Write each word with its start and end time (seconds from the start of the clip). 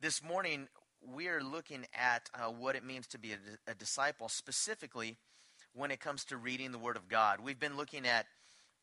this 0.00 0.22
morning 0.22 0.68
we 1.00 1.28
are 1.28 1.42
looking 1.42 1.86
at 1.94 2.28
uh, 2.34 2.50
what 2.50 2.76
it 2.76 2.84
means 2.84 3.06
to 3.08 3.18
be 3.18 3.32
a, 3.32 3.70
a, 3.70 3.74
disciple, 3.74 4.28
specifically 4.28 5.16
when 5.74 5.90
it 5.90 6.00
comes 6.00 6.24
to 6.26 6.36
reading 6.36 6.72
the 6.72 6.78
Word 6.78 6.96
of 6.96 7.08
God. 7.08 7.40
We've 7.40 7.58
been 7.58 7.76
looking 7.76 8.06
at 8.06 8.26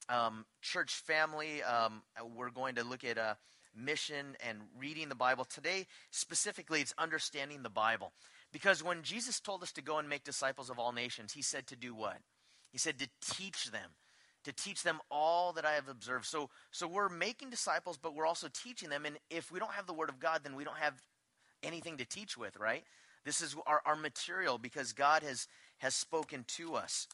um, 0.09 0.45
church 0.61 0.93
family. 0.93 1.63
Um, 1.63 2.01
we're 2.35 2.51
going 2.51 2.75
to 2.75 2.83
look 2.83 3.03
at 3.03 3.17
uh, 3.17 3.35
mission 3.75 4.35
and 4.45 4.59
reading 4.77 5.09
the 5.09 5.15
Bible. 5.15 5.45
Today, 5.45 5.87
specifically, 6.11 6.81
it's 6.81 6.93
understanding 6.97 7.63
the 7.63 7.69
Bible. 7.69 8.11
Because 8.51 8.83
when 8.83 9.01
Jesus 9.03 9.39
told 9.39 9.63
us 9.63 9.71
to 9.73 9.81
go 9.81 9.97
and 9.97 10.09
make 10.09 10.23
disciples 10.23 10.69
of 10.69 10.77
all 10.77 10.91
nations, 10.91 11.33
he 11.33 11.41
said 11.41 11.67
to 11.67 11.75
do 11.75 11.95
what? 11.95 12.17
He 12.71 12.77
said 12.77 12.99
to 12.99 13.09
teach 13.21 13.71
them, 13.71 13.91
to 14.43 14.51
teach 14.51 14.83
them 14.83 14.99
all 15.09 15.53
that 15.53 15.65
I 15.65 15.73
have 15.73 15.87
observed. 15.87 16.25
So, 16.25 16.49
so 16.71 16.87
we're 16.87 17.09
making 17.09 17.49
disciples, 17.49 17.97
but 17.97 18.15
we're 18.15 18.25
also 18.25 18.47
teaching 18.51 18.89
them. 18.89 19.05
And 19.05 19.17
if 19.29 19.51
we 19.51 19.59
don't 19.59 19.73
have 19.73 19.85
the 19.85 19.93
Word 19.93 20.09
of 20.09 20.19
God, 20.19 20.41
then 20.43 20.55
we 20.55 20.63
don't 20.63 20.77
have 20.77 20.95
anything 21.63 21.97
to 21.97 22.05
teach 22.05 22.37
with, 22.37 22.57
right? 22.57 22.83
This 23.23 23.41
is 23.41 23.55
our, 23.67 23.81
our 23.85 23.95
material 23.95 24.57
because 24.57 24.93
God 24.93 25.23
has, 25.23 25.47
has 25.77 25.93
spoken 25.93 26.45
to 26.55 26.75
us. 26.75 27.07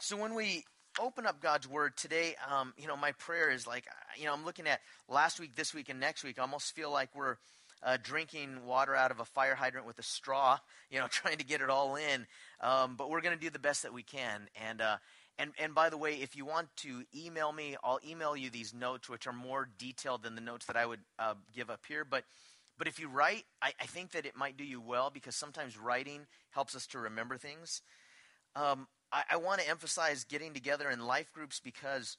So 0.00 0.16
when 0.16 0.34
we 0.34 0.64
open 0.98 1.26
up 1.26 1.40
God's 1.40 1.68
Word 1.68 1.96
today, 1.96 2.34
um, 2.50 2.72
you 2.78 2.86
know, 2.86 2.96
my 2.96 3.12
prayer 3.12 3.50
is 3.50 3.66
like, 3.66 3.84
you 4.16 4.24
know, 4.24 4.32
I'm 4.32 4.44
looking 4.44 4.66
at 4.66 4.80
last 5.08 5.38
week, 5.38 5.54
this 5.54 5.74
week, 5.74 5.88
and 5.88 6.00
next 6.00 6.24
week. 6.24 6.38
I 6.38 6.42
almost 6.42 6.74
feel 6.74 6.90
like 6.90 7.10
we're 7.14 7.36
uh, 7.82 7.98
drinking 8.02 8.64
water 8.64 8.94
out 8.94 9.10
of 9.10 9.20
a 9.20 9.24
fire 9.24 9.54
hydrant 9.54 9.86
with 9.86 9.98
a 9.98 10.02
straw, 10.02 10.58
you 10.90 10.98
know, 10.98 11.06
trying 11.08 11.38
to 11.38 11.44
get 11.44 11.60
it 11.60 11.68
all 11.68 11.96
in. 11.96 12.26
Um, 12.60 12.94
but 12.96 13.10
we're 13.10 13.20
going 13.20 13.36
to 13.36 13.42
do 13.42 13.50
the 13.50 13.58
best 13.58 13.82
that 13.82 13.92
we 13.92 14.02
can. 14.02 14.48
And, 14.66 14.80
uh, 14.80 14.96
and, 15.38 15.52
and 15.58 15.74
by 15.74 15.90
the 15.90 15.98
way, 15.98 16.14
if 16.14 16.34
you 16.34 16.46
want 16.46 16.68
to 16.78 17.04
email 17.14 17.52
me, 17.52 17.76
I'll 17.84 18.00
email 18.06 18.36
you 18.36 18.48
these 18.48 18.72
notes, 18.72 19.08
which 19.08 19.26
are 19.26 19.32
more 19.32 19.68
detailed 19.78 20.22
than 20.22 20.34
the 20.34 20.40
notes 20.40 20.66
that 20.66 20.76
I 20.76 20.86
would 20.86 21.00
uh, 21.18 21.34
give 21.54 21.68
up 21.68 21.80
here. 21.86 22.04
But, 22.04 22.24
but 22.78 22.88
if 22.88 22.98
you 22.98 23.08
write, 23.08 23.44
I, 23.60 23.72
I, 23.80 23.84
think 23.84 24.12
that 24.12 24.24
it 24.24 24.36
might 24.36 24.56
do 24.56 24.64
you 24.64 24.80
well 24.80 25.10
because 25.10 25.36
sometimes 25.36 25.78
writing 25.78 26.22
helps 26.50 26.74
us 26.74 26.86
to 26.88 26.98
remember 26.98 27.36
things. 27.36 27.82
Um, 28.54 28.88
I, 29.12 29.24
I 29.32 29.36
want 29.36 29.60
to 29.60 29.68
emphasize 29.68 30.24
getting 30.24 30.54
together 30.54 30.88
in 30.88 31.06
life 31.06 31.32
groups 31.32 31.60
because 31.62 32.16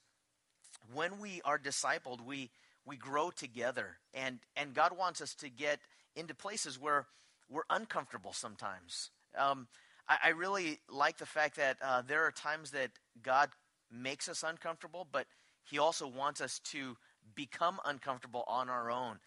when 0.93 1.19
we 1.19 1.41
are 1.43 1.57
discipled, 1.59 2.23
we 2.23 2.51
we 2.85 2.95
grow 2.95 3.31
together, 3.31 3.97
and 4.13 4.39
and 4.55 4.73
God 4.73 4.97
wants 4.97 5.19
us 5.21 5.33
to 5.35 5.49
get 5.49 5.79
into 6.15 6.33
places 6.33 6.79
where 6.79 7.07
we're 7.49 7.63
uncomfortable 7.69 8.31
sometimes. 8.31 9.09
Um, 9.37 9.67
I, 10.09 10.17
I, 10.25 10.29
really 10.29 10.79
like 10.89 11.17
the 11.17 11.25
fact 11.25 11.57
that 11.57 11.77
uh, 11.81 12.01
there 12.07 12.23
are 12.25 12.31
times 12.31 12.71
that 12.71 12.91
God 13.21 13.49
makes 13.91 14.29
us 14.29 14.43
uncomfortable, 14.43 15.07
but 15.11 15.25
He 15.63 15.79
also 15.79 16.07
wants 16.07 16.41
us 16.41 16.59
to 16.71 16.97
become 17.35 17.79
uncomfortable 17.85 18.43
on 18.47 18.69
our 18.69 18.89
own. 18.89 19.19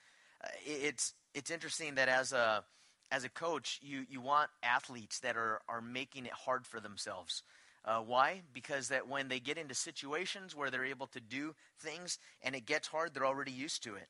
Uh, 0.42 0.48
it's 0.64 1.14
it's 1.34 1.50
interesting 1.50 1.94
that 1.96 2.08
as 2.08 2.32
a 2.32 2.64
as 3.10 3.24
a 3.24 3.28
coach, 3.28 3.80
you 3.82 4.04
you 4.08 4.20
want 4.20 4.50
athletes 4.62 5.20
that 5.20 5.36
are 5.36 5.60
are 5.68 5.80
making 5.80 6.26
it 6.26 6.32
hard 6.32 6.66
for 6.66 6.80
themselves. 6.80 7.42
Uh, 7.84 8.00
why? 8.00 8.42
Because 8.52 8.88
that 8.88 9.08
when 9.08 9.28
they 9.28 9.40
get 9.40 9.56
into 9.56 9.74
situations 9.74 10.54
where 10.54 10.70
they're 10.70 10.84
able 10.84 11.06
to 11.06 11.20
do 11.20 11.54
things 11.78 12.18
and 12.42 12.54
it 12.54 12.66
gets 12.66 12.88
hard, 12.88 13.14
they're 13.14 13.26
already 13.26 13.52
used 13.52 13.82
to 13.84 13.94
it. 13.94 14.08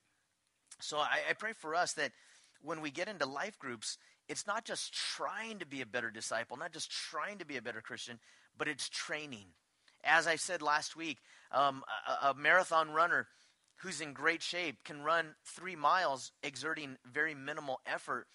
So 0.81 0.99
I, 0.99 1.21
I 1.31 1.33
pray 1.35 1.53
for 1.53 1.75
us 1.75 1.93
that 1.93 2.11
when 2.63 2.81
we 2.81 2.91
get 2.91 3.09
into 3.09 3.27
life 3.27 3.59
groups, 3.59 3.97
it's 4.31 4.47
not 4.47 4.65
just 4.65 4.95
trying 4.95 5.59
to 5.59 5.67
be 5.67 5.81
a 5.81 5.87
better 5.87 6.11
disciple, 6.11 6.57
not 6.57 6.73
just 6.73 6.91
trying 6.91 7.39
to 7.39 7.45
be 7.45 7.57
a 7.57 7.63
better 7.63 7.81
Christian, 7.81 8.19
but 8.57 8.69
it's 8.69 8.89
training. 8.89 9.47
As 10.05 10.27
I 10.27 10.37
said 10.37 10.63
last 10.63 10.97
week, 10.97 11.19
um, 11.53 11.83
a, 12.09 12.29
a 12.29 12.35
marathon 12.35 12.91
runner 12.93 13.27
who's 13.83 14.01
in 14.01 14.13
great 14.13 14.43
shape 14.43 14.85
can 14.85 15.03
run 15.03 15.35
three 15.45 15.77
miles 15.77 16.33
exerting 16.43 16.97
very 17.05 17.35
minimal 17.35 17.81
effort 17.85 18.27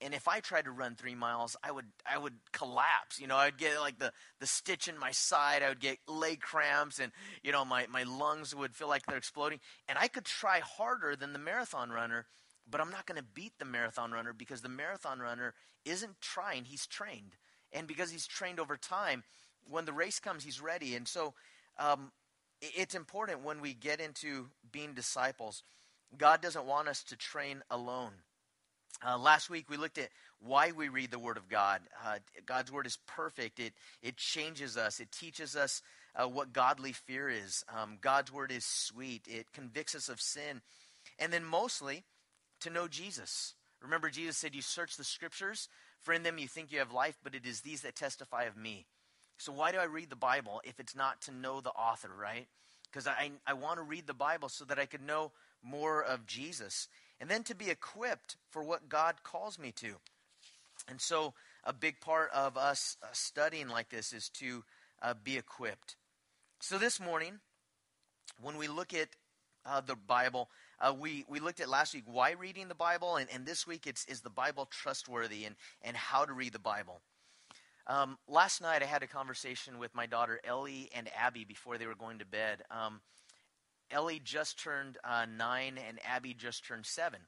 and 0.00 0.12
if 0.12 0.28
I 0.28 0.40
tried 0.40 0.64
to 0.64 0.70
run 0.70 0.96
three 0.96 1.14
miles, 1.14 1.56
I 1.62 1.70
would 1.70 1.86
I 2.10 2.18
would 2.18 2.34
collapse. 2.52 3.18
You 3.18 3.26
know, 3.26 3.36
I'd 3.36 3.56
get 3.56 3.80
like 3.80 3.98
the 3.98 4.12
the 4.40 4.46
stitch 4.46 4.88
in 4.88 4.98
my 4.98 5.12
side. 5.12 5.62
I 5.62 5.68
would 5.68 5.80
get 5.80 5.98
leg 6.06 6.40
cramps, 6.40 6.98
and 6.98 7.12
you 7.42 7.52
know 7.52 7.64
my 7.64 7.86
my 7.86 8.02
lungs 8.02 8.54
would 8.54 8.74
feel 8.74 8.88
like 8.88 9.06
they're 9.06 9.16
exploding. 9.16 9.60
And 9.88 9.98
I 9.98 10.08
could 10.08 10.24
try 10.24 10.60
harder 10.60 11.16
than 11.16 11.32
the 11.32 11.38
marathon 11.38 11.90
runner, 11.90 12.26
but 12.68 12.80
I'm 12.80 12.90
not 12.90 13.06
going 13.06 13.20
to 13.20 13.26
beat 13.34 13.52
the 13.58 13.64
marathon 13.64 14.12
runner 14.12 14.32
because 14.32 14.62
the 14.62 14.68
marathon 14.68 15.20
runner 15.20 15.54
isn't 15.84 16.20
trying; 16.20 16.64
he's 16.64 16.86
trained, 16.86 17.36
and 17.72 17.86
because 17.86 18.10
he's 18.10 18.26
trained 18.26 18.60
over 18.60 18.76
time, 18.76 19.24
when 19.68 19.84
the 19.84 19.92
race 19.92 20.20
comes, 20.20 20.44
he's 20.44 20.60
ready. 20.60 20.94
And 20.94 21.06
so, 21.06 21.34
um, 21.78 22.12
it's 22.60 22.94
important 22.94 23.44
when 23.44 23.60
we 23.60 23.74
get 23.74 24.00
into 24.00 24.48
being 24.70 24.94
disciples. 24.94 25.62
God 26.16 26.40
doesn't 26.40 26.66
want 26.66 26.88
us 26.88 27.02
to 27.04 27.16
train 27.16 27.62
alone. 27.70 28.12
Uh, 29.06 29.18
last 29.18 29.50
week 29.50 29.68
we 29.68 29.76
looked 29.76 29.98
at 29.98 30.10
why 30.40 30.72
we 30.72 30.88
read 30.88 31.10
the 31.10 31.18
Word 31.18 31.36
of 31.36 31.48
God. 31.48 31.80
Uh, 32.04 32.18
God's 32.46 32.70
Word 32.70 32.86
is 32.86 32.98
perfect. 33.06 33.58
It 33.58 33.74
it 34.02 34.16
changes 34.16 34.76
us. 34.76 35.00
It 35.00 35.10
teaches 35.10 35.56
us 35.56 35.82
uh, 36.14 36.28
what 36.28 36.52
godly 36.52 36.92
fear 36.92 37.28
is. 37.28 37.64
Um, 37.68 37.98
God's 38.00 38.32
Word 38.32 38.52
is 38.52 38.64
sweet. 38.64 39.26
It 39.28 39.52
convicts 39.52 39.94
us 39.94 40.08
of 40.08 40.20
sin, 40.20 40.62
and 41.18 41.32
then 41.32 41.44
mostly 41.44 42.04
to 42.60 42.70
know 42.70 42.88
Jesus. 42.88 43.54
Remember, 43.80 44.10
Jesus 44.10 44.36
said, 44.36 44.54
"You 44.54 44.62
search 44.62 44.96
the 44.96 45.04
Scriptures, 45.04 45.68
for 46.00 46.14
in 46.14 46.22
them 46.22 46.38
you 46.38 46.48
think 46.48 46.72
you 46.72 46.78
have 46.78 46.92
life, 46.92 47.18
but 47.22 47.34
it 47.34 47.46
is 47.46 47.60
these 47.60 47.82
that 47.82 47.96
testify 47.96 48.44
of 48.44 48.56
me." 48.56 48.86
So 49.36 49.52
why 49.52 49.72
do 49.72 49.78
I 49.78 49.84
read 49.84 50.10
the 50.10 50.16
Bible 50.16 50.62
if 50.64 50.78
it's 50.78 50.94
not 50.94 51.20
to 51.22 51.32
know 51.32 51.60
the 51.60 51.70
author, 51.70 52.14
right? 52.14 52.48
Because 52.84 53.06
I 53.06 53.32
I 53.46 53.52
want 53.54 53.78
to 53.78 53.82
read 53.82 54.06
the 54.06 54.14
Bible 54.14 54.48
so 54.48 54.64
that 54.64 54.78
I 54.78 54.86
could 54.86 55.02
know 55.02 55.32
more 55.62 56.02
of 56.02 56.26
Jesus 56.26 56.88
and 57.20 57.30
then 57.30 57.42
to 57.44 57.54
be 57.54 57.70
equipped 57.70 58.36
for 58.50 58.62
what 58.62 58.88
God 58.88 59.22
calls 59.22 59.58
me 59.58 59.72
to. 59.72 59.96
And 60.88 61.00
so, 61.00 61.34
a 61.62 61.72
big 61.72 62.00
part 62.00 62.30
of 62.32 62.58
us 62.58 62.96
uh, 63.02 63.06
studying 63.12 63.68
like 63.68 63.88
this 63.88 64.12
is 64.12 64.28
to 64.30 64.64
uh, 65.00 65.14
be 65.14 65.38
equipped. 65.38 65.96
So, 66.60 66.76
this 66.76 67.00
morning, 67.00 67.40
when 68.40 68.58
we 68.58 68.68
look 68.68 68.92
at 68.92 69.08
uh, 69.66 69.80
the 69.80 69.96
Bible, 69.96 70.48
uh, 70.80 70.94
we, 70.98 71.24
we 71.28 71.40
looked 71.40 71.60
at 71.60 71.68
last 71.68 71.94
week 71.94 72.04
why 72.06 72.32
reading 72.32 72.68
the 72.68 72.74
Bible, 72.74 73.16
and, 73.16 73.28
and 73.32 73.46
this 73.46 73.66
week 73.66 73.86
it's 73.86 74.04
is 74.06 74.20
the 74.20 74.30
Bible 74.30 74.66
trustworthy 74.66 75.44
and, 75.44 75.56
and 75.82 75.96
how 75.96 76.24
to 76.24 76.32
read 76.32 76.52
the 76.52 76.58
Bible. 76.58 77.00
Um, 77.86 78.18
last 78.28 78.62
night 78.62 78.82
I 78.82 78.86
had 78.86 79.02
a 79.02 79.06
conversation 79.06 79.78
with 79.78 79.94
my 79.94 80.06
daughter 80.06 80.40
Ellie 80.44 80.90
and 80.94 81.08
Abby 81.16 81.44
before 81.44 81.78
they 81.78 81.86
were 81.86 81.94
going 81.94 82.18
to 82.18 82.26
bed. 82.26 82.62
Um, 82.70 83.00
Ellie 83.90 84.20
just 84.22 84.58
turned 84.58 84.98
uh, 85.04 85.26
nine, 85.26 85.78
and 85.88 85.98
Abby 86.04 86.34
just 86.34 86.66
turned 86.66 86.86
seven. 86.86 87.20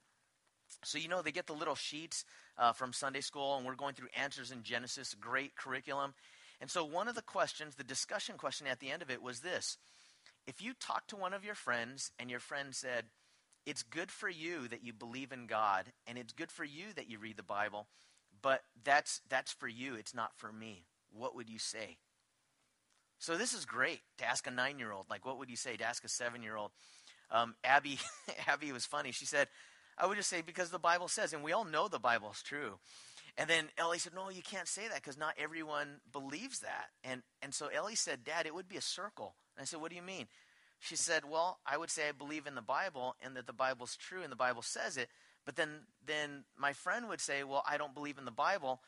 So, 0.84 0.98
you 0.98 1.08
know, 1.08 1.22
they 1.22 1.32
get 1.32 1.46
the 1.46 1.52
little 1.52 1.74
sheets 1.74 2.24
uh, 2.58 2.72
from 2.72 2.92
Sunday 2.92 3.20
school, 3.20 3.56
and 3.56 3.66
we're 3.66 3.74
going 3.74 3.94
through 3.94 4.08
Answers 4.16 4.50
in 4.50 4.62
Genesis, 4.62 5.14
great 5.14 5.54
curriculum. 5.54 6.14
And 6.60 6.70
so, 6.70 6.84
one 6.84 7.08
of 7.08 7.14
the 7.14 7.22
questions, 7.22 7.74
the 7.74 7.84
discussion 7.84 8.36
question 8.36 8.66
at 8.66 8.80
the 8.80 8.90
end 8.90 9.02
of 9.02 9.10
it 9.10 9.22
was 9.22 9.40
this 9.40 9.76
If 10.46 10.62
you 10.62 10.72
talk 10.74 11.06
to 11.08 11.16
one 11.16 11.32
of 11.32 11.44
your 11.44 11.54
friends, 11.54 12.12
and 12.18 12.30
your 12.30 12.40
friend 12.40 12.74
said, 12.74 13.06
It's 13.64 13.82
good 13.82 14.10
for 14.10 14.28
you 14.28 14.68
that 14.68 14.84
you 14.84 14.92
believe 14.92 15.32
in 15.32 15.46
God, 15.46 15.86
and 16.06 16.16
it's 16.18 16.32
good 16.32 16.52
for 16.52 16.64
you 16.64 16.92
that 16.94 17.10
you 17.10 17.18
read 17.18 17.36
the 17.36 17.42
Bible, 17.42 17.88
but 18.42 18.62
that's, 18.84 19.20
that's 19.28 19.52
for 19.52 19.68
you, 19.68 19.94
it's 19.94 20.14
not 20.14 20.36
for 20.36 20.52
me, 20.52 20.84
what 21.10 21.34
would 21.34 21.48
you 21.48 21.58
say? 21.58 21.98
So 23.18 23.36
this 23.36 23.54
is 23.54 23.64
great 23.64 24.00
to 24.18 24.24
ask 24.24 24.46
a 24.46 24.50
nine-year-old. 24.50 25.06
Like, 25.08 25.24
what 25.24 25.38
would 25.38 25.50
you 25.50 25.56
say 25.56 25.76
to 25.76 25.84
ask 25.84 26.04
a 26.04 26.08
seven-year-old? 26.08 26.70
Um, 27.30 27.54
Abby, 27.64 27.98
Abby 28.46 28.72
was 28.72 28.84
funny. 28.84 29.10
She 29.10 29.26
said, 29.26 29.48
"I 29.98 30.06
would 30.06 30.16
just 30.16 30.28
say 30.30 30.42
because 30.42 30.70
the 30.70 30.78
Bible 30.78 31.08
says, 31.08 31.32
and 31.32 31.42
we 31.42 31.52
all 31.52 31.64
know 31.64 31.88
the 31.88 31.98
Bible 31.98 32.30
is 32.30 32.42
true." 32.42 32.78
And 33.38 33.50
then 33.50 33.68
Ellie 33.76 33.98
said, 33.98 34.14
"No, 34.14 34.30
you 34.30 34.42
can't 34.42 34.68
say 34.68 34.88
that 34.88 34.96
because 34.96 35.18
not 35.18 35.34
everyone 35.38 36.00
believes 36.12 36.60
that." 36.60 36.86
And 37.02 37.22
and 37.42 37.54
so 37.54 37.66
Ellie 37.68 37.96
said, 37.96 38.22
"Dad, 38.22 38.46
it 38.46 38.54
would 38.54 38.68
be 38.68 38.76
a 38.76 38.82
circle." 38.82 39.34
And 39.56 39.62
I 39.62 39.64
said, 39.64 39.80
"What 39.80 39.90
do 39.90 39.96
you 39.96 40.02
mean?" 40.02 40.26
She 40.78 40.96
said, 40.96 41.24
"Well, 41.24 41.58
I 41.66 41.76
would 41.76 41.90
say 41.90 42.08
I 42.08 42.12
believe 42.12 42.46
in 42.46 42.54
the 42.54 42.62
Bible 42.62 43.16
and 43.22 43.36
that 43.36 43.46
the 43.46 43.52
Bible's 43.52 43.96
true 43.96 44.22
and 44.22 44.30
the 44.30 44.36
Bible 44.36 44.62
says 44.62 44.96
it." 44.96 45.08
But 45.44 45.56
then 45.56 45.86
then 46.04 46.44
my 46.56 46.72
friend 46.72 47.08
would 47.08 47.20
say, 47.20 47.44
"Well, 47.44 47.64
I 47.68 47.76
don't 47.76 47.94
believe 47.94 48.18
in 48.18 48.24
the 48.24 48.30
Bible." 48.30 48.80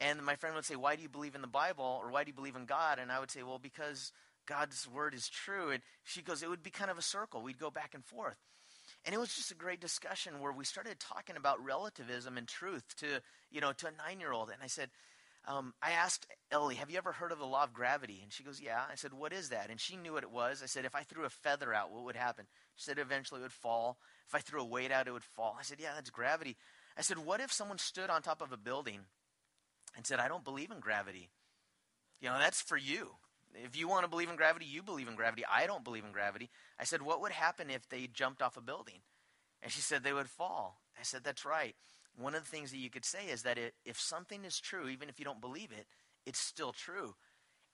And 0.00 0.24
my 0.24 0.34
friend 0.34 0.54
would 0.54 0.64
say, 0.64 0.76
Why 0.76 0.96
do 0.96 1.02
you 1.02 1.08
believe 1.08 1.34
in 1.34 1.40
the 1.40 1.46
Bible? 1.46 2.00
Or 2.02 2.10
why 2.10 2.24
do 2.24 2.28
you 2.28 2.34
believe 2.34 2.56
in 2.56 2.66
God? 2.66 2.98
And 2.98 3.12
I 3.12 3.20
would 3.20 3.30
say, 3.30 3.42
Well, 3.42 3.58
because 3.58 4.12
God's 4.46 4.88
word 4.88 5.14
is 5.14 5.28
true. 5.28 5.70
And 5.70 5.82
she 6.02 6.22
goes, 6.22 6.42
It 6.42 6.48
would 6.48 6.62
be 6.62 6.70
kind 6.70 6.90
of 6.90 6.98
a 6.98 7.02
circle. 7.02 7.42
We'd 7.42 7.58
go 7.58 7.70
back 7.70 7.94
and 7.94 8.04
forth. 8.04 8.36
And 9.04 9.14
it 9.14 9.18
was 9.18 9.34
just 9.34 9.50
a 9.50 9.54
great 9.54 9.80
discussion 9.80 10.40
where 10.40 10.52
we 10.52 10.64
started 10.64 10.98
talking 10.98 11.36
about 11.36 11.64
relativism 11.64 12.36
and 12.36 12.46
truth 12.46 12.84
to, 12.98 13.20
you 13.50 13.60
know, 13.60 13.72
to 13.72 13.86
a 13.86 13.90
nine 13.92 14.20
year 14.20 14.32
old. 14.32 14.50
And 14.50 14.62
I 14.62 14.66
said, 14.66 14.90
um, 15.46 15.74
I 15.82 15.92
asked 15.92 16.26
Ellie, 16.50 16.76
have 16.76 16.90
you 16.90 16.98
ever 16.98 17.12
heard 17.12 17.32
of 17.32 17.38
the 17.38 17.44
law 17.46 17.64
of 17.64 17.72
gravity? 17.72 18.20
And 18.22 18.32
she 18.32 18.44
goes, 18.44 18.60
yeah. 18.60 18.82
I 18.90 18.94
said, 18.94 19.12
what 19.12 19.32
is 19.32 19.50
that? 19.50 19.70
And 19.70 19.80
she 19.80 19.96
knew 19.96 20.14
what 20.14 20.22
it 20.22 20.30
was. 20.30 20.62
I 20.62 20.66
said, 20.66 20.84
if 20.84 20.94
I 20.94 21.02
threw 21.02 21.24
a 21.24 21.30
feather 21.30 21.74
out, 21.74 21.92
what 21.92 22.04
would 22.04 22.16
happen? 22.16 22.46
She 22.76 22.84
said, 22.84 22.98
eventually 22.98 23.40
it 23.40 23.42
would 23.42 23.52
fall. 23.52 23.98
If 24.26 24.34
I 24.34 24.38
threw 24.38 24.60
a 24.60 24.66
weight 24.66 24.90
out, 24.90 25.06
it 25.06 25.12
would 25.12 25.24
fall. 25.24 25.56
I 25.58 25.62
said, 25.62 25.78
yeah, 25.80 25.90
that's 25.94 26.10
gravity. 26.10 26.56
I 26.96 27.02
said, 27.02 27.18
what 27.18 27.40
if 27.40 27.52
someone 27.52 27.78
stood 27.78 28.08
on 28.10 28.22
top 28.22 28.40
of 28.40 28.52
a 28.52 28.56
building 28.56 29.00
and 29.96 30.06
said, 30.06 30.20
I 30.20 30.28
don't 30.28 30.44
believe 30.44 30.70
in 30.70 30.80
gravity. 30.80 31.30
You 32.20 32.28
know, 32.28 32.38
that's 32.38 32.60
for 32.60 32.76
you. 32.76 33.10
If 33.54 33.76
you 33.76 33.86
want 33.88 34.04
to 34.04 34.10
believe 34.10 34.30
in 34.30 34.36
gravity, 34.36 34.66
you 34.66 34.82
believe 34.82 35.08
in 35.08 35.14
gravity. 35.14 35.44
I 35.50 35.66
don't 35.66 35.84
believe 35.84 36.04
in 36.04 36.12
gravity. 36.12 36.50
I 36.78 36.84
said, 36.84 37.02
What 37.02 37.20
would 37.20 37.32
happen 37.32 37.70
if 37.70 37.88
they 37.88 38.08
jumped 38.12 38.42
off 38.42 38.56
a 38.56 38.60
building? 38.60 39.00
And 39.62 39.70
she 39.70 39.80
said, 39.80 40.02
They 40.02 40.12
would 40.12 40.28
fall. 40.28 40.80
I 40.98 41.04
said, 41.04 41.22
That's 41.22 41.44
right. 41.44 41.76
One 42.16 42.34
of 42.34 42.44
the 42.44 42.50
things 42.50 42.70
that 42.70 42.78
you 42.78 42.90
could 42.90 43.04
say 43.04 43.26
is 43.26 43.42
that 43.42 43.58
it, 43.58 43.74
if 43.84 43.98
something 44.00 44.44
is 44.44 44.60
true, 44.60 44.88
even 44.88 45.08
if 45.08 45.18
you 45.18 45.24
don't 45.24 45.40
believe 45.40 45.72
it, 45.72 45.86
it's 46.26 46.38
still 46.38 46.72
true. 46.72 47.14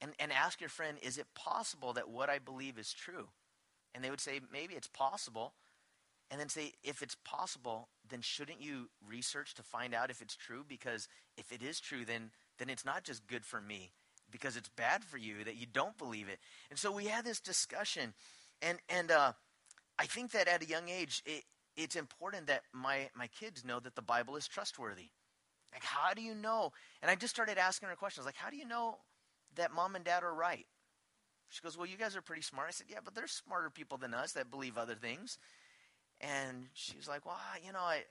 And, 0.00 0.12
and 0.18 0.32
ask 0.32 0.60
your 0.60 0.70
friend, 0.70 0.98
Is 1.02 1.18
it 1.18 1.26
possible 1.34 1.92
that 1.92 2.08
what 2.08 2.30
I 2.30 2.38
believe 2.38 2.78
is 2.78 2.92
true? 2.92 3.28
And 3.94 4.02
they 4.02 4.10
would 4.10 4.20
say, 4.20 4.40
Maybe 4.52 4.74
it's 4.74 4.88
possible. 4.88 5.54
And 6.30 6.40
then 6.40 6.48
say, 6.48 6.72
If 6.82 7.02
it's 7.02 7.16
possible, 7.24 7.88
then 8.08 8.22
shouldn't 8.22 8.62
you 8.62 8.88
research 9.06 9.54
to 9.54 9.62
find 9.62 9.94
out 9.94 10.10
if 10.10 10.22
it's 10.22 10.36
true? 10.36 10.64
Because 10.66 11.08
if 11.36 11.52
it 11.52 11.62
is 11.62 11.80
true, 11.80 12.04
then, 12.04 12.30
then 12.58 12.70
it's 12.70 12.84
not 12.84 13.04
just 13.04 13.26
good 13.26 13.44
for 13.44 13.60
me, 13.60 13.92
because 14.30 14.56
it's 14.56 14.68
bad 14.70 15.04
for 15.04 15.18
you 15.18 15.44
that 15.44 15.56
you 15.56 15.66
don't 15.70 15.98
believe 15.98 16.28
it. 16.28 16.38
And 16.70 16.78
so 16.78 16.90
we 16.90 17.06
had 17.06 17.24
this 17.24 17.40
discussion. 17.40 18.14
And, 18.62 18.78
and 18.88 19.10
uh, 19.10 19.32
I 19.98 20.06
think 20.06 20.32
that 20.32 20.48
at 20.48 20.62
a 20.62 20.66
young 20.66 20.88
age, 20.88 21.22
it, 21.26 21.44
it's 21.82 21.96
important 21.96 22.46
that 22.48 22.62
my, 22.72 23.08
my 23.16 23.28
kids 23.28 23.64
know 23.64 23.80
that 23.80 23.94
the 23.94 24.02
Bible 24.02 24.36
is 24.36 24.46
trustworthy. 24.46 25.08
Like, 25.72 25.82
how 25.82 26.12
do 26.14 26.20
you 26.20 26.34
know? 26.34 26.72
And 27.00 27.10
I 27.10 27.14
just 27.14 27.34
started 27.34 27.56
asking 27.56 27.88
her 27.88 27.96
questions 27.96 28.26
like, 28.26 28.36
how 28.36 28.50
do 28.50 28.56
you 28.56 28.66
know 28.66 28.98
that 29.56 29.72
mom 29.72 29.96
and 29.96 30.04
dad 30.04 30.22
are 30.22 30.34
right? 30.34 30.66
She 31.48 31.62
goes, 31.62 31.76
well, 31.76 31.86
you 31.86 31.96
guys 31.96 32.14
are 32.16 32.22
pretty 32.22 32.42
smart. 32.42 32.68
I 32.68 32.72
said, 32.72 32.86
yeah, 32.90 32.98
but 33.02 33.14
there's 33.14 33.32
smarter 33.32 33.70
people 33.70 33.98
than 33.98 34.14
us 34.14 34.32
that 34.32 34.50
believe 34.50 34.76
other 34.76 34.94
things. 34.94 35.38
And 36.20 36.66
she 36.74 36.96
was 36.96 37.08
like, 37.08 37.24
well, 37.24 37.38
you 37.64 37.72
know, 37.72 37.80
I, 37.80 38.02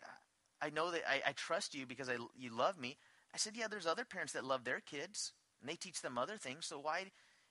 I 0.62 0.72
know 0.72 0.92
that 0.92 1.02
I, 1.08 1.22
I 1.30 1.32
trust 1.34 1.76
you 1.76 1.86
because 1.86 2.10
I, 2.10 2.18
you 2.38 2.56
love 2.56 2.80
me. 2.80 2.98
I 3.34 3.38
said, 3.38 3.54
yeah, 3.56 3.68
there's 3.70 3.86
other 3.86 4.04
parents 4.04 4.34
that 4.34 4.44
love 4.44 4.64
their 4.64 4.80
kids 4.80 5.34
and 5.62 5.70
they 5.70 5.76
teach 5.76 6.02
them 6.02 6.18
other 6.18 6.38
things. 6.38 6.66
So 6.66 6.80
why? 6.80 7.06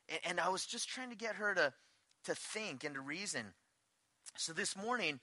And, 0.09 0.21
and 0.25 0.41
I 0.41 0.49
was 0.49 0.67
just 0.67 0.89
trying 0.89 1.11
to 1.11 1.17
get 1.17 1.37
her 1.37 1.55
to, 1.55 1.73
to 2.25 2.35
think 2.35 2.83
and 2.83 2.95
to 2.95 3.01
reason. 3.01 3.55
So 4.37 4.53
this 4.53 4.77
morning, 4.77 5.21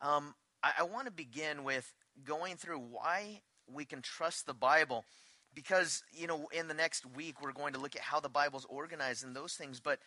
um, 0.00 0.34
I, 0.62 0.72
I 0.80 0.82
want 0.84 1.06
to 1.06 1.12
begin 1.12 1.64
with 1.64 1.92
going 2.24 2.56
through 2.56 2.78
why 2.78 3.42
we 3.72 3.84
can 3.84 4.02
trust 4.02 4.46
the 4.46 4.54
Bible. 4.54 5.04
Because, 5.52 6.04
you 6.12 6.28
know, 6.28 6.48
in 6.52 6.68
the 6.68 6.74
next 6.74 7.04
week, 7.04 7.42
we're 7.42 7.52
going 7.52 7.72
to 7.72 7.80
look 7.80 7.96
at 7.96 8.02
how 8.02 8.20
the 8.20 8.28
Bible's 8.28 8.66
organized 8.66 9.24
and 9.24 9.34
those 9.34 9.54
things. 9.54 9.80
But, 9.80 9.98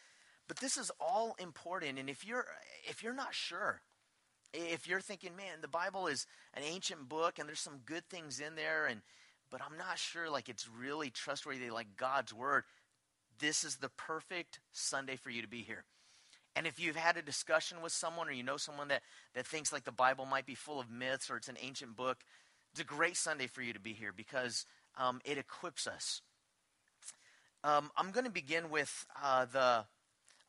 but 0.48 0.58
this 0.58 0.78
is 0.78 0.90
all 1.02 1.36
important. 1.38 2.00
And 2.00 2.10
if 2.10 2.26
you're, 2.26 2.46
if 2.90 3.04
you're 3.04 3.14
not 3.14 3.34
sure, 3.34 3.82
if 4.54 4.88
you're 4.88 5.02
thinking, 5.02 5.36
man, 5.36 5.60
the 5.62 5.68
Bible 5.68 6.08
is 6.08 6.28
an 6.54 6.64
ancient 6.64 7.10
book 7.10 7.40
and 7.40 7.48
there's 7.48 7.60
some 7.60 7.80
good 7.86 8.08
things 8.10 8.40
in 8.40 8.56
there, 8.56 8.86
and 8.86 9.02
but 9.50 9.62
I'm 9.62 9.78
not 9.78 10.00
sure 10.00 10.30
like 10.30 10.50
it's 10.50 10.70
really 10.70 11.10
trustworthy 11.10 11.70
like 11.70 11.98
God's 11.98 12.34
word, 12.34 12.64
this 13.40 13.64
is 13.64 13.78
the 13.78 13.90
perfect 13.90 14.60
Sunday 14.72 15.16
for 15.16 15.30
you 15.30 15.42
to 15.42 15.48
be 15.48 15.62
here. 15.62 15.84
And 16.56 16.68
if 16.68 16.80
you've 16.80 16.96
had 16.96 17.18
a 17.18 17.22
discussion 17.22 17.82
with 17.82 17.92
someone 17.92 18.28
or 18.28 18.32
you 18.32 18.44
know 18.44 18.58
someone 18.58 18.90
that, 18.90 19.02
that 19.34 19.48
thinks 19.48 19.74
like 19.74 19.86
the 19.86 19.92
Bible 19.92 20.26
might 20.26 20.46
be 20.46 20.56
full 20.56 20.80
of 20.80 20.92
myths 20.92 21.30
or 21.30 21.38
it's 21.38 21.50
an 21.50 21.58
ancient 21.60 21.96
book, 21.96 22.20
it's 22.72 22.82
a 22.82 22.84
great 22.84 23.18
Sunday 23.18 23.48
for 23.48 23.62
you 23.62 23.74
to 23.74 23.80
be 23.80 23.94
here 23.94 24.14
because 24.16 24.66
um, 24.98 25.20
it 25.26 25.38
equips 25.38 25.88
us. 25.88 26.22
Um, 27.64 27.90
I'm 27.98 28.12
going 28.12 28.26
to 28.26 28.32
begin 28.32 28.70
with 28.70 29.06
uh, 29.24 29.46
the, 29.46 29.86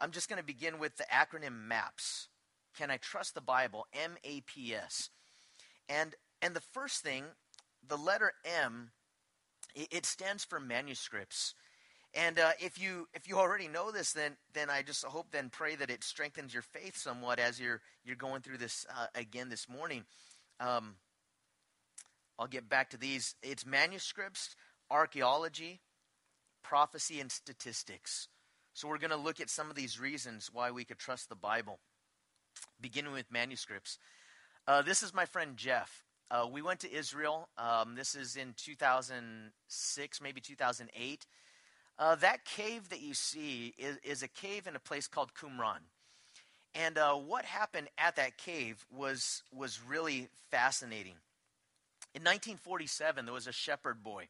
I'm 0.00 0.10
just 0.10 0.28
going 0.28 0.40
to 0.40 0.44
begin 0.44 0.78
with 0.78 0.96
the 0.96 1.04
acronym 1.04 1.68
MAPS. 1.68 2.28
Can 2.76 2.90
I 2.90 2.96
trust 2.96 3.34
the 3.34 3.40
Bible? 3.40 3.86
M 3.92 4.16
A 4.24 4.40
P 4.42 4.74
S. 4.74 5.10
And, 5.88 6.14
and 6.42 6.54
the 6.54 6.60
first 6.60 7.02
thing, 7.02 7.24
the 7.86 7.96
letter 7.96 8.32
M, 8.44 8.90
it, 9.74 9.88
it 9.90 10.06
stands 10.06 10.44
for 10.44 10.60
manuscripts. 10.60 11.54
And 12.14 12.38
uh, 12.38 12.52
if 12.61 12.81
you 12.81 13.08
if 13.12 13.28
you 13.28 13.38
already 13.38 13.66
know 13.66 13.90
this, 13.90 14.12
then 14.12 14.37
then 14.52 14.70
I 14.70 14.82
just 14.82 15.05
hope 15.05 15.32
then 15.32 15.49
pray 15.50 15.75
that 15.75 15.90
it 15.90 16.05
strengthens 16.05 16.55
your 16.55 16.62
faith 16.62 16.96
somewhat 16.96 17.40
as 17.40 17.58
you're 17.58 17.81
you're 18.05 18.16
going 18.16 18.43
through 18.43 18.58
this 18.58 18.87
uh, 18.96 19.06
again 19.14 19.49
this 19.49 19.69
morning. 19.69 20.05
Um, 20.61 20.94
I'll 22.38 22.46
get 22.46 22.69
back 22.69 22.90
to 22.90 22.96
these. 22.96 23.34
It's 23.43 23.66
manuscripts, 23.66 24.55
archaeology, 24.90 25.81
prophecy, 26.62 27.20
and 27.20 27.31
statistics. 27.31 28.28
So 28.75 28.88
we're 28.88 28.99
going 28.99 29.10
to 29.10 29.17
look 29.17 29.40
at 29.40 29.50
some 29.50 29.70
of 29.70 29.76
these 29.76 30.00
reasons 30.00 30.50
why 30.52 30.70
we 30.72 30.84
could 30.84 30.99
trust 30.99 31.28
the 31.28 31.37
Bible, 31.37 31.78
beginning 32.81 33.12
with 33.12 33.31
manuscripts. 33.31 33.99
Uh, 34.67 34.82
this 34.82 35.02
is 35.02 35.14
my 35.14 35.26
friend 35.26 35.56
Jeff. 35.56 36.05
Uh, 36.31 36.46
we 36.50 36.62
went 36.62 36.81
to 36.81 36.93
Israel. 36.93 37.49
Um, 37.56 37.94
this 37.94 38.14
is 38.14 38.34
in 38.34 38.55
2006, 38.56 40.20
maybe 40.20 40.40
2008. 40.40 41.26
Uh, 41.99 42.17
that 42.17 42.44
cave 42.44 42.88
that 42.88 43.00
you 43.00 43.14
see 43.14 43.73
is, 43.79 43.99
is, 44.02 44.23
a 44.23 44.29
cave 44.29 44.67
in 44.67 44.75
a 44.75 44.81
place 44.81 45.06
called 45.06 45.31
Qumran. 45.35 45.79
And 46.75 46.99
uh, 46.99 47.14
what 47.14 47.44
happened 47.44 47.88
at 47.96 48.17
that 48.17 48.37
cave 48.37 48.85
was, 48.91 49.44
was 49.52 49.81
really 49.87 50.29
fascinating. 50.50 51.14
In 52.14 52.23
1947, 52.23 53.25
there 53.25 53.35
was 53.35 53.46
a 53.46 53.52
shepherd 53.52 54.02
boy 54.02 54.26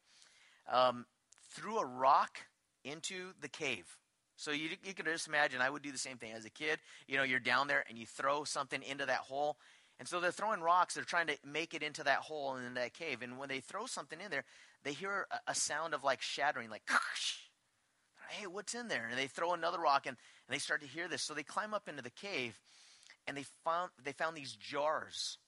um, 0.71 1.07
threw 1.51 1.79
a 1.79 1.87
rock 1.87 2.39
into 2.85 3.33
the 3.41 3.49
cave. 3.49 3.97
So 4.37 4.51
you, 4.51 4.71
you 4.85 4.95
can 4.95 5.07
just 5.07 5.29
imagine, 5.29 5.61
I 5.61 5.71
would 5.71 5.83
do 5.83 5.93
the 5.93 5.99
same 5.99 6.17
thing 6.17 6.33
as 6.33 6.45
a 6.45 6.51
kid. 6.51 6.81
You 7.07 7.17
know, 7.17 7.23
you're 7.23 7.41
down 7.41 7.69
there 7.69 7.85
and 7.89 7.97
you 7.97 8.05
throw 8.05 8.45
something 8.45 8.83
into 8.83 9.07
that 9.07 9.21
hole. 9.21 9.57
And 9.99 10.09
so 10.09 10.21
they're 10.21 10.33
throwing 10.33 10.61
rocks. 10.61 10.95
They're 10.95 11.05
trying 11.05 11.29
to 11.29 11.37
make 11.47 11.73
it 11.73 11.83
into 11.83 12.03
that 12.05 12.19
hole 12.19 12.55
and 12.55 12.67
in 12.67 12.75
that 12.75 12.95
cave. 12.95 13.23
And 13.23 13.39
when 13.39 13.49
they 13.49 13.61
throw 13.61 13.87
something 13.87 14.21
in 14.21 14.31
there, 14.31 14.45
they 14.83 14.93
hear 14.93 15.27
a, 15.31 15.53
a 15.53 15.55
sound 15.55 15.95
of 15.95 16.03
like 16.03 16.21
shattering, 16.21 16.69
like, 16.69 16.83
hey, 18.29 18.47
what's 18.47 18.75
in 18.75 18.89
there? 18.89 19.09
And 19.11 19.19
they 19.19 19.27
throw 19.27 19.53
another 19.53 19.79
rock 19.79 20.07
and, 20.07 20.17
and 20.49 20.55
they 20.55 20.59
start 20.59 20.83
to 20.83 20.89
hear 20.89 21.09
this. 21.09 21.23
So 21.23 21.35
they 21.35 21.43
climb 21.43 21.75
up 21.75 21.89
into 21.89 22.03
the 22.03 22.11
cave 22.11 22.59
and 23.27 23.37
they 23.37 23.45
found, 23.65 23.91
they 24.03 24.13
found 24.13 24.37
these 24.37 24.53
jars. 24.53 25.39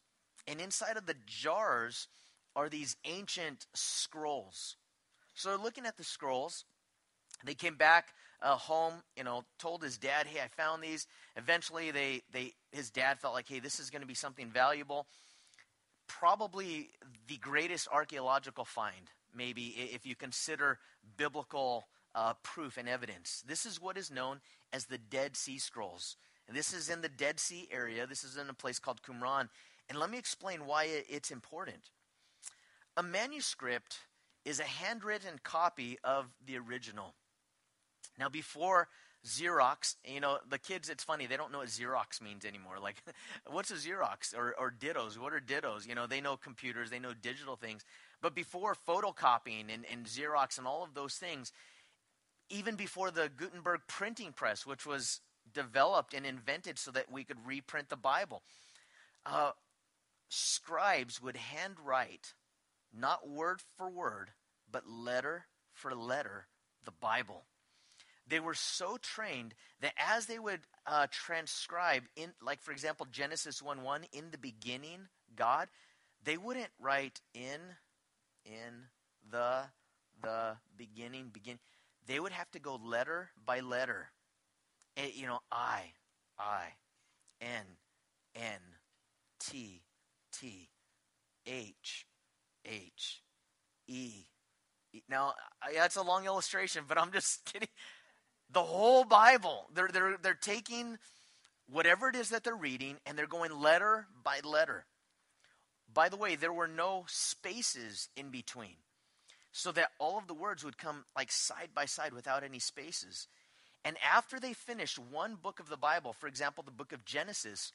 And 0.46 0.60
inside 0.60 0.96
of 0.96 1.06
the 1.06 1.16
jars 1.26 2.08
are 2.54 2.68
these 2.68 2.96
ancient 3.04 3.66
scrolls. 3.74 4.76
So 5.34 5.50
they're 5.50 5.58
looking 5.58 5.86
at 5.86 5.96
the 5.96 6.04
scrolls. 6.04 6.64
They 7.44 7.54
came 7.54 7.76
back 7.76 8.14
uh, 8.40 8.56
home, 8.56 8.94
you 9.16 9.24
know, 9.24 9.44
told 9.58 9.82
his 9.82 9.98
dad, 9.98 10.26
hey, 10.26 10.40
I 10.40 10.48
found 10.48 10.82
these. 10.82 11.06
Eventually, 11.36 11.90
they, 11.90 12.22
they, 12.32 12.52
his 12.72 12.90
dad 12.90 13.18
felt 13.18 13.34
like, 13.34 13.48
hey, 13.48 13.60
this 13.60 13.78
is 13.78 13.90
going 13.90 14.00
to 14.02 14.08
be 14.08 14.14
something 14.14 14.48
valuable. 14.48 15.06
Probably 16.08 16.90
the 17.28 17.36
greatest 17.36 17.88
archaeological 17.92 18.64
find, 18.64 19.10
maybe, 19.34 19.90
if 19.92 20.06
you 20.06 20.14
consider 20.14 20.78
biblical 21.16 21.88
uh, 22.16 22.32
proof 22.42 22.78
and 22.78 22.88
evidence. 22.88 23.44
This 23.46 23.66
is 23.66 23.80
what 23.80 23.96
is 23.96 24.10
known 24.10 24.40
as 24.72 24.86
the 24.86 24.98
Dead 24.98 25.36
Sea 25.36 25.58
Scrolls. 25.58 26.16
And 26.48 26.56
this 26.56 26.72
is 26.72 26.88
in 26.88 27.02
the 27.02 27.08
Dead 27.08 27.38
Sea 27.38 27.68
area. 27.70 28.06
This 28.06 28.24
is 28.24 28.36
in 28.36 28.48
a 28.48 28.54
place 28.54 28.78
called 28.78 29.02
Qumran. 29.02 29.48
And 29.88 29.98
let 29.98 30.10
me 30.10 30.18
explain 30.18 30.66
why 30.66 30.88
it's 31.08 31.30
important. 31.30 31.90
A 32.96 33.02
manuscript 33.02 33.98
is 34.44 34.58
a 34.58 34.64
handwritten 34.64 35.40
copy 35.44 35.98
of 36.02 36.26
the 36.44 36.56
original. 36.56 37.14
Now, 38.18 38.28
before 38.28 38.88
Xerox, 39.26 39.96
you 40.04 40.20
know, 40.20 40.38
the 40.48 40.58
kids, 40.58 40.88
it's 40.88 41.04
funny, 41.04 41.26
they 41.26 41.36
don't 41.36 41.52
know 41.52 41.58
what 41.58 41.68
Xerox 41.68 42.22
means 42.22 42.44
anymore. 42.44 42.76
Like, 42.80 43.02
what's 43.50 43.70
a 43.70 43.74
Xerox 43.74 44.34
or, 44.34 44.54
or 44.58 44.72
dittos? 44.72 45.18
What 45.18 45.32
are 45.32 45.40
dittos? 45.40 45.86
You 45.86 45.94
know, 45.94 46.06
they 46.06 46.20
know 46.20 46.36
computers, 46.36 46.90
they 46.90 47.00
know 47.00 47.12
digital 47.12 47.56
things. 47.56 47.84
But 48.22 48.34
before 48.34 48.76
photocopying 48.88 49.66
and, 49.72 49.84
and 49.92 50.06
Xerox 50.06 50.58
and 50.58 50.66
all 50.66 50.82
of 50.82 50.94
those 50.94 51.14
things, 51.16 51.52
even 52.48 52.76
before 52.76 53.10
the 53.10 53.30
Gutenberg 53.34 53.80
printing 53.88 54.32
press, 54.32 54.66
which 54.66 54.86
was 54.86 55.20
developed 55.52 56.14
and 56.14 56.26
invented 56.26 56.78
so 56.78 56.90
that 56.90 57.10
we 57.10 57.24
could 57.24 57.46
reprint 57.46 57.88
the 57.88 57.96
Bible, 57.96 58.42
uh, 59.24 59.52
scribes 60.28 61.22
would 61.22 61.36
handwrite, 61.36 62.34
not 62.92 63.28
word 63.28 63.60
for 63.76 63.90
word, 63.90 64.30
but 64.70 64.88
letter 64.88 65.46
for 65.72 65.94
letter, 65.94 66.46
the 66.84 66.92
Bible. 66.92 67.44
They 68.28 68.40
were 68.40 68.54
so 68.54 68.96
trained 69.00 69.54
that 69.80 69.94
as 69.96 70.26
they 70.26 70.38
would 70.38 70.60
uh, 70.86 71.06
transcribe, 71.10 72.04
in, 72.16 72.32
like 72.42 72.60
for 72.60 72.72
example, 72.72 73.06
Genesis 73.10 73.62
1 73.62 73.82
1, 73.82 74.04
in 74.12 74.30
the 74.30 74.38
beginning, 74.38 75.08
God, 75.36 75.68
they 76.24 76.36
wouldn't 76.36 76.70
write 76.80 77.20
in, 77.34 77.60
in 78.44 78.88
the, 79.30 79.62
the 80.22 80.56
beginning, 80.76 81.30
begin 81.32 81.58
they 82.06 82.20
would 82.20 82.32
have 82.32 82.50
to 82.52 82.58
go 82.58 82.78
letter 82.82 83.30
by 83.44 83.60
letter. 83.60 84.08
And, 84.96 85.14
you 85.14 85.26
know, 85.26 85.40
I, 85.50 85.92
I, 86.38 86.62
N, 87.40 87.64
N, 88.34 88.60
T, 89.40 89.82
T, 90.32 90.68
H, 91.46 92.06
H, 92.64 93.22
E. 93.88 94.12
Now, 95.08 95.34
that's 95.74 95.96
a 95.96 96.02
long 96.02 96.24
illustration, 96.24 96.84
but 96.88 96.98
I'm 96.98 97.12
just 97.12 97.44
kidding. 97.52 97.68
The 98.50 98.62
whole 98.62 99.04
Bible, 99.04 99.66
they're, 99.74 99.88
they're, 99.92 100.16
they're 100.22 100.34
taking 100.34 100.98
whatever 101.68 102.08
it 102.08 102.16
is 102.16 102.30
that 102.30 102.44
they're 102.44 102.54
reading 102.54 102.96
and 103.04 103.18
they're 103.18 103.26
going 103.26 103.60
letter 103.60 104.06
by 104.22 104.40
letter. 104.44 104.86
By 105.92 106.08
the 106.08 106.16
way, 106.16 106.36
there 106.36 106.52
were 106.52 106.68
no 106.68 107.04
spaces 107.08 108.08
in 108.16 108.30
between 108.30 108.76
so 109.58 109.72
that 109.72 109.92
all 109.98 110.18
of 110.18 110.26
the 110.26 110.34
words 110.34 110.62
would 110.62 110.76
come 110.76 111.06
like 111.16 111.32
side 111.32 111.70
by 111.74 111.86
side 111.86 112.12
without 112.12 112.44
any 112.44 112.58
spaces. 112.58 113.26
And 113.86 113.96
after 114.06 114.38
they 114.38 114.52
finished 114.52 114.98
one 114.98 115.36
book 115.42 115.60
of 115.60 115.70
the 115.70 115.78
Bible, 115.78 116.12
for 116.12 116.26
example, 116.26 116.62
the 116.62 116.70
book 116.70 116.92
of 116.92 117.06
Genesis, 117.06 117.72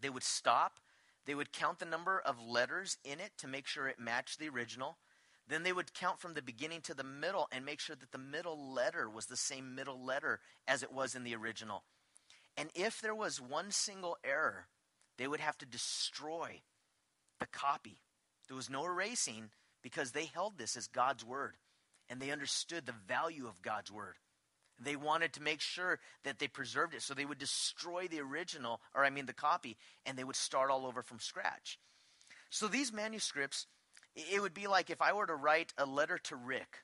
they 0.00 0.10
would 0.10 0.24
stop, 0.24 0.80
They 1.28 1.34
would 1.34 1.52
count 1.52 1.78
the 1.78 1.84
number 1.84 2.18
of 2.18 2.40
letters 2.40 2.96
in 3.04 3.20
it 3.20 3.32
to 3.36 3.46
make 3.46 3.66
sure 3.66 3.86
it 3.86 3.98
matched 4.00 4.38
the 4.38 4.48
original. 4.48 4.96
Then 5.46 5.62
they 5.62 5.74
would 5.74 5.92
count 5.92 6.20
from 6.20 6.32
the 6.32 6.40
beginning 6.40 6.80
to 6.82 6.94
the 6.94 7.04
middle 7.04 7.48
and 7.52 7.66
make 7.66 7.80
sure 7.80 7.96
that 7.96 8.12
the 8.12 8.18
middle 8.18 8.72
letter 8.72 9.10
was 9.10 9.26
the 9.26 9.36
same 9.36 9.74
middle 9.74 10.02
letter 10.02 10.40
as 10.66 10.82
it 10.82 10.90
was 10.90 11.14
in 11.14 11.24
the 11.24 11.34
original. 11.34 11.82
And 12.56 12.70
if 12.74 13.02
there 13.02 13.14
was 13.14 13.42
one 13.42 13.72
single 13.72 14.16
error, 14.24 14.68
they 15.18 15.28
would 15.28 15.40
have 15.40 15.58
to 15.58 15.66
destroy 15.66 16.62
the 17.40 17.46
copy. 17.46 17.98
There 18.46 18.56
was 18.56 18.70
no 18.70 18.86
erasing 18.86 19.50
because 19.82 20.12
they 20.12 20.26
held 20.26 20.58
this 20.58 20.76
as 20.76 20.86
God's 20.86 21.24
word 21.24 21.56
and 22.08 22.20
they 22.20 22.30
understood 22.30 22.86
the 22.86 22.94
value 23.06 23.46
of 23.46 23.62
God's 23.62 23.92
word. 23.92 24.14
They 24.80 24.96
wanted 24.96 25.32
to 25.34 25.42
make 25.42 25.60
sure 25.60 25.98
that 26.24 26.38
they 26.38 26.46
preserved 26.46 26.94
it. 26.94 27.02
So 27.02 27.14
they 27.14 27.24
would 27.24 27.38
destroy 27.38 28.06
the 28.08 28.20
original, 28.20 28.80
or 28.94 29.04
I 29.04 29.10
mean 29.10 29.26
the 29.26 29.32
copy, 29.32 29.76
and 30.06 30.16
they 30.16 30.24
would 30.24 30.36
start 30.36 30.70
all 30.70 30.86
over 30.86 31.02
from 31.02 31.18
scratch. 31.18 31.78
So 32.50 32.68
these 32.68 32.92
manuscripts, 32.92 33.66
it 34.14 34.40
would 34.40 34.54
be 34.54 34.66
like 34.66 34.90
if 34.90 35.02
I 35.02 35.12
were 35.12 35.26
to 35.26 35.34
write 35.34 35.72
a 35.76 35.84
letter 35.84 36.18
to 36.24 36.36
Rick, 36.36 36.78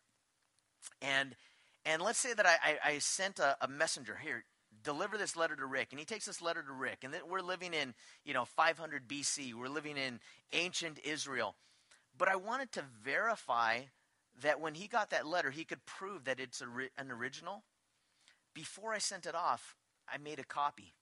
and 1.01 1.35
and 1.87 2.03
let's 2.03 2.19
say 2.19 2.33
that 2.33 2.47
I, 2.47 2.57
I, 2.63 2.93
I 2.93 2.99
sent 2.99 3.39
a, 3.39 3.57
a, 3.61 3.69
messenger 3.69 4.17
here, 4.17 4.45
deliver 4.83 5.19
this 5.19 5.37
letter 5.37 5.55
to 5.55 5.67
Rick, 5.67 5.89
and 5.91 5.99
he 5.99 6.07
takes 6.07 6.25
this 6.25 6.41
letter 6.41 6.63
to 6.63 6.73
Rick, 6.73 6.99
and 7.03 7.13
then 7.13 7.21
we're 7.29 7.41
living 7.41 7.75
in 7.75 7.95
you 8.25 8.35
know 8.35 8.45
500 8.45 9.09
BC, 9.09 9.55
we're 9.55 9.69
living 9.69 9.97
in 9.97 10.21
ancient 10.53 10.99
Israel, 11.05 11.57
but 12.17 12.29
I 12.29 12.37
wanted 12.37 12.73
to 12.73 12.85
verify 13.03 13.81
that 14.43 14.61
when 14.61 14.75
he 14.75 14.89
got 14.89 15.11
that 15.11 15.27
letter, 15.27 15.51
he 15.51 15.65
could 15.65 15.87
prove 15.87 16.25
that 16.25 16.41
it's 16.41 16.61
a, 16.61 16.67
an 16.99 17.11
original 17.11 17.65
before 18.55 18.95
I 18.95 18.99
sent 18.99 19.27
it 19.27 19.35
off, 19.35 19.75
I 20.09 20.19
made 20.19 20.39
a 20.39 20.45
copy. 20.45 20.95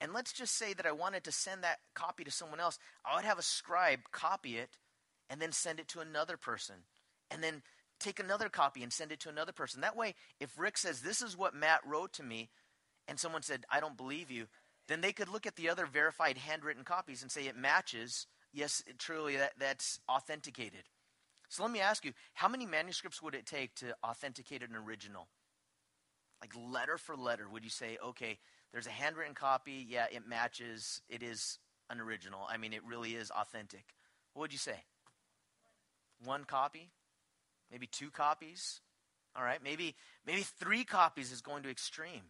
And 0.00 0.12
let's 0.12 0.32
just 0.32 0.56
say 0.56 0.72
that 0.74 0.86
I 0.86 0.92
wanted 0.92 1.24
to 1.24 1.32
send 1.32 1.62
that 1.62 1.80
copy 1.94 2.24
to 2.24 2.30
someone 2.30 2.60
else. 2.60 2.78
I 3.04 3.16
would 3.16 3.24
have 3.24 3.38
a 3.38 3.42
scribe 3.42 4.00
copy 4.12 4.56
it 4.56 4.78
and 5.28 5.40
then 5.40 5.52
send 5.52 5.80
it 5.80 5.88
to 5.88 6.00
another 6.00 6.36
person. 6.36 6.76
And 7.30 7.42
then 7.42 7.62
take 7.98 8.20
another 8.20 8.48
copy 8.48 8.82
and 8.82 8.92
send 8.92 9.12
it 9.12 9.20
to 9.20 9.28
another 9.28 9.52
person. 9.52 9.80
That 9.80 9.96
way, 9.96 10.14
if 10.40 10.58
Rick 10.58 10.78
says, 10.78 11.00
This 11.00 11.22
is 11.22 11.36
what 11.36 11.54
Matt 11.54 11.80
wrote 11.86 12.12
to 12.14 12.22
me, 12.22 12.50
and 13.08 13.18
someone 13.18 13.42
said, 13.42 13.64
I 13.70 13.80
don't 13.80 13.96
believe 13.96 14.30
you, 14.30 14.46
then 14.88 15.00
they 15.00 15.12
could 15.12 15.28
look 15.28 15.46
at 15.46 15.56
the 15.56 15.68
other 15.68 15.86
verified 15.86 16.38
handwritten 16.38 16.84
copies 16.84 17.22
and 17.22 17.30
say 17.30 17.46
it 17.46 17.56
matches. 17.56 18.26
Yes, 18.54 18.82
truly, 18.98 19.36
that, 19.36 19.52
that's 19.58 20.00
authenticated. 20.08 20.84
So 21.50 21.62
let 21.62 21.72
me 21.72 21.80
ask 21.80 22.04
you, 22.04 22.12
how 22.32 22.48
many 22.48 22.64
manuscripts 22.64 23.20
would 23.20 23.34
it 23.34 23.44
take 23.44 23.74
to 23.76 23.94
authenticate 24.02 24.62
an 24.62 24.74
original? 24.74 25.28
like 26.44 26.52
letter 26.70 26.98
for 26.98 27.16
letter, 27.16 27.48
would 27.48 27.64
you 27.64 27.70
say, 27.70 27.96
okay, 28.04 28.38
there's 28.70 28.86
a 28.86 28.90
handwritten 28.90 29.34
copy, 29.34 29.86
yeah, 29.88 30.04
it 30.12 30.28
matches, 30.28 31.00
it 31.08 31.22
is 31.22 31.58
an 31.88 32.00
original. 32.00 32.40
I 32.48 32.58
mean, 32.58 32.74
it 32.74 32.82
really 32.86 33.12
is 33.14 33.30
authentic. 33.30 33.94
What 34.34 34.42
would 34.42 34.52
you 34.52 34.58
say? 34.58 34.84
One 36.22 36.44
copy? 36.44 36.90
Maybe 37.72 37.86
two 37.86 38.10
copies? 38.10 38.82
All 39.34 39.42
right, 39.42 39.62
maybe 39.64 39.96
maybe 40.26 40.42
three 40.42 40.84
copies 40.84 41.32
is 41.32 41.40
going 41.40 41.62
to 41.62 41.70
extreme. 41.70 42.22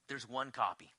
there's 0.08 0.30
one 0.30 0.52
copy? 0.52 0.94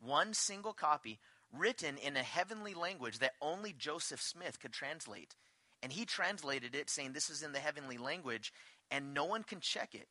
One 0.00 0.34
single 0.34 0.72
copy 0.72 1.18
written 1.52 1.96
in 1.98 2.16
a 2.16 2.22
heavenly 2.22 2.74
language 2.74 3.18
that 3.18 3.34
only 3.40 3.74
Joseph 3.76 4.20
Smith 4.20 4.60
could 4.60 4.72
translate. 4.72 5.34
And 5.82 5.92
he 5.92 6.04
translated 6.04 6.74
it 6.74 6.88
saying 6.88 7.12
this 7.12 7.30
is 7.30 7.42
in 7.42 7.52
the 7.52 7.58
heavenly 7.58 7.98
language, 7.98 8.52
and 8.92 9.14
no 9.14 9.24
one 9.24 9.42
can 9.42 9.58
check 9.58 9.94
it. 9.94 10.06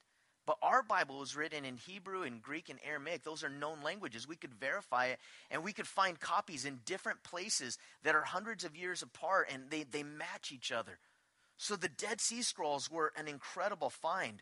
But 0.47 0.57
our 0.63 0.81
Bible 0.81 1.19
was 1.19 1.35
written 1.35 1.63
in 1.65 1.77
Hebrew 1.77 2.23
and 2.23 2.41
Greek 2.41 2.69
and 2.69 2.79
Aramaic. 2.83 3.23
Those 3.23 3.43
are 3.43 3.49
known 3.49 3.77
languages. 3.83 4.27
We 4.27 4.35
could 4.35 4.55
verify 4.55 5.05
it, 5.05 5.19
and 5.51 5.63
we 5.63 5.71
could 5.71 5.87
find 5.87 6.19
copies 6.19 6.65
in 6.65 6.79
different 6.83 7.23
places 7.23 7.77
that 8.03 8.15
are 8.15 8.23
hundreds 8.23 8.63
of 8.63 8.75
years 8.75 9.03
apart, 9.03 9.49
and 9.53 9.69
they, 9.69 9.83
they 9.83 10.03
match 10.03 10.51
each 10.51 10.71
other. 10.71 10.97
So 11.57 11.75
the 11.75 11.89
Dead 11.89 12.19
Sea 12.19 12.41
Scrolls 12.41 12.89
were 12.89 13.13
an 13.15 13.27
incredible 13.27 13.91
find. 13.91 14.41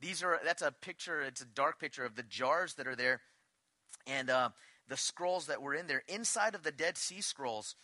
These 0.00 0.22
are 0.22 0.40
that's 0.42 0.62
a 0.62 0.72
picture. 0.72 1.20
It's 1.20 1.42
a 1.42 1.46
dark 1.46 1.78
picture 1.78 2.04
of 2.04 2.16
the 2.16 2.22
jars 2.22 2.74
that 2.74 2.86
are 2.86 2.96
there, 2.96 3.20
and 4.06 4.30
uh, 4.30 4.50
the 4.88 4.96
scrolls 4.96 5.46
that 5.46 5.60
were 5.60 5.74
in 5.74 5.86
there. 5.86 6.02
Inside 6.08 6.54
of 6.54 6.62
the 6.62 6.72
Dead 6.72 6.96
Sea 6.96 7.20
Scrolls, 7.20 7.76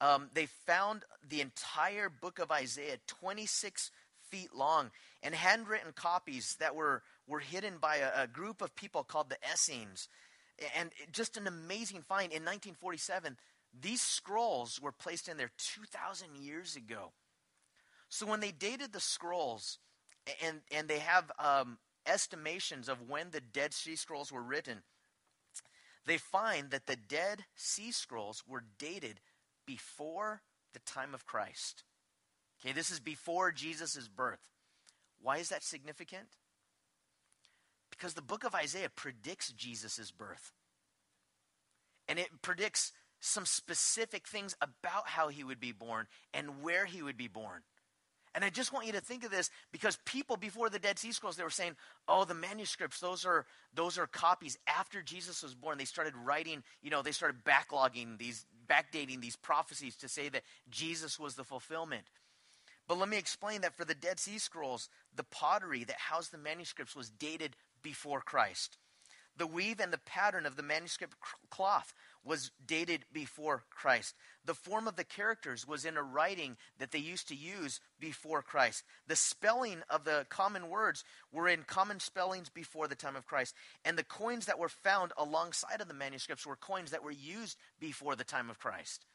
um, 0.00 0.30
they 0.34 0.46
found 0.46 1.04
the 1.26 1.40
entire 1.40 2.08
book 2.08 2.38
of 2.38 2.50
Isaiah, 2.50 2.98
26 3.06 3.90
feet 4.30 4.54
long, 4.54 4.90
and 5.22 5.34
handwritten 5.34 5.92
copies 5.92 6.56
that 6.60 6.74
were, 6.74 7.02
were 7.26 7.40
hidden 7.40 7.78
by 7.80 7.96
a, 7.96 8.24
a 8.24 8.26
group 8.26 8.62
of 8.62 8.74
people 8.74 9.04
called 9.04 9.30
the 9.30 9.38
Essenes. 9.52 10.08
And 10.76 10.90
just 11.12 11.36
an 11.36 11.46
amazing 11.46 12.02
find. 12.02 12.32
In 12.32 12.42
1947, 12.42 13.36
these 13.80 14.02
scrolls 14.02 14.80
were 14.80 14.92
placed 14.92 15.28
in 15.28 15.36
there 15.36 15.50
2,000 15.56 16.34
years 16.36 16.74
ago. 16.76 17.12
So 18.08 18.26
when 18.26 18.40
they 18.40 18.50
dated 18.50 18.92
the 18.92 19.00
scrolls, 19.00 19.78
and, 20.42 20.60
and 20.70 20.88
they 20.88 20.98
have 20.98 21.30
um, 21.38 21.78
estimations 22.06 22.88
of 22.88 23.08
when 23.08 23.30
the 23.30 23.40
Dead 23.40 23.72
Sea 23.72 23.96
Scrolls 23.96 24.32
were 24.32 24.42
written, 24.42 24.82
they 26.06 26.18
find 26.18 26.70
that 26.70 26.86
the 26.86 26.96
Dead 26.96 27.44
Sea 27.54 27.92
Scrolls 27.92 28.42
were 28.46 28.64
dated 28.78 29.20
before 29.66 30.42
the 30.72 30.80
time 30.80 31.14
of 31.14 31.26
Christ. 31.26 31.84
Okay, 32.60 32.72
this 32.72 32.90
is 32.90 33.00
before 33.00 33.52
Jesus' 33.52 34.08
birth. 34.08 34.50
Why 35.20 35.38
is 35.38 35.48
that 35.48 35.62
significant? 35.62 36.28
Because 37.90 38.14
the 38.14 38.22
book 38.22 38.44
of 38.44 38.54
Isaiah 38.54 38.90
predicts 38.94 39.52
Jesus' 39.52 40.10
birth. 40.10 40.52
And 42.08 42.18
it 42.18 42.28
predicts 42.42 42.92
some 43.20 43.44
specific 43.44 44.26
things 44.26 44.56
about 44.60 45.08
how 45.08 45.28
he 45.28 45.44
would 45.44 45.60
be 45.60 45.72
born 45.72 46.06
and 46.32 46.62
where 46.62 46.86
he 46.86 47.02
would 47.02 47.16
be 47.16 47.28
born. 47.28 47.62
And 48.34 48.44
I 48.44 48.50
just 48.50 48.72
want 48.72 48.86
you 48.86 48.92
to 48.92 49.00
think 49.00 49.24
of 49.24 49.30
this 49.30 49.50
because 49.72 49.98
people 50.04 50.36
before 50.36 50.70
the 50.70 50.78
Dead 50.78 50.98
Sea 50.98 51.12
Scrolls 51.12 51.36
they 51.36 51.42
were 51.42 51.50
saying, 51.50 51.76
"Oh, 52.06 52.24
the 52.24 52.34
manuscripts 52.34 53.00
those 53.00 53.24
are 53.24 53.46
those 53.72 53.98
are 53.98 54.06
copies 54.06 54.56
after 54.66 55.02
Jesus 55.02 55.42
was 55.42 55.54
born." 55.54 55.76
They 55.78 55.84
started 55.84 56.14
writing, 56.14 56.62
you 56.80 56.90
know, 56.90 57.02
they 57.02 57.12
started 57.12 57.42
backlogging 57.42 58.18
these 58.18 58.46
backdating 58.68 59.20
these 59.20 59.34
prophecies 59.34 59.96
to 59.96 60.08
say 60.08 60.28
that 60.28 60.44
Jesus 60.68 61.18
was 61.18 61.34
the 61.34 61.44
fulfillment. 61.44 62.06
But 62.88 62.98
let 62.98 63.08
me 63.08 63.18
explain 63.18 63.60
that 63.60 63.76
for 63.76 63.84
the 63.84 63.94
Dead 63.94 64.18
Sea 64.18 64.38
Scrolls, 64.38 64.88
the 65.14 65.22
pottery 65.22 65.84
that 65.84 65.98
housed 65.98 66.32
the 66.32 66.38
manuscripts 66.38 66.96
was 66.96 67.10
dated 67.10 67.54
before 67.82 68.20
Christ. 68.20 68.78
The 69.36 69.46
weave 69.46 69.78
and 69.78 69.92
the 69.92 69.98
pattern 69.98 70.46
of 70.46 70.56
the 70.56 70.64
manuscript 70.64 71.14
cloth 71.48 71.94
was 72.24 72.50
dated 72.66 73.04
before 73.12 73.62
Christ. 73.70 74.14
The 74.44 74.54
form 74.54 74.88
of 74.88 74.96
the 74.96 75.04
characters 75.04 75.66
was 75.66 75.84
in 75.84 75.96
a 75.96 76.02
writing 76.02 76.56
that 76.78 76.90
they 76.90 76.98
used 76.98 77.28
to 77.28 77.36
use 77.36 77.78
before 78.00 78.42
Christ. 78.42 78.82
The 79.06 79.14
spelling 79.14 79.82
of 79.88 80.04
the 80.04 80.26
common 80.28 80.68
words 80.68 81.04
were 81.30 81.46
in 81.46 81.62
common 81.62 82.00
spellings 82.00 82.48
before 82.48 82.88
the 82.88 82.96
time 82.96 83.14
of 83.14 83.26
Christ. 83.26 83.54
And 83.84 83.96
the 83.96 84.02
coins 84.02 84.46
that 84.46 84.58
were 84.58 84.68
found 84.68 85.12
alongside 85.16 85.80
of 85.80 85.88
the 85.88 85.94
manuscripts 85.94 86.46
were 86.46 86.56
coins 86.56 86.90
that 86.90 87.04
were 87.04 87.12
used 87.12 87.58
before 87.78 88.16
the 88.16 88.24
time 88.24 88.50
of 88.50 88.58
Christ. 88.58 89.06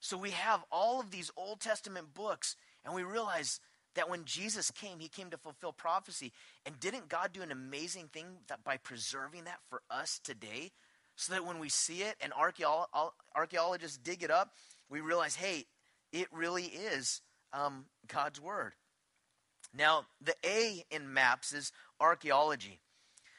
So 0.00 0.16
we 0.16 0.30
have 0.30 0.64
all 0.72 0.98
of 0.98 1.10
these 1.10 1.30
Old 1.36 1.60
Testament 1.60 2.14
books, 2.14 2.56
and 2.84 2.94
we 2.94 3.02
realize 3.02 3.60
that 3.94 4.08
when 4.08 4.24
Jesus 4.24 4.70
came, 4.70 5.00
he 5.00 5.08
came 5.08 5.30
to 5.30 5.36
fulfill 5.36 5.72
prophecy. 5.72 6.32
And 6.64 6.78
didn't 6.78 7.08
God 7.08 7.32
do 7.32 7.42
an 7.42 7.50
amazing 7.50 8.08
thing 8.08 8.26
that 8.48 8.62
by 8.64 8.76
preserving 8.76 9.44
that 9.44 9.58
for 9.68 9.82
us 9.90 10.20
today? 10.22 10.70
So 11.16 11.34
that 11.34 11.44
when 11.44 11.58
we 11.58 11.68
see 11.68 12.02
it 12.02 12.16
and 12.20 12.32
archaeologists 12.32 13.98
dig 13.98 14.22
it 14.22 14.30
up, 14.30 14.52
we 14.88 15.00
realize, 15.00 15.34
hey, 15.34 15.66
it 16.12 16.28
really 16.32 16.64
is 16.64 17.20
um, 17.52 17.86
God's 18.06 18.40
word. 18.40 18.72
Now, 19.76 20.06
the 20.20 20.34
A 20.44 20.84
in 20.90 21.12
maps 21.12 21.52
is 21.52 21.72
archaeology. 22.00 22.80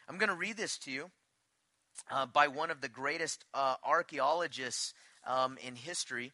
I'm 0.08 0.18
going 0.18 0.30
to 0.30 0.36
read 0.36 0.58
this 0.58 0.78
to 0.80 0.92
you 0.92 1.10
uh, 2.12 2.26
by 2.26 2.48
one 2.48 2.70
of 2.70 2.82
the 2.82 2.90
greatest 2.90 3.46
uh, 3.54 3.76
archaeologists 3.84 4.94
um, 5.26 5.58
in 5.66 5.76
history. 5.76 6.34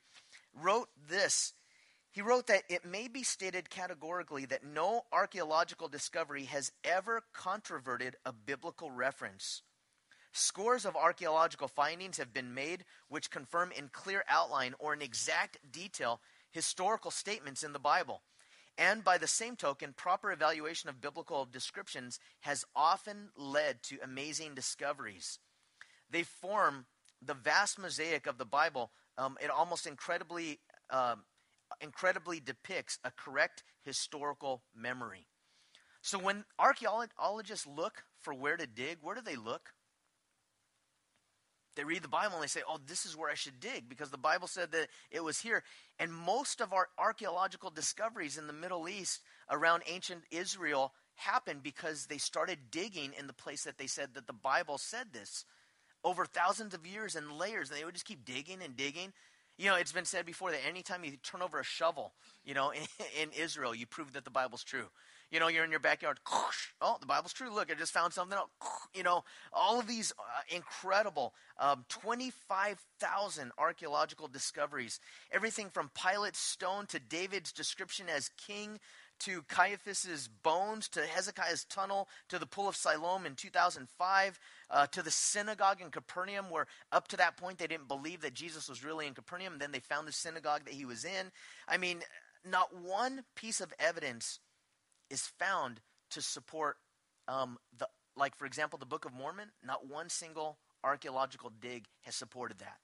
Wrote 0.54 0.90
this 1.10 1.54
he 2.18 2.24
wrote 2.24 2.48
that 2.48 2.64
it 2.68 2.84
may 2.84 3.08
be 3.08 3.22
stated 3.22 3.70
categorically 3.70 4.44
that 4.46 4.66
no 4.66 5.04
archaeological 5.12 5.88
discovery 5.88 6.46
has 6.46 6.72
ever 6.84 7.22
controverted 7.32 8.16
a 8.26 8.34
biblical 8.34 8.90
reference. 8.90 9.62
Scores 10.32 10.84
of 10.84 10.96
archaeological 10.96 11.68
findings 11.68 12.18
have 12.18 12.34
been 12.34 12.56
made 12.56 12.86
which 13.08 13.30
confirm 13.30 13.72
in 13.72 13.90
clear 13.92 14.24
outline 14.28 14.74
or 14.80 14.96
in 14.96 15.02
exact 15.04 15.60
detail 15.72 16.20
historical 16.50 17.12
statements 17.12 17.62
in 17.62 17.72
the 17.72 17.78
Bible. 17.78 18.24
And 18.80 19.04
by 19.04 19.20
the 19.20 19.28
same 19.28 19.56
token, 19.56 19.94
proper 19.94 20.32
evaluation 20.32 20.90
of 20.90 21.00
biblical 21.00 21.46
descriptions 21.46 22.20
has 22.40 22.66
often 22.76 23.30
led 23.38 23.84
to 23.84 24.00
amazing 24.04 24.56
discoveries. 24.56 25.38
They 26.10 26.24
form 26.24 26.88
the 27.22 27.36
vast 27.36 27.78
mosaic 27.78 28.26
of 28.26 28.40
the 28.40 28.46
Bible. 28.46 28.90
Um, 29.20 29.38
it 29.40 29.52
almost 29.52 29.86
incredibly 29.86 30.58
um, 30.90 31.22
incredibly 31.82 32.40
depicts 32.40 33.00
a 33.04 33.12
correct 33.12 33.64
historical 33.84 34.64
memory. 34.76 35.28
So 36.02 36.20
when 36.20 36.46
archaeologists 36.58 37.68
look 37.68 38.04
for 38.22 38.34
where 38.34 38.58
to 38.58 38.68
dig, 38.68 39.00
where 39.02 39.16
do 39.16 39.22
they 39.22 39.36
look? 39.36 39.74
They 41.76 41.84
read 41.84 42.02
the 42.02 42.08
Bible 42.08 42.36
and 42.36 42.44
they 42.44 42.48
say, 42.48 42.64
oh, 42.68 42.80
this 42.88 43.06
is 43.06 43.16
where 43.16 43.30
I 43.30 43.36
should 43.36 43.60
dig 43.60 43.88
because 43.88 44.10
the 44.10 44.18
Bible 44.18 44.48
said 44.48 44.72
that 44.72 44.88
it 45.12 45.24
was 45.24 45.40
here. 45.40 45.64
And 46.00 46.12
most 46.12 46.60
of 46.60 46.74
our 46.74 46.88
archaeological 46.98 47.70
discoveries 47.70 48.38
in 48.38 48.48
the 48.48 48.54
Middle 48.54 48.90
East 48.90 49.22
around 49.50 49.84
ancient 49.86 50.24
Israel 50.32 50.94
happened 51.16 51.62
because 51.62 52.08
they 52.08 52.18
started 52.18 52.72
digging 52.72 53.12
in 53.18 53.28
the 53.28 53.34
place 53.34 53.64
that 53.66 53.78
they 53.78 53.86
said 53.86 54.16
that 54.16 54.26
the 54.26 54.34
Bible 54.34 54.80
said 54.80 55.14
this 55.14 55.46
over 56.04 56.26
thousands 56.26 56.74
of 56.74 56.88
years 56.88 57.16
and 57.16 57.32
layers. 57.32 57.70
And 57.70 57.80
they 57.80 57.86
would 57.86 57.94
just 57.94 58.08
keep 58.08 58.26
digging 58.26 58.64
and 58.64 58.76
digging 58.76 59.14
you 59.58 59.70
know, 59.70 59.76
it's 59.76 59.92
been 59.92 60.06
said 60.06 60.26
before 60.26 60.52
that 60.52 60.60
anytime 60.68 61.04
you 61.04 61.12
turn 61.24 61.42
over 61.42 61.60
a 61.60 61.64
shovel, 61.64 62.14
you 62.46 62.54
know, 62.54 62.72
in, 62.72 62.82
in 63.22 63.30
Israel, 63.32 63.74
you 63.74 63.86
prove 63.86 64.14
that 64.14 64.24
the 64.24 64.32
Bible's 64.32 64.64
true. 64.64 64.86
You 65.32 65.42
know, 65.42 65.50
you're 65.50 65.66
in 65.66 65.72
your 65.72 65.80
backyard. 65.80 66.20
Oh, 66.80 66.98
the 67.00 67.08
Bible's 67.08 67.34
true. 67.34 67.52
Look, 67.52 67.72
I 67.72 67.74
just 67.74 67.92
found 67.92 68.14
something 68.14 68.38
else. 68.38 68.50
You 68.94 69.04
know, 69.04 69.24
all 69.54 69.80
of 69.80 69.86
these 69.86 70.12
uh, 70.18 70.56
incredible 70.56 71.34
um, 71.60 71.86
25,000 71.90 73.52
archaeological 73.58 74.28
discoveries. 74.28 75.00
Everything 75.32 75.70
from 75.70 75.92
Pilate's 75.94 76.40
stone 76.40 76.88
to 76.88 77.00
David's 77.00 77.52
description 77.52 78.08
as 78.10 78.30
king 78.30 78.80
to 79.20 79.42
Caiaphas's 79.44 80.28
bones, 80.28 80.88
to 80.90 81.02
Hezekiah's 81.02 81.64
tunnel, 81.66 82.08
to 82.30 82.40
the 82.40 82.46
pool 82.46 82.68
of 82.68 82.76
Siloam 82.76 83.26
in 83.26 83.36
2005, 83.36 84.40
uh, 84.70 84.88
to 84.88 85.02
the 85.02 85.12
synagogue 85.12 85.82
in 85.82 85.92
Capernaum, 85.92 86.50
where 86.50 86.68
up 86.92 87.08
to 87.10 87.18
that 87.18 87.38
point 87.38 87.58
they 87.58 87.68
didn't 87.68 87.88
believe 87.88 88.22
that 88.22 88.34
Jesus 88.34 88.70
was 88.70 88.84
really 88.84 89.08
in 89.08 89.14
Capernaum. 89.14 89.58
Then 89.60 89.72
they 89.72 89.80
found 89.80 90.08
the 90.08 90.12
synagogue 90.12 90.66
that 90.66 90.74
he 90.74 90.86
was 90.86 91.06
in. 91.06 91.32
I 91.68 91.78
mean, 91.78 92.02
not 92.46 92.76
one 92.76 93.24
piece 93.36 93.62
of 93.62 93.74
evidence 93.80 94.40
is 95.10 95.32
found 95.40 95.82
to 96.12 96.22
support 96.22 96.78
um, 97.28 97.58
the, 97.78 97.88
like 98.16 98.36
for 98.36 98.46
example, 98.46 98.80
the 98.80 98.86
Book 98.86 99.06
of 99.06 99.14
Mormon. 99.14 99.50
Not 99.66 99.88
one 99.90 100.10
single 100.10 100.58
archaeological 100.84 101.52
dig 101.60 101.86
has 102.04 102.16
supported 102.16 102.60
that. 102.60 102.78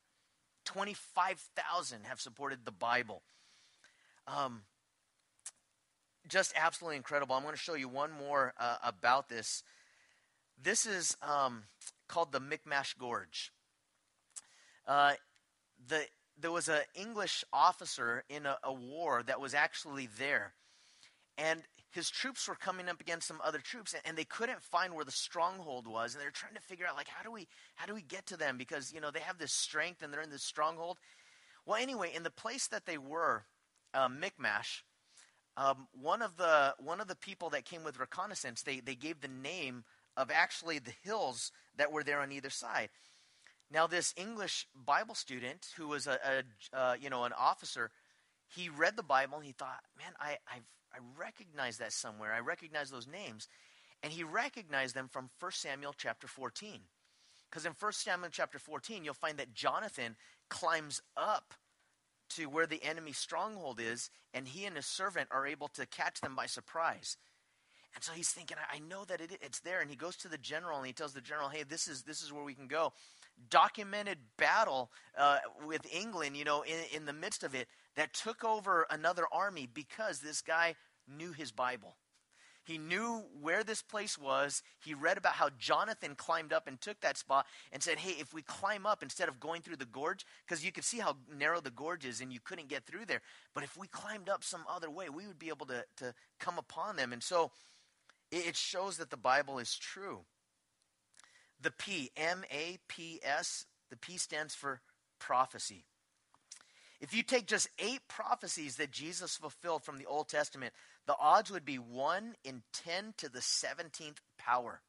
25,000 0.65 2.05
have 2.05 2.21
supported 2.21 2.65
the 2.65 2.71
Bible. 2.71 3.21
Um, 4.27 4.61
just 6.27 6.53
absolutely 6.55 6.97
incredible. 6.97 7.35
I'm 7.35 7.43
going 7.43 7.53
to 7.53 7.59
show 7.59 7.75
you 7.75 7.89
one 7.89 8.11
more 8.11 8.53
uh, 8.59 8.77
about 8.83 9.29
this. 9.29 9.63
This 10.61 10.85
is 10.85 11.17
um, 11.21 11.63
called 12.07 12.31
the 12.31 12.39
Michmash 12.39 12.93
Gorge. 12.95 13.51
Uh, 14.87 15.13
the, 15.87 16.03
there 16.39 16.51
was 16.51 16.67
an 16.67 16.81
English 16.95 17.43
officer 17.51 18.23
in 18.29 18.45
a, 18.45 18.57
a 18.63 18.73
war 18.73 19.23
that 19.23 19.39
was 19.39 19.53
actually 19.53 20.07
there. 20.17 20.53
And 21.37 21.63
his 21.93 22.09
troops 22.09 22.47
were 22.47 22.55
coming 22.55 22.89
up 22.89 22.99
against 22.99 23.27
some 23.27 23.39
other 23.43 23.59
troops 23.59 23.95
and, 24.05 24.17
they 24.17 24.23
couldn't 24.23 24.61
find 24.61 24.93
where 24.93 25.05
the 25.05 25.11
stronghold 25.11 25.87
was 25.87 26.13
and 26.13 26.21
they're 26.21 26.31
trying 26.31 26.55
to 26.55 26.61
figure 26.61 26.85
out 26.85 26.95
like 26.95 27.07
how 27.07 27.23
do 27.23 27.31
we 27.31 27.47
how 27.75 27.85
do 27.85 27.93
we 27.93 28.01
get 28.01 28.25
to 28.27 28.37
them 28.37 28.57
because 28.57 28.93
you 28.93 29.01
know 29.01 29.11
they 29.11 29.19
have 29.19 29.37
this 29.37 29.51
strength 29.51 30.01
and 30.03 30.13
they're 30.13 30.21
in 30.21 30.29
this 30.29 30.43
stronghold 30.43 30.97
well 31.65 31.81
anyway 31.81 32.11
in 32.13 32.23
the 32.23 32.29
place 32.29 32.67
that 32.67 32.85
they 32.85 32.97
were 32.97 33.45
uh, 33.93 34.07
Michmash 34.07 34.83
um, 35.55 35.87
one 35.99 36.21
of 36.21 36.37
the 36.37 36.75
one 36.79 36.99
of 36.99 37.07
the 37.07 37.15
people 37.15 37.49
that 37.51 37.65
came 37.65 37.83
with 37.83 37.99
reconnaissance, 37.99 38.61
they 38.63 38.79
they 38.79 38.95
gave 38.95 39.21
the 39.21 39.27
name 39.27 39.83
of 40.17 40.31
actually 40.31 40.79
the 40.79 40.93
hills 41.03 41.51
that 41.77 41.91
were 41.91 42.03
there 42.03 42.21
on 42.21 42.31
either 42.31 42.49
side. 42.49 42.89
Now, 43.71 43.87
this 43.87 44.13
English 44.17 44.67
Bible 44.75 45.15
student, 45.15 45.67
who 45.77 45.87
was 45.87 46.07
a, 46.07 46.19
a 46.73 46.77
uh, 46.77 46.95
you 46.99 47.09
know 47.09 47.23
an 47.23 47.33
officer, 47.37 47.91
he 48.55 48.69
read 48.69 48.95
the 48.95 49.03
Bible 49.03 49.37
and 49.37 49.45
he 49.45 49.51
thought, 49.51 49.83
"Man, 49.97 50.13
I 50.19 50.37
I've, 50.51 50.67
I 50.93 50.97
recognize 51.17 51.77
that 51.77 51.93
somewhere. 51.93 52.33
I 52.33 52.39
recognize 52.39 52.89
those 52.89 53.07
names," 53.07 53.47
and 54.01 54.11
he 54.11 54.23
recognized 54.23 54.95
them 54.95 55.07
from 55.07 55.29
1 55.39 55.51
Samuel 55.51 55.93
chapter 55.95 56.27
14. 56.27 56.81
Because 57.49 57.65
in 57.67 57.73
1 57.79 57.91
Samuel 57.93 58.31
chapter 58.31 58.57
14, 58.57 59.05
you'll 59.05 59.13
find 59.13 59.37
that 59.37 59.53
Jonathan 59.53 60.15
climbs 60.49 61.03
up 61.15 61.53
to 62.35 62.45
where 62.45 62.67
the 62.67 62.83
enemy 62.83 63.11
stronghold 63.11 63.79
is, 63.79 64.09
and 64.33 64.47
he 64.47 64.65
and 64.65 64.75
his 64.75 64.85
servant 64.85 65.29
are 65.31 65.47
able 65.47 65.67
to 65.69 65.85
catch 65.85 66.21
them 66.21 66.35
by 66.35 66.45
surprise. 66.45 67.17
And 67.95 68.03
so 68.03 68.11
he's 68.13 68.29
thinking, 68.29 68.57
I 68.71 68.79
know 68.79 69.05
that 69.05 69.21
it, 69.21 69.37
it's 69.41 69.59
there. 69.59 69.79
And 69.81 69.89
he 69.89 69.95
goes 69.95 70.15
to 70.17 70.27
the 70.27 70.37
general 70.37 70.77
and 70.77 70.87
he 70.87 70.93
tells 70.93 71.13
the 71.13 71.21
general, 71.21 71.49
hey, 71.49 71.63
this 71.63 71.87
is, 71.87 72.03
this 72.03 72.21
is 72.23 72.33
where 72.33 72.43
we 72.43 72.55
can 72.55 72.67
go. 72.67 72.93
Documented 73.49 74.17
battle 74.37 74.91
uh, 75.17 75.37
with 75.65 75.85
England, 75.93 76.35
you 76.35 76.43
know, 76.43 76.63
in, 76.63 76.77
in 76.95 77.05
the 77.05 77.13
midst 77.13 77.43
of 77.43 77.53
it, 77.53 77.67
that 77.95 78.13
took 78.13 78.43
over 78.43 78.87
another 78.89 79.25
army 79.31 79.69
because 79.71 80.19
this 80.19 80.41
guy 80.41 80.75
knew 81.07 81.33
his 81.33 81.51
Bible. 81.51 81.95
He 82.63 82.77
knew 82.77 83.23
where 83.41 83.63
this 83.63 83.81
place 83.81 84.17
was. 84.17 84.63
He 84.79 84.93
read 84.93 85.17
about 85.17 85.33
how 85.33 85.49
Jonathan 85.59 86.15
climbed 86.15 86.53
up 86.53 86.67
and 86.67 86.79
took 86.79 87.01
that 87.01 87.17
spot 87.17 87.45
and 87.71 87.83
said, 87.83 87.97
Hey, 87.97 88.15
if 88.19 88.33
we 88.33 88.41
climb 88.41 88.85
up 88.85 89.03
instead 89.03 89.27
of 89.27 89.39
going 89.39 89.61
through 89.61 89.75
the 89.75 89.85
gorge, 89.85 90.25
because 90.47 90.63
you 90.63 90.71
could 90.71 90.85
see 90.85 90.99
how 90.99 91.17
narrow 91.35 91.59
the 91.59 91.71
gorge 91.71 92.05
is 92.05 92.21
and 92.21 92.31
you 92.31 92.39
couldn't 92.43 92.69
get 92.69 92.85
through 92.85 93.05
there, 93.05 93.21
but 93.53 93.63
if 93.63 93.75
we 93.75 93.87
climbed 93.87 94.29
up 94.29 94.43
some 94.43 94.63
other 94.69 94.89
way, 94.89 95.09
we 95.09 95.27
would 95.27 95.39
be 95.39 95.49
able 95.49 95.65
to, 95.65 95.83
to 95.97 96.13
come 96.39 96.57
upon 96.57 96.95
them. 96.95 97.11
And 97.11 97.21
so 97.21 97.51
it 98.31 98.55
shows 98.55 98.97
that 98.97 99.09
the 99.09 99.17
Bible 99.17 99.59
is 99.59 99.77
true. 99.77 100.21
The 101.61 101.71
P, 101.71 102.11
M 102.17 102.43
A 102.51 102.79
P 102.87 103.19
S, 103.23 103.65
the 103.89 103.97
P 103.97 104.17
stands 104.17 104.55
for 104.55 104.81
prophecy. 105.19 105.85
If 107.03 107.13
you 107.13 107.21
take 107.21 107.47
just 107.47 107.67
eight 107.79 107.99
prophecies 108.07 108.77
that 108.77 108.89
Jesus 108.89 109.35
fulfilled 109.35 109.83
from 109.83 109.97
the 109.97 110.05
Old 110.05 110.29
Testament, 110.29 110.73
the 111.05 111.17
odds 111.19 111.51
would 111.51 111.65
be 111.65 111.75
1 111.75 112.35
in 112.45 112.63
10 112.71 113.15
to 113.17 113.27
the 113.27 113.39
17th 113.39 114.19
power. 114.37 114.81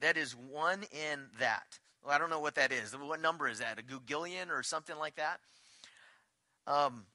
That 0.00 0.18
is 0.18 0.36
1 0.36 0.82
in 0.92 1.28
that. 1.38 1.78
Well, 2.04 2.14
I 2.14 2.18
don't 2.18 2.28
know 2.28 2.40
what 2.40 2.56
that 2.56 2.72
is. 2.72 2.92
What 2.92 3.22
number 3.22 3.48
is 3.48 3.60
that? 3.60 3.78
A 3.78 3.82
Googilian 3.82 4.50
or 4.50 4.62
something 4.62 4.98
like 4.98 5.14
that? 5.16 5.40
Um, 6.66 7.06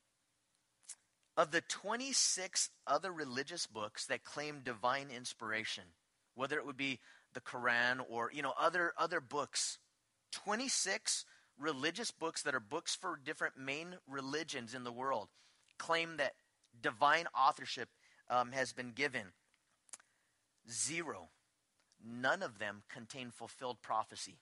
of 1.38 1.52
the 1.52 1.62
26 1.62 2.72
other 2.88 3.12
religious 3.12 3.68
books 3.68 4.08
that 4.08 4.24
claim 4.24 4.62
divine 4.64 5.10
inspiration, 5.16 5.84
whether 6.34 6.58
it 6.58 6.66
would 6.66 6.78
be 6.78 7.00
the 7.36 7.42
Quran 7.42 8.00
or 8.10 8.32
you 8.34 8.42
know 8.42 8.54
other 8.60 8.94
other 8.98 9.22
books, 9.22 9.78
26 10.32 11.26
religious 11.60 12.12
books 12.12 12.41
that 12.44 12.56
are 12.56 12.60
books 12.60 12.96
for 12.96 13.20
different 13.24 13.58
main 13.58 13.96
religions 14.08 14.74
in 14.74 14.84
the 14.84 14.91
world 14.91 15.30
claim 15.78 16.18
that 16.18 16.34
divine 16.82 17.26
authorship 17.38 17.89
um, 18.30 18.52
has 18.52 18.74
been 18.74 18.91
given. 18.91 19.34
Zero. 20.70 21.30
none 22.04 22.44
of 22.44 22.60
them 22.60 22.84
contain 22.89 23.32
fulfilled 23.32 23.82
prophecy. 23.82 24.38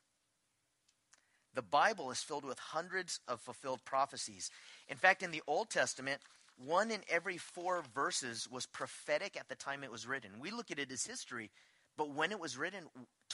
The 1.53 1.61
Bible 1.61 2.11
is 2.11 2.23
filled 2.23 2.45
with 2.45 2.59
hundreds 2.59 3.19
of 3.27 3.39
fulfilled 3.39 3.85
prophecies. 3.85 4.49
In 4.87 4.97
fact, 4.97 5.21
in 5.21 5.31
the 5.31 5.43
Old 5.47 5.69
Testament, 5.69 6.21
one 6.57 6.91
in 6.91 7.01
every 7.09 7.37
four 7.37 7.83
verses 7.93 8.47
was 8.49 8.65
prophetic 8.65 9.37
at 9.37 9.49
the 9.49 9.55
time 9.55 9.83
it 9.83 9.91
was 9.91 10.07
written. 10.07 10.39
We 10.39 10.51
look 10.51 10.71
at 10.71 10.79
it 10.79 10.91
as 10.91 11.05
history, 11.05 11.51
but 11.97 12.13
when 12.13 12.31
it 12.31 12.39
was 12.39 12.57
written, 12.57 12.85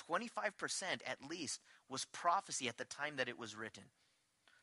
25% 0.10 0.84
at 1.06 1.18
least 1.30 1.60
was 1.90 2.06
prophecy 2.06 2.68
at 2.68 2.78
the 2.78 2.86
time 2.86 3.16
that 3.18 3.30
it 3.30 3.40
was 3.40 3.56
written. 3.56 3.84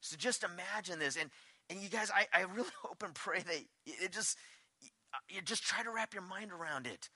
So 0.01 0.17
just 0.17 0.45
imagine 0.45 0.99
this. 0.99 1.17
And, 1.17 1.31
and 1.71 1.81
you 1.81 1.89
guys, 1.89 2.11
I, 2.15 2.27
I 2.33 2.43
really 2.43 2.71
hope 2.83 3.03
and 3.03 3.15
pray 3.15 3.41
that 3.41 3.65
it 3.87 4.13
just, 4.13 4.37
uh, 5.15 5.19
you 5.29 5.41
just 5.41 5.65
try 5.65 5.83
to 5.83 5.91
wrap 5.91 6.15
your 6.15 6.23
mind 6.23 6.53
around 6.53 6.87
it. 6.87 7.09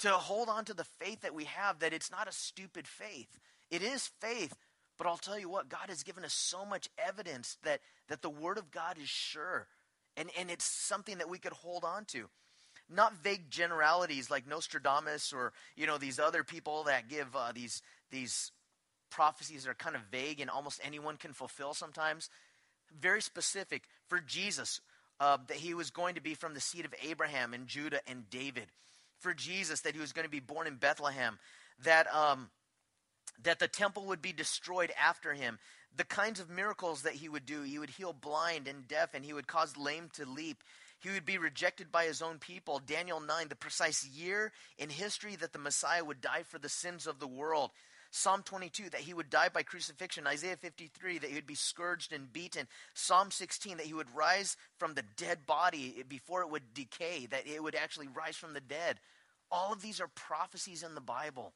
To 0.00 0.10
hold 0.10 0.48
on 0.48 0.64
to 0.64 0.72
the 0.72 0.86
faith 0.98 1.20
that 1.20 1.34
we 1.34 1.44
have, 1.44 1.80
that 1.80 1.92
it's 1.92 2.10
not 2.10 2.26
a 2.26 2.32
stupid 2.32 2.88
faith. 2.88 3.38
It 3.70 3.82
is 3.82 4.10
faith, 4.18 4.54
but 4.96 5.06
I'll 5.06 5.18
tell 5.18 5.38
you 5.38 5.50
what, 5.50 5.68
God 5.68 5.88
has 5.88 6.02
given 6.02 6.24
us 6.24 6.32
so 6.32 6.64
much 6.64 6.88
evidence 6.96 7.58
that, 7.64 7.80
that 8.08 8.22
the 8.22 8.30
Word 8.30 8.56
of 8.56 8.70
God 8.70 8.96
is 8.96 9.10
sure. 9.10 9.66
And, 10.16 10.30
and 10.38 10.50
it's 10.50 10.64
something 10.64 11.18
that 11.18 11.28
we 11.28 11.38
could 11.38 11.52
hold 11.52 11.84
on 11.84 12.06
to 12.06 12.30
not 12.92 13.14
vague 13.22 13.50
generalities 13.50 14.30
like 14.30 14.46
Nostradamus 14.48 15.32
or 15.32 15.52
you 15.76 15.86
know 15.86 15.98
these 15.98 16.18
other 16.18 16.44
people 16.44 16.84
that 16.84 17.08
give 17.08 17.34
uh, 17.34 17.52
these 17.54 17.82
these 18.10 18.52
prophecies 19.10 19.64
that 19.64 19.70
are 19.70 19.74
kind 19.74 19.96
of 19.96 20.02
vague 20.10 20.40
and 20.40 20.48
almost 20.48 20.80
anyone 20.84 21.16
can 21.16 21.32
fulfill 21.32 21.74
sometimes. 21.74 22.30
Very 22.98 23.22
specific 23.22 23.82
for 24.08 24.20
Jesus 24.20 24.80
uh, 25.20 25.38
that 25.48 25.58
he 25.58 25.74
was 25.74 25.90
going 25.90 26.14
to 26.14 26.20
be 26.20 26.34
from 26.34 26.54
the 26.54 26.60
seed 26.60 26.84
of 26.84 26.94
Abraham 27.06 27.52
and 27.52 27.66
Judah 27.66 28.00
and 28.06 28.28
David. 28.30 28.66
For 29.18 29.34
Jesus 29.34 29.82
that 29.82 29.94
he 29.94 30.00
was 30.00 30.12
going 30.12 30.24
to 30.24 30.30
be 30.30 30.40
born 30.40 30.66
in 30.66 30.76
Bethlehem. 30.76 31.38
That 31.84 32.12
um, 32.14 32.48
that 33.42 33.58
the 33.58 33.68
temple 33.68 34.06
would 34.06 34.22
be 34.22 34.32
destroyed 34.32 34.92
after 35.00 35.34
him. 35.34 35.58
The 35.96 36.04
kinds 36.04 36.40
of 36.40 36.48
miracles 36.48 37.02
that 37.02 37.14
he 37.14 37.28
would 37.28 37.44
do. 37.44 37.62
He 37.62 37.78
would 37.78 37.90
heal 37.90 38.12
blind 38.12 38.66
and 38.66 38.88
deaf, 38.88 39.12
and 39.12 39.24
he 39.24 39.32
would 39.32 39.46
cause 39.46 39.76
lame 39.76 40.08
to 40.14 40.24
leap. 40.24 40.62
He 41.00 41.10
would 41.10 41.24
be 41.24 41.38
rejected 41.38 41.90
by 41.90 42.04
his 42.04 42.20
own 42.20 42.38
people. 42.38 42.80
Daniel 42.84 43.20
9, 43.20 43.48
the 43.48 43.56
precise 43.56 44.06
year 44.06 44.52
in 44.78 44.90
history 44.90 45.34
that 45.36 45.52
the 45.52 45.58
Messiah 45.58 46.04
would 46.04 46.20
die 46.20 46.42
for 46.42 46.58
the 46.58 46.68
sins 46.68 47.06
of 47.06 47.18
the 47.18 47.26
world. 47.26 47.70
Psalm 48.10 48.42
22, 48.42 48.90
that 48.90 49.00
he 49.00 49.14
would 49.14 49.30
die 49.30 49.48
by 49.48 49.62
crucifixion. 49.62 50.26
Isaiah 50.26 50.56
53, 50.56 51.18
that 51.18 51.30
he 51.30 51.36
would 51.36 51.46
be 51.46 51.54
scourged 51.54 52.12
and 52.12 52.32
beaten. 52.32 52.66
Psalm 52.92 53.30
16, 53.30 53.78
that 53.78 53.86
he 53.86 53.94
would 53.94 54.14
rise 54.14 54.56
from 54.78 54.94
the 54.94 55.04
dead 55.16 55.46
body 55.46 56.04
before 56.08 56.42
it 56.42 56.50
would 56.50 56.74
decay, 56.74 57.26
that 57.30 57.46
it 57.46 57.62
would 57.62 57.76
actually 57.76 58.08
rise 58.08 58.36
from 58.36 58.52
the 58.52 58.60
dead. 58.60 58.98
All 59.50 59.72
of 59.72 59.80
these 59.80 60.00
are 60.00 60.08
prophecies 60.08 60.82
in 60.82 60.94
the 60.94 61.00
Bible. 61.00 61.54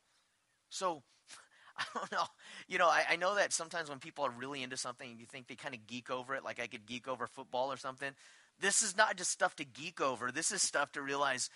So, 0.70 1.02
I 1.76 1.84
don't 1.92 2.12
know. 2.12 2.26
You 2.68 2.78
know, 2.78 2.88
I, 2.88 3.04
I, 3.10 3.16
know 3.16 3.34
that 3.34 3.52
sometimes 3.52 3.88
when 3.88 3.98
people 3.98 4.24
are 4.24 4.30
really 4.30 4.62
into 4.62 4.76
something, 4.76 5.16
you 5.18 5.26
think 5.26 5.48
they 5.48 5.56
kind 5.56 5.74
of 5.74 5.86
geek 5.88 6.08
over 6.08 6.34
it, 6.36 6.44
like 6.44 6.60
I 6.60 6.68
could 6.68 6.86
geek 6.86 7.08
over 7.08 7.26
football 7.26 7.72
or 7.72 7.76
something. 7.76 8.12
This 8.60 8.82
is 8.82 8.96
not 8.96 9.16
just 9.16 9.30
stuff 9.30 9.56
to 9.56 9.64
geek 9.64 10.00
over. 10.00 10.30
This 10.30 10.52
is 10.52 10.62
stuff 10.62 10.92
to 10.92 11.02
realize 11.02 11.50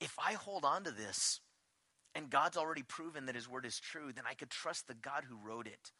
if 0.00 0.16
I 0.18 0.34
hold 0.34 0.64
on 0.64 0.84
to 0.84 0.90
this 0.90 1.40
and 2.14 2.30
God's 2.30 2.56
already 2.56 2.82
proven 2.82 3.26
that 3.26 3.34
his 3.34 3.48
word 3.48 3.66
is 3.66 3.80
true, 3.80 4.12
then 4.14 4.24
I 4.28 4.34
could 4.34 4.50
trust 4.50 4.86
the 4.86 4.94
God 4.94 5.24
who 5.28 5.36
wrote 5.36 5.66
it. 5.66 5.90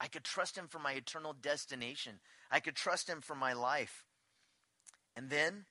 I 0.00 0.08
could 0.08 0.24
trust 0.24 0.56
him 0.56 0.66
for 0.68 0.78
my 0.78 0.92
eternal 0.92 1.32
destination. 1.32 2.20
I 2.50 2.60
could 2.60 2.74
trust 2.74 3.08
him 3.08 3.20
for 3.20 3.34
my 3.34 3.52
life. 3.52 4.04
And 5.14 5.30
then 5.30 5.66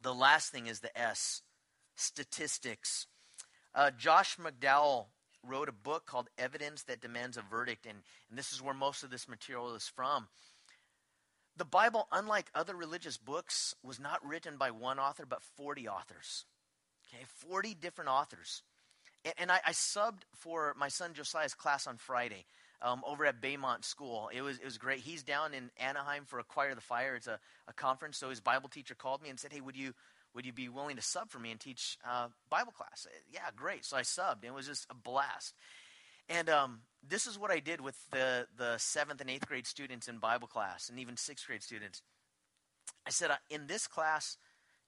the 0.00 0.14
last 0.14 0.50
thing 0.50 0.66
is 0.66 0.80
the 0.80 0.96
S 0.98 1.42
statistics. 1.96 3.06
Uh, 3.74 3.90
Josh 3.90 4.36
McDowell 4.36 5.06
wrote 5.42 5.68
a 5.68 5.72
book 5.72 6.06
called 6.06 6.28
Evidence 6.38 6.82
That 6.84 7.00
Demands 7.00 7.36
a 7.36 7.42
Verdict, 7.42 7.86
and, 7.86 7.98
and 8.28 8.38
this 8.38 8.52
is 8.52 8.62
where 8.62 8.74
most 8.74 9.02
of 9.02 9.10
this 9.10 9.28
material 9.28 9.74
is 9.74 9.88
from. 9.88 10.28
The 11.56 11.64
Bible, 11.64 12.06
unlike 12.12 12.50
other 12.54 12.74
religious 12.74 13.16
books, 13.16 13.74
was 13.82 13.98
not 13.98 14.26
written 14.26 14.56
by 14.58 14.70
one 14.70 14.98
author, 14.98 15.24
but 15.26 15.42
40 15.56 15.88
authors. 15.88 16.44
Okay, 17.08 17.24
40 17.48 17.74
different 17.74 18.10
authors. 18.10 18.62
And, 19.24 19.34
and 19.38 19.52
I, 19.52 19.60
I, 19.66 19.72
subbed 19.72 20.22
for 20.34 20.74
my 20.78 20.88
son 20.88 21.14
Josiah's 21.14 21.54
class 21.54 21.86
on 21.86 21.96
Friday 21.96 22.44
um, 22.82 23.02
over 23.06 23.24
at 23.24 23.40
Baymonte 23.40 23.84
School. 23.84 24.28
It 24.34 24.42
was, 24.42 24.58
it 24.58 24.64
was 24.64 24.76
great. 24.76 25.00
He's 25.00 25.22
down 25.22 25.54
in 25.54 25.70
Anaheim 25.78 26.24
for 26.26 26.38
Acquire 26.38 26.74
the 26.74 26.80
Fire. 26.80 27.14
It's 27.14 27.26
a, 27.26 27.38
a 27.68 27.72
conference. 27.72 28.18
So 28.18 28.28
his 28.28 28.40
Bible 28.40 28.68
teacher 28.68 28.94
called 28.94 29.22
me 29.22 29.30
and 29.30 29.40
said, 29.40 29.52
Hey, 29.52 29.60
would 29.60 29.76
you, 29.76 29.94
would 30.34 30.44
you 30.44 30.52
be 30.52 30.68
willing 30.68 30.96
to 30.96 31.02
sub 31.02 31.30
for 31.30 31.38
me 31.38 31.50
and 31.50 31.60
teach 31.60 31.96
uh, 32.06 32.28
Bible 32.50 32.72
class? 32.72 33.06
Yeah, 33.32 33.40
great. 33.54 33.84
So 33.84 33.96
I 33.96 34.02
subbed. 34.02 34.44
It 34.44 34.52
was 34.52 34.66
just 34.66 34.86
a 34.90 34.94
blast. 34.94 35.54
And 36.28 36.48
um, 36.48 36.80
this 37.08 37.26
is 37.26 37.38
what 37.38 37.50
I 37.50 37.60
did 37.60 37.80
with 37.80 37.96
the, 38.10 38.46
the 38.56 38.78
seventh 38.78 39.20
and 39.20 39.30
eighth 39.30 39.46
grade 39.46 39.66
students 39.66 40.08
in 40.08 40.18
Bible 40.18 40.48
class, 40.48 40.88
and 40.88 40.98
even 40.98 41.16
sixth 41.16 41.46
grade 41.46 41.62
students. 41.62 42.02
I 43.06 43.10
said, 43.10 43.30
uh, 43.30 43.36
in 43.50 43.66
this 43.66 43.86
class, 43.86 44.36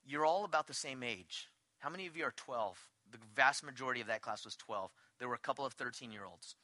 you're 0.04 0.26
all 0.26 0.44
about 0.44 0.66
the 0.66 0.74
same 0.74 1.02
age. 1.02 1.48
How 1.78 1.90
many 1.90 2.06
of 2.06 2.16
you 2.16 2.24
are 2.24 2.34
12? 2.36 2.78
The 3.12 3.18
vast 3.34 3.64
majority 3.64 4.00
of 4.00 4.08
that 4.08 4.22
class 4.22 4.44
was 4.44 4.56
12. 4.56 4.90
There 5.18 5.28
were 5.28 5.34
a 5.34 5.38
couple 5.38 5.64
of 5.64 5.74
13 5.74 6.10
year 6.10 6.24
olds. 6.24 6.56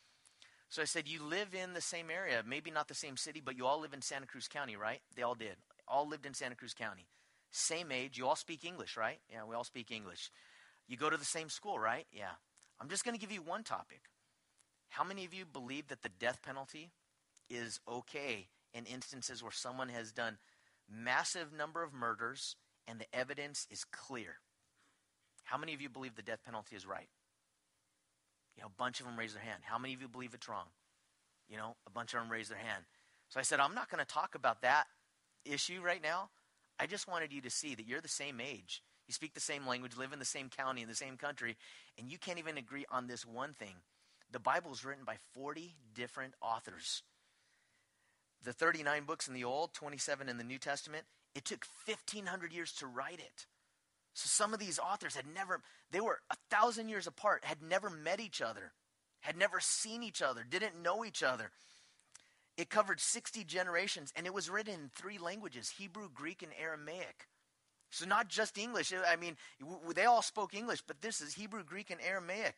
So 0.68 0.82
I 0.82 0.86
said, 0.86 1.06
You 1.06 1.22
live 1.22 1.54
in 1.54 1.72
the 1.72 1.80
same 1.80 2.10
area, 2.10 2.42
maybe 2.46 2.70
not 2.70 2.88
the 2.88 2.94
same 2.94 3.16
city, 3.16 3.40
but 3.44 3.56
you 3.56 3.66
all 3.66 3.80
live 3.80 3.94
in 3.94 4.02
Santa 4.02 4.26
Cruz 4.26 4.48
County, 4.48 4.76
right? 4.76 5.00
They 5.14 5.22
all 5.22 5.34
did. 5.34 5.56
All 5.86 6.08
lived 6.08 6.26
in 6.26 6.34
Santa 6.34 6.56
Cruz 6.56 6.74
County. 6.74 7.06
Same 7.52 7.92
age. 7.92 8.18
You 8.18 8.26
all 8.26 8.36
speak 8.36 8.64
English, 8.64 8.96
right? 8.96 9.20
Yeah, 9.30 9.44
we 9.48 9.54
all 9.54 9.64
speak 9.64 9.92
English. 9.92 10.30
You 10.88 10.96
go 10.96 11.08
to 11.08 11.16
the 11.16 11.24
same 11.24 11.48
school, 11.48 11.78
right? 11.78 12.06
Yeah. 12.12 12.34
I'm 12.80 12.88
just 12.88 13.04
going 13.04 13.14
to 13.14 13.20
give 13.20 13.30
you 13.30 13.40
one 13.40 13.62
topic 13.62 14.00
how 14.94 15.02
many 15.02 15.24
of 15.24 15.34
you 15.34 15.44
believe 15.44 15.88
that 15.88 16.02
the 16.02 16.08
death 16.20 16.38
penalty 16.40 16.90
is 17.50 17.80
okay 17.88 18.46
in 18.72 18.86
instances 18.86 19.42
where 19.42 19.50
someone 19.50 19.88
has 19.88 20.12
done 20.12 20.38
massive 20.88 21.52
number 21.52 21.82
of 21.82 21.92
murders 21.92 22.54
and 22.86 23.00
the 23.00 23.12
evidence 23.12 23.66
is 23.72 23.84
clear? 23.84 24.36
How 25.42 25.58
many 25.58 25.74
of 25.74 25.82
you 25.82 25.88
believe 25.88 26.14
the 26.14 26.22
death 26.22 26.44
penalty 26.44 26.76
is 26.76 26.86
right? 26.86 27.08
You 28.56 28.62
know, 28.62 28.68
a 28.68 28.78
bunch 28.78 29.00
of 29.00 29.06
them 29.06 29.18
raise 29.18 29.34
their 29.34 29.42
hand. 29.42 29.62
How 29.62 29.78
many 29.78 29.94
of 29.94 30.00
you 30.00 30.06
believe 30.06 30.32
it's 30.32 30.48
wrong? 30.48 30.66
You 31.48 31.56
know, 31.56 31.74
a 31.88 31.90
bunch 31.90 32.14
of 32.14 32.20
them 32.20 32.30
raise 32.30 32.48
their 32.48 32.58
hand. 32.58 32.84
So 33.30 33.40
I 33.40 33.42
said, 33.42 33.58
I'm 33.58 33.74
not 33.74 33.90
going 33.90 33.98
to 33.98 34.06
talk 34.06 34.36
about 34.36 34.62
that 34.62 34.84
issue 35.44 35.80
right 35.84 36.02
now. 36.02 36.30
I 36.78 36.86
just 36.86 37.08
wanted 37.08 37.32
you 37.32 37.40
to 37.40 37.50
see 37.50 37.74
that 37.74 37.86
you're 37.86 38.00
the 38.00 38.06
same 38.06 38.40
age. 38.40 38.80
You 39.08 39.12
speak 39.12 39.34
the 39.34 39.40
same 39.40 39.66
language, 39.66 39.96
live 39.96 40.12
in 40.12 40.20
the 40.20 40.24
same 40.24 40.48
county, 40.48 40.82
in 40.82 40.88
the 40.88 40.94
same 40.94 41.16
country, 41.16 41.56
and 41.98 42.08
you 42.08 42.16
can't 42.16 42.38
even 42.38 42.56
agree 42.56 42.86
on 42.92 43.08
this 43.08 43.26
one 43.26 43.54
thing 43.54 43.74
the 44.34 44.40
Bible 44.40 44.72
is 44.72 44.84
written 44.84 45.04
by 45.04 45.16
40 45.32 45.76
different 45.94 46.34
authors. 46.42 47.04
The 48.42 48.52
39 48.52 49.04
books 49.04 49.28
in 49.28 49.32
the 49.32 49.44
Old, 49.44 49.72
27 49.74 50.28
in 50.28 50.38
the 50.38 50.44
New 50.44 50.58
Testament, 50.58 51.04
it 51.36 51.44
took 51.44 51.64
1,500 51.86 52.52
years 52.52 52.72
to 52.72 52.86
write 52.88 53.20
it. 53.20 53.46
So 54.12 54.26
some 54.26 54.52
of 54.52 54.58
these 54.58 54.80
authors 54.80 55.14
had 55.14 55.26
never, 55.32 55.62
they 55.92 56.00
were 56.00 56.18
a 56.30 56.36
thousand 56.50 56.88
years 56.88 57.06
apart, 57.06 57.44
had 57.44 57.62
never 57.62 57.88
met 57.88 58.18
each 58.18 58.42
other, 58.42 58.72
had 59.20 59.36
never 59.36 59.60
seen 59.60 60.02
each 60.02 60.20
other, 60.20 60.42
didn't 60.42 60.82
know 60.82 61.04
each 61.04 61.22
other. 61.22 61.52
It 62.56 62.68
covered 62.68 63.00
60 63.00 63.44
generations, 63.44 64.12
and 64.16 64.26
it 64.26 64.34
was 64.34 64.50
written 64.50 64.74
in 64.74 64.90
three 64.96 65.18
languages 65.18 65.74
Hebrew, 65.78 66.08
Greek, 66.12 66.42
and 66.42 66.52
Aramaic. 66.60 67.28
So 67.90 68.04
not 68.04 68.28
just 68.28 68.58
English. 68.58 68.92
I 68.92 69.14
mean, 69.14 69.36
they 69.94 70.06
all 70.06 70.22
spoke 70.22 70.54
English, 70.54 70.82
but 70.84 71.02
this 71.02 71.20
is 71.20 71.34
Hebrew, 71.34 71.62
Greek, 71.62 71.90
and 71.90 72.00
Aramaic. 72.00 72.56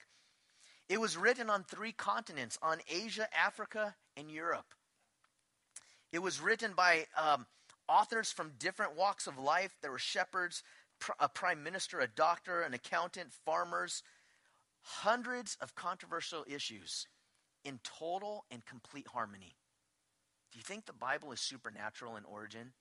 It 0.88 1.00
was 1.00 1.16
written 1.16 1.50
on 1.50 1.64
three 1.64 1.92
continents 1.92 2.58
on 2.62 2.78
Asia, 2.88 3.28
Africa, 3.36 3.96
and 4.16 4.30
Europe. 4.30 4.74
It 6.12 6.20
was 6.20 6.40
written 6.40 6.72
by 6.76 7.06
um, 7.16 7.46
authors 7.88 8.30
from 8.30 8.52
different 8.58 8.96
walks 8.96 9.26
of 9.26 9.38
life. 9.38 9.76
There 9.82 9.90
were 9.90 9.98
shepherds, 9.98 10.62
pr- 11.00 11.12
a 11.18 11.28
prime 11.28 11.62
minister, 11.62 11.98
a 12.00 12.06
doctor, 12.06 12.62
an 12.62 12.72
accountant, 12.72 13.32
farmers, 13.44 14.02
hundreds 14.80 15.56
of 15.60 15.74
controversial 15.74 16.44
issues 16.48 17.08
in 17.64 17.80
total 17.82 18.44
and 18.50 18.64
complete 18.64 19.08
harmony. 19.08 19.56
Do 20.52 20.58
you 20.58 20.62
think 20.62 20.86
the 20.86 20.92
Bible 20.92 21.32
is 21.32 21.40
supernatural 21.40 22.16
in 22.16 22.24
origin? 22.24 22.72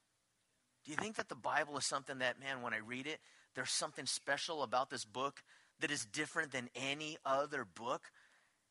Do 0.85 0.91
you 0.91 0.97
think 0.97 1.15
that 1.15 1.29
the 1.29 1.35
Bible 1.35 1.77
is 1.77 1.85
something 1.85 2.19
that, 2.19 2.39
man, 2.39 2.61
when 2.61 2.75
I 2.75 2.77
read 2.77 3.07
it, 3.07 3.19
there's 3.55 3.71
something 3.71 4.05
special 4.05 4.61
about 4.61 4.91
this 4.91 5.03
book 5.03 5.41
that 5.79 5.91
is 5.91 6.05
different 6.05 6.51
than 6.51 6.69
any 6.75 7.17
other 7.25 7.65
book? 7.65 8.11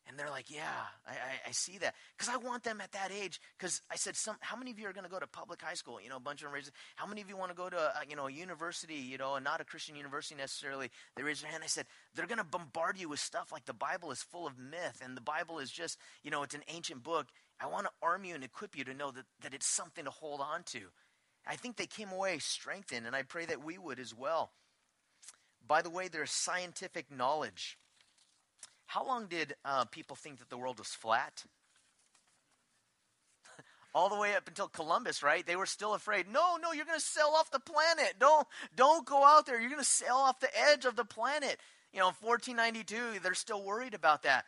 And 0.07 0.19
they're 0.19 0.29
like, 0.29 0.51
yeah, 0.51 0.85
I, 1.07 1.13
I, 1.13 1.49
I 1.49 1.51
see 1.51 1.79
that. 1.79 1.95
Because 2.15 2.31
I 2.31 2.37
want 2.37 2.63
them 2.63 2.79
at 2.79 2.91
that 2.91 3.11
age. 3.11 3.41
Because 3.57 3.81
I 3.91 3.95
said, 3.95 4.15
some, 4.15 4.35
how 4.39 4.55
many 4.55 4.69
of 4.69 4.77
you 4.77 4.87
are 4.87 4.93
going 4.93 5.03
to 5.03 5.09
go 5.09 5.19
to 5.19 5.25
public 5.25 5.61
high 5.63 5.73
school? 5.73 5.99
You 5.99 6.09
know, 6.09 6.17
a 6.17 6.19
bunch 6.19 6.41
of 6.41 6.45
them 6.45 6.53
raised, 6.53 6.71
how 6.95 7.07
many 7.07 7.21
of 7.21 7.29
you 7.29 7.35
want 7.35 7.49
to 7.49 7.57
go 7.57 7.69
to, 7.69 7.77
a, 7.77 7.93
you 8.07 8.15
know, 8.15 8.27
a 8.27 8.31
university, 8.31 8.95
you 8.95 9.17
know, 9.17 9.33
and 9.33 9.43
not 9.43 9.61
a 9.61 9.65
Christian 9.65 9.95
university 9.95 10.35
necessarily? 10.35 10.91
They 11.15 11.23
raised 11.23 11.43
their 11.43 11.49
hand. 11.49 11.63
I 11.63 11.67
said, 11.67 11.87
they're 12.13 12.27
going 12.27 12.37
to 12.37 12.43
bombard 12.43 12.99
you 12.99 13.09
with 13.09 13.19
stuff 13.19 13.51
like 13.51 13.65
the 13.65 13.73
Bible 13.73 14.11
is 14.11 14.21
full 14.21 14.45
of 14.45 14.59
myth 14.59 15.01
and 15.03 15.17
the 15.17 15.21
Bible 15.21 15.57
is 15.57 15.71
just, 15.71 15.97
you 16.23 16.29
know, 16.29 16.43
it's 16.43 16.55
an 16.55 16.63
ancient 16.67 17.01
book. 17.01 17.25
I 17.59 17.65
want 17.65 17.87
to 17.87 17.91
arm 18.03 18.25
you 18.25 18.35
and 18.35 18.43
equip 18.43 18.77
you 18.77 18.83
to 18.83 18.93
know 18.93 19.09
that, 19.09 19.25
that 19.41 19.55
it's 19.55 19.67
something 19.67 20.05
to 20.05 20.11
hold 20.11 20.39
on 20.39 20.63
to. 20.67 20.81
I 21.47 21.55
think 21.55 21.77
they 21.77 21.87
came 21.87 22.11
away 22.11 22.37
strengthened, 22.39 23.07
and 23.07 23.15
I 23.15 23.23
pray 23.23 23.45
that 23.45 23.63
we 23.63 23.77
would 23.77 23.99
as 23.99 24.13
well. 24.13 24.51
By 25.67 25.81
the 25.81 25.89
way, 25.89 26.07
there's 26.07 26.31
scientific 26.31 27.11
knowledge 27.11 27.77
How 28.87 29.05
long 29.05 29.27
did 29.27 29.55
uh, 29.65 29.85
people 29.85 30.15
think 30.15 30.39
that 30.39 30.49
the 30.49 30.57
world 30.57 30.79
was 30.79 30.89
flat? 30.89 31.43
all 33.95 34.09
the 34.09 34.19
way 34.19 34.35
up 34.35 34.47
until 34.47 34.67
Columbus, 34.67 35.23
right? 35.23 35.45
They 35.45 35.55
were 35.55 35.65
still 35.65 35.93
afraid. 35.93 36.27
No, 36.27 36.57
no, 36.61 36.71
you're 36.71 36.85
going 36.85 36.99
to 36.99 37.05
sail 37.05 37.33
off 37.35 37.49
the 37.51 37.59
planet. 37.59 38.15
Don't 38.19 38.47
don't 38.75 39.05
go 39.05 39.23
out 39.23 39.45
there. 39.45 39.59
You're 39.59 39.69
going 39.69 39.81
to 39.81 39.85
sail 39.85 40.15
off 40.15 40.39
the 40.39 40.49
edge 40.71 40.85
of 40.85 40.95
the 40.95 41.05
planet. 41.05 41.59
You 41.93 41.99
know, 41.99 42.11
1492, 42.21 43.21
they're 43.23 43.33
still 43.33 43.63
worried 43.63 43.93
about 43.93 44.23
that. 44.23 44.45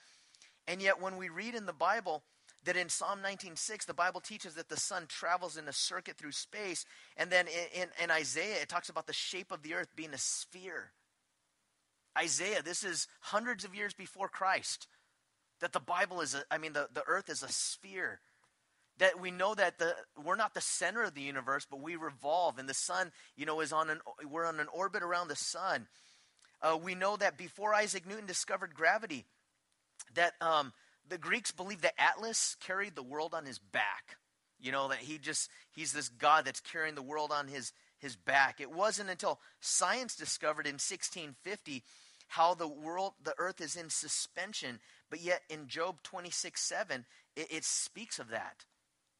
And 0.67 0.82
yet 0.82 1.01
when 1.01 1.15
we 1.17 1.30
read 1.30 1.56
in 1.56 1.65
the 1.65 1.73
Bible 1.73 2.23
that 2.65 2.75
in 2.75 2.89
Psalm 2.89 3.21
19:6 3.23 3.86
the 3.86 3.93
Bible 3.93 4.19
teaches 4.19 4.56
that 4.56 4.67
the 4.67 4.77
sun 4.77 5.08
travels 5.08 5.56
in 5.58 5.67
a 5.67 5.73
circuit 5.73 6.17
through 6.17 6.34
space, 6.34 6.86
and 7.15 7.32
then 7.32 7.47
in, 7.47 7.84
in, 7.84 7.89
in 8.03 8.12
Isaiah 8.12 8.62
it 8.62 8.69
talks 8.69 8.89
about 8.89 9.08
the 9.08 9.13
shape 9.13 9.51
of 9.51 9.63
the 9.63 9.73
earth 9.73 9.95
being 9.95 10.13
a 10.13 10.17
sphere. 10.17 10.91
Isaiah, 12.17 12.62
this 12.63 12.84
is 12.84 13.08
hundreds 13.21 13.63
of 13.63 13.75
years 13.75 13.93
before 13.93 14.30
Christ. 14.30 14.88
That 15.60 15.73
the 15.73 15.80
Bible 15.80 16.21
is 16.21 16.36
a, 16.36 16.43
I 16.51 16.58
mean 16.58 16.73
the, 16.73 16.88
the 16.93 17.03
earth 17.08 17.30
is 17.30 17.41
a 17.41 17.49
sphere 17.49 18.19
that 18.99 19.19
we 19.19 19.32
know 19.32 19.53
that 19.53 19.77
the 19.77 19.95
we're 20.23 20.36
not 20.36 20.53
the 20.53 20.62
center 20.62 21.03
of 21.03 21.13
the 21.13 21.21
universe 21.21 21.65
but 21.69 21.82
we 21.82 21.95
revolve 21.95 22.58
and 22.58 22.67
the 22.67 22.73
sun 22.73 23.12
you 23.36 23.45
know 23.45 23.62
is 23.62 23.71
on 23.71 23.89
an 23.89 23.99
we're 24.30 24.45
on 24.45 24.60
an 24.60 24.67
orbit 24.73 25.03
around 25.03 25.27
the 25.27 25.36
sun 25.36 25.88
uh, 26.62 26.77
we 26.82 26.95
know 26.95 27.15
that 27.17 27.38
before 27.38 27.73
isaac 27.73 28.08
newton 28.08 28.25
discovered 28.25 28.73
gravity 28.73 29.25
that 30.13 30.34
um, 30.41 30.73
the 31.08 31.17
greeks 31.17 31.51
believed 31.51 31.84
that 31.84 31.93
atlas 31.97 32.56
carried 32.60 32.95
the 32.95 33.03
world 33.03 33.34
on 33.34 33.45
his 33.45 33.60
back 33.60 34.17
you 34.60 34.71
know 34.71 34.88
that 34.88 34.99
he 34.99 35.17
just 35.17 35.49
he's 35.71 35.93
this 35.93 36.10
god 36.10 36.45
that's 36.45 36.60
carrying 36.60 36.95
the 36.95 37.01
world 37.01 37.32
on 37.32 37.47
his 37.47 37.73
his 37.99 38.15
back 38.15 38.60
it 38.60 38.71
wasn't 38.71 39.10
until 39.10 39.39
science 39.60 40.15
discovered 40.15 40.65
in 40.65 40.73
1650 40.73 41.84
how 42.27 42.53
the 42.53 42.67
world 42.67 43.13
the 43.23 43.33
earth 43.37 43.61
is 43.61 43.75
in 43.75 43.89
suspension 43.89 44.79
but 45.09 45.21
yet 45.21 45.41
in 45.49 45.67
job 45.67 46.01
26 46.03 46.61
7 46.61 47.05
it, 47.35 47.47
it 47.49 47.63
speaks 47.63 48.19
of 48.19 48.29
that 48.29 48.65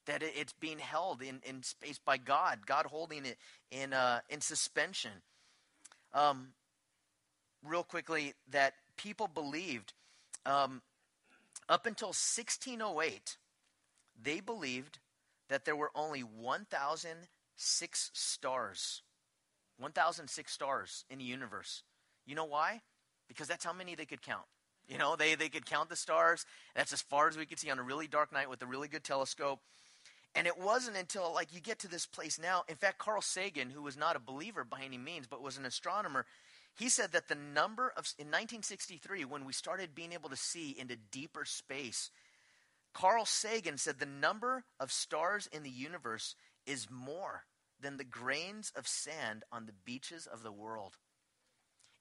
that 0.08 0.24
it's 0.24 0.54
being 0.54 0.80
held 0.80 1.22
in, 1.22 1.42
in 1.46 1.62
space 1.62 2.00
by 2.04 2.18
God, 2.18 2.66
God 2.66 2.86
holding 2.86 3.26
it 3.26 3.38
in, 3.70 3.94
uh, 3.94 4.22
in 4.30 4.42
suspension. 4.42 5.12
Um, 6.14 6.48
real 7.64 7.84
quickly, 7.84 8.34
that 8.50 8.74
people 8.96 9.28
believed 9.28 9.94
um, 10.46 10.82
up 11.70 11.86
until 11.86 12.08
1608, 12.08 13.38
they 14.20 14.40
believed 14.40 15.00
that 15.50 15.66
there 15.66 15.76
were 15.76 15.92
only 15.94 16.22
1,006 16.22 18.12
stars. 18.14 19.02
1,006 19.78 20.52
stars 20.52 21.06
in 21.10 21.20
the 21.20 21.26
universe. 21.26 21.84
You 22.26 22.36
know 22.36 22.46
why? 22.46 22.82
Because 23.28 23.48
that's 23.48 23.66
how 23.66 23.74
many 23.74 23.96
they 23.96 24.06
could 24.06 24.22
count. 24.22 24.46
You 24.88 24.98
know, 24.98 25.16
they, 25.16 25.36
they 25.36 25.50
could 25.50 25.66
count 25.66 25.90
the 25.90 25.96
stars. 25.96 26.46
That's 26.76 26.94
as 26.94 27.02
far 27.02 27.28
as 27.28 27.38
we 27.38 27.46
could 27.46 27.60
see 27.60 27.70
on 27.70 27.80
a 27.80 27.84
really 27.84 28.08
dark 28.08 28.32
night 28.32 28.50
with 28.50 28.62
a 28.62 28.66
really 28.66 28.88
good 28.88 29.04
telescope. 29.04 29.60
And 30.34 30.48
it 30.48 30.58
wasn't 30.58 30.98
until 30.98 31.34
like 31.34 31.54
you 31.54 31.60
get 31.60 31.80
to 31.80 31.88
this 31.88 32.06
place 32.06 32.40
now. 32.40 32.64
In 32.70 32.76
fact, 32.76 33.00
Carl 33.00 33.22
Sagan, 33.22 33.70
who 33.70 33.82
was 33.82 33.98
not 33.98 34.16
a 34.16 34.20
believer 34.20 34.64
by 34.64 34.82
any 34.86 34.98
means, 34.98 35.28
but 35.28 35.42
was 35.42 35.58
an 35.58 35.66
astronomer, 35.66 36.26
he 36.78 36.90
said 36.90 37.12
that 37.14 37.28
the 37.28 37.36
number 37.36 37.90
of 37.98 38.14
in 38.20 38.28
1963 38.28 39.26
when 39.26 39.46
we 39.46 39.54
started 39.54 39.96
being 39.96 40.14
able 40.14 40.30
to 40.30 40.36
see 40.36 40.76
into 40.78 40.96
deeper 40.96 41.44
space, 41.44 42.12
Carl 42.94 43.26
Sagan 43.26 43.78
said 43.78 44.00
the 44.00 44.06
number 44.06 44.64
of 44.80 44.92
stars 44.92 45.48
in 45.52 45.64
the 45.64 45.70
universe 45.70 46.36
is 46.66 46.88
more 46.90 47.46
than 47.80 47.98
the 47.98 48.04
grains 48.04 48.72
of 48.76 48.88
sand 48.88 49.44
on 49.52 49.66
the 49.66 49.74
beaches 49.86 50.28
of 50.28 50.44
the 50.44 50.52
world. 50.52 50.98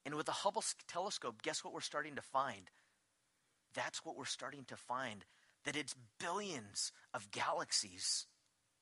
And 0.07 0.15
with 0.15 0.27
the 0.27 0.31
Hubble 0.31 0.63
telescope, 0.87 1.41
guess 1.41 1.65
what 1.65 1.73
we're 1.73 1.81
starting 1.81 2.15
to 2.15 2.21
find? 2.21 2.71
That's 3.73 4.05
what 4.05 4.15
we're 4.15 4.23
starting 4.23 4.63
to 4.69 4.77
find 4.77 5.25
that 5.65 5.75
it's 5.75 5.95
billions 6.17 6.93
of 7.13 7.29
galaxies. 7.29 8.25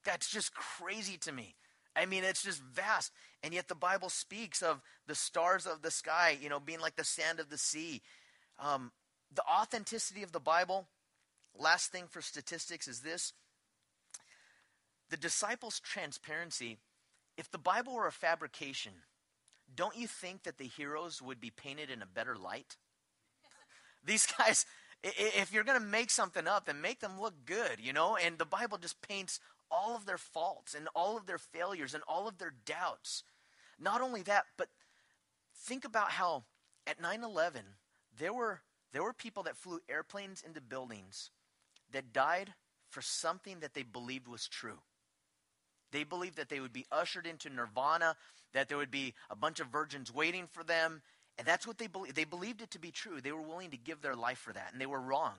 That's 0.04 0.30
just 0.30 0.54
crazy 0.54 1.18
to 1.18 1.32
me. 1.32 1.56
I 1.96 2.06
mean, 2.06 2.24
it's 2.24 2.44
just 2.44 2.62
vast. 2.62 3.12
And 3.42 3.56
yet 3.56 3.70
the 3.70 3.74
Bible 3.74 4.10
speaks 4.10 4.62
of 4.62 4.84
the 5.08 5.16
stars 5.16 5.66
of 5.66 5.82
the 5.82 5.90
sky, 5.90 6.38
you 6.40 6.48
know, 6.48 6.60
being 6.60 6.80
like 6.80 6.96
the 6.96 7.04
sand 7.04 7.40
of 7.40 7.50
the 7.50 7.58
sea. 7.58 8.04
Um, 8.60 8.92
the 9.34 9.42
authenticity 9.52 10.22
of 10.22 10.32
the 10.32 10.40
Bible, 10.40 10.86
last 11.58 11.92
thing 11.92 12.04
for 12.08 12.22
statistics 12.22 12.88
is 12.88 13.00
this 13.00 13.34
the 15.10 15.18
disciples' 15.18 15.80
transparency. 15.80 16.78
If 17.36 17.50
the 17.50 17.58
Bible 17.58 17.96
were 17.96 18.06
a 18.06 18.12
fabrication, 18.12 18.94
don't 19.74 19.96
you 19.96 20.08
think 20.08 20.44
that 20.44 20.58
the 20.58 20.68
heroes 20.68 21.22
would 21.22 21.40
be 21.40 21.50
painted 21.50 21.90
in 21.90 22.02
a 22.02 22.08
better 22.08 22.36
light? 22.36 22.78
These 24.06 24.28
guys, 24.38 24.66
if 25.04 25.52
you're 25.52 25.64
going 25.64 25.80
to 25.80 25.86
make 25.86 26.12
something 26.12 26.48
up, 26.48 26.66
then 26.66 26.82
make 26.82 27.00
them 27.00 27.20
look 27.20 27.34
good, 27.46 27.80
you 27.80 27.94
know? 27.94 28.16
And 28.16 28.38
the 28.38 28.46
Bible 28.46 28.78
just 28.78 29.02
paints 29.02 29.40
all 29.72 29.96
of 29.96 30.06
their 30.06 30.18
faults 30.18 30.76
and 30.76 30.88
all 30.96 31.18
of 31.18 31.26
their 31.26 31.38
failures 31.38 31.94
and 31.94 32.04
all 32.08 32.28
of 32.28 32.38
their 32.38 32.54
doubts. 32.66 33.24
Not 33.80 34.02
only 34.02 34.22
that, 34.24 34.46
but 34.58 34.70
think 35.56 35.86
about 35.86 36.12
how 36.12 36.44
at 36.88 37.02
9 37.02 37.24
11, 37.24 37.62
there 38.18 38.34
were, 38.34 38.62
there 38.94 39.04
were 39.04 39.14
people 39.14 39.44
that 39.44 39.58
flew 39.58 39.80
airplanes 39.90 40.42
into 40.42 40.62
buildings 40.62 41.32
that 41.92 42.14
died 42.14 42.54
for 42.90 43.02
something 43.02 43.60
that 43.60 43.74
they 43.74 43.84
believed 43.84 44.28
was 44.28 44.48
true. 44.48 44.80
They 45.92 46.04
believed 46.04 46.38
that 46.38 46.50
they 46.50 46.60
would 46.60 46.74
be 46.74 46.86
ushered 46.92 47.28
into 47.28 47.50
nirvana, 47.50 48.16
that 48.54 48.70
there 48.70 48.78
would 48.78 48.92
be 48.92 49.14
a 49.30 49.36
bunch 49.36 49.60
of 49.60 49.68
virgins 49.68 50.14
waiting 50.14 50.48
for 50.52 50.64
them, 50.64 51.02
and 51.38 51.46
that's 51.46 51.68
what 51.68 51.78
they 51.78 51.88
believed. 51.88 52.16
They 52.16 52.24
believed 52.24 52.62
it 52.62 52.72
to 52.72 52.80
be 52.80 52.92
true. 52.92 53.22
They 53.22 53.32
were 53.32 53.42
willing 53.42 53.72
to 53.72 53.78
give 53.78 54.02
their 54.02 54.16
life 54.16 54.38
for 54.38 54.54
that, 54.54 54.70
and 54.72 54.80
they 54.80 54.86
were 54.86 55.02
wrong. 55.02 55.34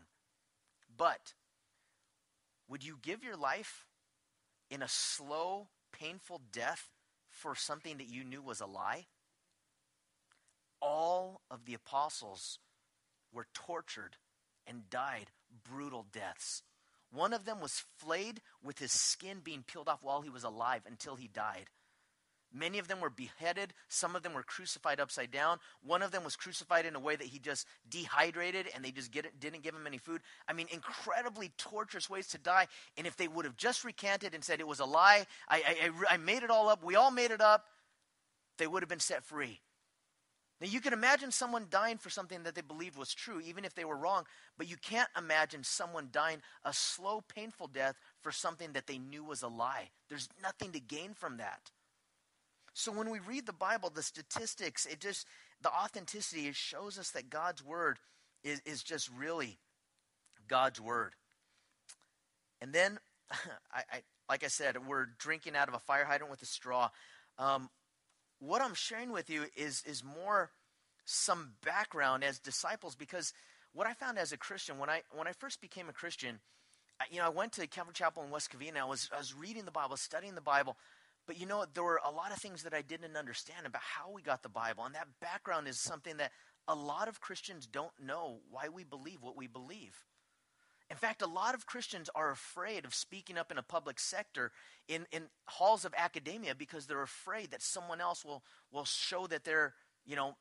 But 0.97 1.35
would 2.69 2.85
you 2.85 2.99
give 3.01 3.23
your 3.25 3.37
life 3.37 3.87
in 4.71 4.83
a 4.83 4.88
slow, 4.88 5.69
painful 5.92 6.40
death 6.53 6.90
for 7.29 7.55
something 7.55 7.99
that 7.99 8.11
you 8.11 8.25
knew 8.25 8.42
was 8.42 8.61
a 8.61 8.66
lie? 8.66 9.07
All 10.81 11.40
of 11.51 11.64
the 11.64 11.75
apostles 11.75 12.59
were 13.33 13.47
tortured 13.55 14.16
and 14.66 14.90
died 14.90 15.31
brutal 15.69 16.07
deaths. 16.12 16.62
One 17.12 17.33
of 17.33 17.45
them 17.45 17.61
was 17.61 17.85
flayed 17.97 18.42
with 18.62 18.79
his 18.79 18.92
skin 18.92 19.38
being 19.42 19.62
peeled 19.62 19.88
off 19.88 20.03
while 20.03 20.23
he 20.23 20.31
was 20.31 20.45
alive 20.45 20.83
until 20.87 21.16
he 21.16 21.29
died. 21.29 21.66
Many 22.57 22.79
of 22.79 22.88
them 22.88 23.01
were 23.01 23.11
beheaded. 23.11 23.75
Some 23.88 24.16
of 24.16 24.23
them 24.23 24.33
were 24.33 24.42
crucified 24.42 24.99
upside 24.99 25.31
down. 25.31 25.59
One 25.85 26.03
of 26.03 26.11
them 26.11 26.25
was 26.25 26.37
crucified 26.37 26.87
in 26.87 26.97
a 26.97 27.01
way 27.01 27.14
that 27.14 27.27
he 27.27 27.38
just 27.38 27.66
dehydrated 27.88 28.66
and 28.75 28.83
they 28.83 28.90
just 28.90 29.14
it, 29.14 29.38
didn't 29.38 29.62
give 29.62 29.75
him 29.75 29.87
any 29.87 29.99
food. 29.99 30.23
I 30.49 30.55
mean, 30.55 30.66
incredibly 30.73 31.53
torturous 31.59 32.09
ways 32.09 32.29
to 32.29 32.38
die. 32.38 32.66
And 32.97 33.07
if 33.07 33.16
they 33.16 33.29
would 33.29 33.45
have 33.45 33.57
just 33.57 33.85
recanted 33.85 34.35
and 34.35 34.42
said 34.42 34.61
it 34.61 34.66
was 34.66 34.81
a 34.81 34.87
lie, 34.87 35.27
I, 35.49 35.90
I, 36.09 36.14
I 36.14 36.16
made 36.16 36.42
it 36.42 36.51
all 36.51 36.69
up, 36.69 36.83
we 36.83 36.95
all 36.95 37.11
made 37.11 37.31
it 37.31 37.42
up, 37.42 37.66
they 38.57 38.66
would 38.66 38.83
have 38.83 38.88
been 38.88 39.01
set 39.01 39.23
free. 39.23 39.61
Now, 40.59 40.69
you 40.69 40.81
can 40.81 40.95
imagine 40.95 41.31
someone 41.31 41.66
dying 41.69 41.99
for 41.99 42.09
something 42.09 42.42
that 42.45 42.55
they 42.55 42.62
believed 42.62 42.97
was 42.97 43.12
true, 43.12 43.42
even 43.45 43.66
if 43.66 43.75
they 43.75 43.85
were 43.85 43.97
wrong, 43.97 44.25
but 44.57 44.71
you 44.71 44.79
can't 44.79 45.11
imagine 45.16 45.62
someone 45.62 46.09
dying 46.11 46.40
a 46.64 46.73
slow, 46.73 47.21
painful 47.21 47.66
death 47.66 47.97
for 48.23 48.33
something 48.33 48.73
that 48.73 48.87
they 48.87 48.97
knew 48.97 49.23
was 49.23 49.42
a 49.42 49.49
lie. 49.49 49.90
There's 50.09 50.31
nothing 50.42 50.73
to 50.73 50.81
gain 50.81 51.12
from 51.12 51.37
that. 51.37 51.71
So 52.79 52.93
when 52.93 53.09
we 53.09 53.21
read 53.21 53.47
the 53.47 53.55
Bible, 53.55 53.89
the 53.89 54.03
statistics, 54.03 54.85
it 54.85 55.01
just, 55.01 55.27
the 55.62 55.71
authenticity, 55.71 56.47
it 56.47 56.57
shows 56.57 56.99
us 56.99 57.11
that 57.12 57.31
God's 57.31 57.65
word 57.65 57.99
is, 58.45 58.61
is 58.67 58.83
just 58.83 59.09
really 59.17 59.57
God's 60.47 60.79
word. 60.79 61.15
And 62.61 62.75
then, 62.75 62.99
I, 63.73 63.81
I, 63.91 64.03
like 64.29 64.45
I 64.45 64.49
said, 64.49 64.87
we're 64.87 65.07
drinking 65.19 65.57
out 65.57 65.69
of 65.69 65.75
a 65.75 65.79
fire 65.79 66.05
hydrant 66.05 66.31
with 66.31 66.43
a 66.43 66.47
straw. 66.47 66.91
Um, 67.39 67.71
what 68.41 68.61
I'm 68.61 68.75
sharing 68.75 69.11
with 69.11 69.31
you 69.31 69.47
is, 69.57 69.83
is 69.87 70.05
more 70.05 70.51
some 71.07 71.53
background 71.65 72.25
as 72.25 72.39
disciples 72.39 72.95
because 72.95 73.33
what 73.73 73.87
I 73.87 73.95
found 73.95 74.19
as 74.19 74.33
a 74.33 74.37
Christian, 74.37 74.79
when 74.79 74.91
I, 74.91 75.01
when 75.12 75.27
I 75.27 75.33
first 75.33 75.62
became 75.62 75.89
a 75.89 75.95
Christian, 75.95 76.41
I, 77.01 77.05
you 77.11 77.21
know, 77.21 77.25
I 77.25 77.31
went 77.31 77.53
to 77.53 77.67
Calvary 77.67 77.95
Chapel 77.95 78.23
in 78.23 78.29
West 78.29 78.53
Covina. 78.53 78.81
I 78.81 78.85
was, 78.85 79.09
I 79.15 79.17
was 79.17 79.33
reading 79.33 79.65
the 79.65 79.71
Bible, 79.71 79.97
studying 79.97 80.35
the 80.35 80.43
Bible. 80.43 80.77
But 81.27 81.41
you 81.41 81.47
know, 81.47 81.65
there 81.75 81.83
were 81.83 82.01
a 82.05 82.11
lot 82.11 82.33
of 82.33 82.39
things 82.39 82.62
that 82.62 82.75
I 82.75 82.83
didn't 82.83 83.17
understand 83.17 83.67
about 83.67 83.83
how 83.83 84.11
we 84.11 84.23
got 84.23 84.43
the 84.43 84.49
Bible. 84.49 84.85
And 84.85 84.95
that 84.95 85.09
background 85.21 85.67
is 85.67 85.81
something 85.81 86.17
that 86.19 86.33
a 86.69 86.75
lot 86.75 87.09
of 87.09 87.21
Christians 87.21 87.67
don't 87.67 87.93
know 88.03 88.39
why 88.51 88.69
we 88.69 88.85
believe 88.85 89.23
what 89.23 89.37
we 89.37 89.47
believe. 89.47 90.05
In 90.89 90.97
fact, 90.97 91.21
a 91.21 91.27
lot 91.27 91.55
of 91.55 91.67
Christians 91.67 92.09
are 92.15 92.31
afraid 92.31 92.85
of 92.85 92.95
speaking 92.95 93.37
up 93.37 93.51
in 93.51 93.59
a 93.59 93.62
public 93.62 93.99
sector 93.99 94.53
in, 94.87 95.07
in 95.11 95.25
halls 95.47 95.85
of 95.85 95.93
academia 95.97 96.55
because 96.55 96.87
they're 96.87 97.03
afraid 97.03 97.51
that 97.51 97.62
someone 97.62 98.01
else 98.01 98.25
will, 98.25 98.45
will 98.71 98.85
show 98.85 99.27
that 99.27 99.43
they're, 99.43 99.75
you 100.05 100.15
know, 100.15 100.37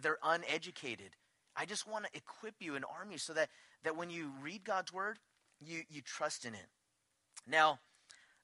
they're 0.00 0.18
uneducated. 0.22 1.16
I 1.56 1.64
just 1.64 1.88
want 1.88 2.04
to 2.04 2.16
equip 2.16 2.54
you 2.60 2.76
and 2.76 2.84
arm 2.84 3.10
you 3.10 3.18
so 3.18 3.32
that, 3.32 3.48
that 3.82 3.96
when 3.96 4.08
you 4.08 4.30
read 4.40 4.62
God's 4.64 4.92
word, 4.92 5.18
you, 5.60 5.82
you 5.88 6.00
trust 6.00 6.44
in 6.44 6.54
it. 6.54 6.68
Now, 7.46 7.80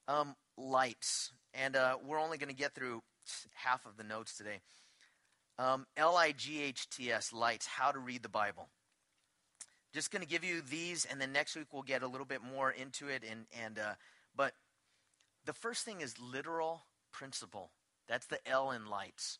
um, 0.09 0.35
lights 0.57 1.31
and 1.53 1.75
uh, 1.75 1.97
we're 2.05 2.19
only 2.19 2.37
going 2.37 2.49
to 2.49 2.55
get 2.55 2.73
through 2.73 3.01
half 3.53 3.85
of 3.85 3.97
the 3.97 4.03
notes 4.03 4.35
today. 4.37 4.59
Um, 5.57 5.85
L 5.97 6.15
I 6.17 6.31
G 6.31 6.61
H 6.61 6.89
T 6.89 7.11
S, 7.11 7.33
lights, 7.33 7.67
how 7.67 7.91
to 7.91 7.99
read 7.99 8.23
the 8.23 8.29
Bible. 8.29 8.69
just 9.93 10.11
going 10.11 10.21
to 10.21 10.27
give 10.27 10.43
you 10.43 10.61
these, 10.61 11.05
and 11.05 11.19
then 11.19 11.31
next 11.31 11.55
week 11.55 11.67
we'll 11.71 11.81
get 11.81 12.03
a 12.03 12.07
little 12.07 12.25
bit 12.25 12.41
more 12.43 12.71
into 12.71 13.07
it. 13.07 13.23
And 13.29 13.45
and 13.63 13.79
uh, 13.79 13.93
but 14.35 14.53
the 15.45 15.53
first 15.53 15.83
thing 15.85 16.01
is 16.01 16.15
literal 16.19 16.83
principle. 17.11 17.71
That's 18.07 18.25
the 18.25 18.39
L 18.47 18.71
in 18.71 18.87
lights. 18.87 19.39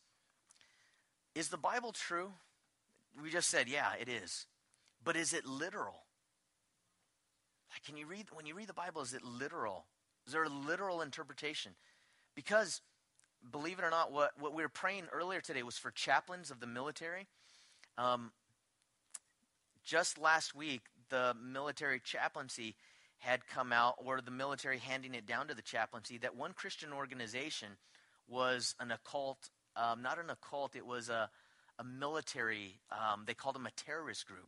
Is 1.35 1.49
the 1.49 1.57
Bible 1.57 1.91
true? 1.91 2.33
We 3.21 3.29
just 3.29 3.49
said, 3.49 3.67
yeah, 3.67 3.91
it 3.99 4.07
is. 4.07 4.45
But 5.03 5.15
is 5.15 5.33
it 5.33 5.45
literal? 5.45 6.03
Like, 7.71 7.83
can 7.83 7.97
you 7.97 8.05
read 8.05 8.27
when 8.33 8.45
you 8.45 8.55
read 8.55 8.67
the 8.67 8.73
Bible? 8.73 9.01
Is 9.01 9.13
it 9.13 9.23
literal? 9.23 9.85
Is 10.25 10.33
there 10.33 10.43
a 10.43 10.49
literal 10.49 11.01
interpretation? 11.01 11.73
Because, 12.35 12.81
believe 13.51 13.79
it 13.79 13.85
or 13.85 13.89
not, 13.89 14.11
what 14.11 14.31
what 14.39 14.53
we 14.53 14.63
were 14.63 14.69
praying 14.69 15.05
earlier 15.11 15.41
today 15.41 15.63
was 15.63 15.77
for 15.77 15.91
chaplains 15.91 16.51
of 16.51 16.59
the 16.59 16.67
military. 16.67 17.27
Um, 17.97 18.31
just 19.83 20.17
last 20.17 20.55
week, 20.55 20.81
the 21.09 21.35
military 21.41 21.99
chaplaincy 21.99 22.75
had 23.17 23.45
come 23.47 23.73
out, 23.73 23.95
or 23.97 24.21
the 24.21 24.31
military 24.31 24.77
handing 24.77 25.13
it 25.13 25.25
down 25.25 25.47
to 25.47 25.53
the 25.53 25.61
chaplaincy, 25.61 26.17
that 26.19 26.37
one 26.37 26.53
Christian 26.53 26.93
organization 26.93 27.67
was 28.27 28.75
an 28.79 28.91
occult, 28.91 29.49
um, 29.75 30.01
not 30.01 30.19
an 30.19 30.29
occult, 30.29 30.75
it 30.75 30.85
was 30.85 31.09
a, 31.09 31.29
a 31.77 31.83
military, 31.83 32.79
um, 32.91 33.23
they 33.25 33.33
called 33.33 33.55
them 33.55 33.65
a 33.65 33.71
terrorist 33.71 34.25
group. 34.25 34.47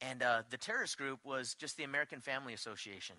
And 0.00 0.22
uh, 0.22 0.42
the 0.50 0.58
terrorist 0.58 0.98
group 0.98 1.20
was 1.24 1.54
just 1.54 1.76
the 1.76 1.84
American 1.84 2.20
Family 2.20 2.52
Association. 2.52 3.16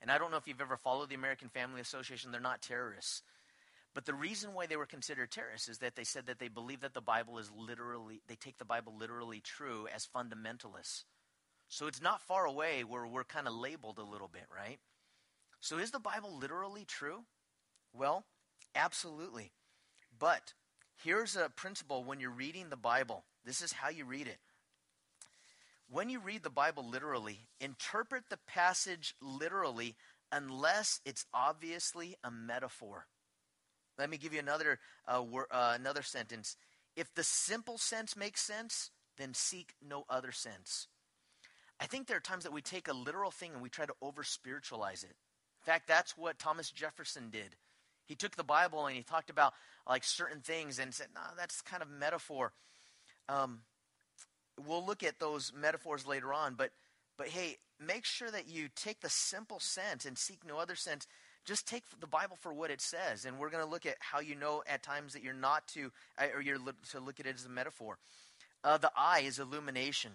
And 0.00 0.10
I 0.10 0.18
don't 0.18 0.30
know 0.30 0.36
if 0.36 0.46
you've 0.46 0.60
ever 0.60 0.76
followed 0.76 1.08
the 1.08 1.14
American 1.16 1.48
Family 1.48 1.80
Association, 1.80 2.30
they're 2.30 2.40
not 2.40 2.62
terrorists. 2.62 3.22
But 3.94 4.04
the 4.04 4.14
reason 4.14 4.54
why 4.54 4.66
they 4.66 4.76
were 4.76 4.86
considered 4.86 5.30
terrorists 5.30 5.68
is 5.68 5.78
that 5.78 5.96
they 5.96 6.04
said 6.04 6.26
that 6.26 6.38
they 6.38 6.48
believe 6.48 6.80
that 6.80 6.94
the 6.94 7.00
Bible 7.00 7.38
is 7.38 7.50
literally, 7.56 8.22
they 8.28 8.36
take 8.36 8.58
the 8.58 8.64
Bible 8.64 8.94
literally 8.96 9.40
true 9.40 9.88
as 9.92 10.06
fundamentalists. 10.06 11.04
So 11.68 11.86
it's 11.86 12.00
not 12.00 12.22
far 12.22 12.46
away 12.46 12.84
where 12.84 13.06
we're 13.06 13.24
kind 13.24 13.48
of 13.48 13.54
labeled 13.54 13.98
a 13.98 14.04
little 14.04 14.28
bit, 14.28 14.46
right? 14.54 14.78
So 15.60 15.78
is 15.78 15.90
the 15.90 15.98
Bible 15.98 16.36
literally 16.38 16.84
true? 16.84 17.24
Well, 17.92 18.24
absolutely. 18.74 19.52
But 20.16 20.54
here's 21.02 21.36
a 21.36 21.50
principle 21.50 22.04
when 22.04 22.20
you're 22.20 22.30
reading 22.30 22.68
the 22.68 22.76
Bible. 22.76 23.24
This 23.44 23.62
is 23.62 23.72
how 23.72 23.88
you 23.88 24.04
read 24.04 24.28
it. 24.28 24.38
When 25.90 26.10
you 26.10 26.20
read 26.20 26.42
the 26.42 26.50
Bible 26.50 26.86
literally, 26.86 27.48
interpret 27.60 28.24
the 28.28 28.38
passage 28.46 29.14
literally 29.22 29.96
unless 30.30 31.00
it's 31.06 31.24
obviously 31.32 32.16
a 32.22 32.30
metaphor. 32.30 33.06
Let 33.96 34.10
me 34.10 34.18
give 34.18 34.34
you 34.34 34.38
another, 34.38 34.78
uh, 35.06 35.22
wor- 35.22 35.48
uh, 35.50 35.72
another 35.74 36.02
sentence. 36.02 36.56
If 36.94 37.14
the 37.14 37.24
simple 37.24 37.78
sense 37.78 38.16
makes 38.16 38.42
sense, 38.42 38.90
then 39.16 39.32
seek 39.32 39.74
no 39.82 40.04
other 40.10 40.30
sense. 40.30 40.88
I 41.80 41.86
think 41.86 42.06
there 42.06 42.18
are 42.18 42.20
times 42.20 42.44
that 42.44 42.52
we 42.52 42.60
take 42.60 42.88
a 42.88 42.92
literal 42.92 43.30
thing 43.30 43.52
and 43.54 43.62
we 43.62 43.70
try 43.70 43.86
to 43.86 43.94
over 44.02 44.22
spiritualize 44.22 45.02
it. 45.02 45.16
In 45.62 45.64
fact, 45.64 45.88
that's 45.88 46.16
what 46.16 46.38
Thomas 46.38 46.70
Jefferson 46.70 47.30
did. 47.30 47.56
He 48.04 48.14
took 48.14 48.36
the 48.36 48.44
Bible 48.44 48.86
and 48.86 48.96
he 48.96 49.02
talked 49.02 49.30
about 49.30 49.54
like 49.88 50.04
certain 50.04 50.40
things 50.40 50.78
and 50.78 50.94
said, 50.94 51.08
"No, 51.14 51.20
that's 51.36 51.60
kind 51.62 51.82
of 51.82 51.88
metaphor." 51.88 52.52
Um, 53.28 53.60
we'll 54.66 54.84
look 54.84 55.02
at 55.02 55.18
those 55.18 55.52
metaphors 55.54 56.06
later 56.06 56.32
on, 56.32 56.54
but 56.54 56.70
but 57.16 57.28
hey, 57.28 57.56
make 57.84 58.04
sure 58.04 58.30
that 58.30 58.48
you 58.48 58.68
take 58.74 59.00
the 59.00 59.08
simple 59.08 59.58
sense 59.58 60.04
and 60.04 60.16
seek 60.16 60.46
no 60.46 60.58
other 60.58 60.76
sense 60.76 61.06
just 61.48 61.66
take 61.66 61.84
the 61.98 62.06
Bible 62.06 62.36
for 62.38 62.52
what 62.52 62.70
it 62.70 62.82
says. 62.82 63.24
And 63.24 63.38
we're 63.38 63.48
going 63.48 63.64
to 63.64 63.70
look 63.70 63.86
at 63.86 63.96
how 64.00 64.20
you 64.20 64.34
know 64.34 64.62
at 64.66 64.82
times 64.82 65.14
that 65.14 65.22
you're 65.22 65.32
not 65.32 65.66
to, 65.68 65.90
uh, 66.18 66.26
or 66.34 66.42
you're 66.42 66.58
to 66.58 67.00
look 67.00 67.18
at 67.18 67.26
it 67.26 67.36
as 67.36 67.46
a 67.46 67.48
metaphor. 67.48 67.96
Uh, 68.62 68.76
the 68.76 68.92
I 68.94 69.20
is 69.20 69.38
illumination. 69.38 70.12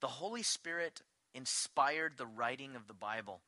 The 0.00 0.06
Holy 0.06 0.42
Spirit 0.42 1.02
inspired 1.34 2.14
the 2.16 2.26
writing 2.26 2.74
of 2.76 2.86
the 2.86 2.94
Bible. 2.94 3.42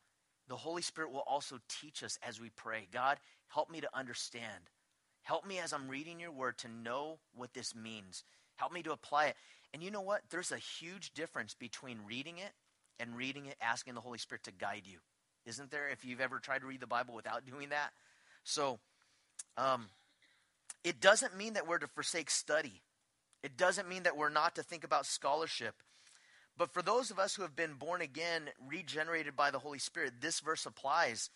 The 0.48 0.56
Holy 0.56 0.82
Spirit 0.82 1.10
will 1.10 1.24
also 1.26 1.58
teach 1.68 2.02
us 2.02 2.18
as 2.22 2.38
we 2.38 2.50
pray. 2.50 2.86
God, 2.92 3.16
help 3.48 3.70
me 3.70 3.80
to 3.80 3.88
understand. 3.96 4.68
Help 5.22 5.46
me 5.46 5.58
as 5.58 5.72
I'm 5.72 5.88
reading 5.88 6.20
your 6.20 6.32
word 6.32 6.58
to 6.58 6.68
know 6.68 7.18
what 7.34 7.54
this 7.54 7.74
means. 7.74 8.24
Help 8.62 8.72
me 8.72 8.82
to 8.84 8.92
apply 8.92 9.26
it. 9.26 9.36
And 9.74 9.82
you 9.82 9.90
know 9.90 10.00
what? 10.00 10.22
There's 10.30 10.52
a 10.52 10.56
huge 10.56 11.12
difference 11.14 11.54
between 11.54 11.98
reading 12.06 12.38
it 12.38 12.52
and 13.00 13.16
reading 13.16 13.46
it, 13.46 13.56
asking 13.60 13.94
the 13.94 14.00
Holy 14.00 14.18
Spirit 14.18 14.44
to 14.44 14.52
guide 14.52 14.82
you 14.84 14.98
isn't 15.46 15.70
there? 15.70 15.88
If 15.88 16.04
you've 16.04 16.20
ever 16.20 16.38
tried 16.38 16.60
to 16.60 16.66
read 16.66 16.80
the 16.80 16.86
Bible 16.86 17.14
without 17.14 17.46
doing 17.46 17.70
that. 17.70 17.90
So, 18.44 18.78
um, 19.56 19.86
it 20.84 21.00
doesn't 21.00 21.36
mean 21.36 21.54
that 21.54 21.66
we're 21.66 21.78
to 21.78 21.88
forsake 21.88 22.30
study. 22.30 22.82
It 23.42 23.56
doesn't 23.56 23.88
mean 23.88 24.04
that 24.04 24.16
we're 24.16 24.28
not 24.28 24.54
to 24.56 24.62
think 24.62 24.84
about 24.84 25.06
scholarship. 25.06 25.74
But 26.56 26.72
for 26.72 26.82
those 26.82 27.10
of 27.10 27.18
us 27.18 27.34
who 27.34 27.42
have 27.42 27.56
been 27.56 27.74
born 27.74 28.02
again, 28.02 28.50
regenerated 28.68 29.36
by 29.36 29.50
the 29.50 29.58
Holy 29.58 29.78
Spirit, 29.78 30.14
this 30.20 30.40
verse 30.40 30.66
applies. 30.66 31.30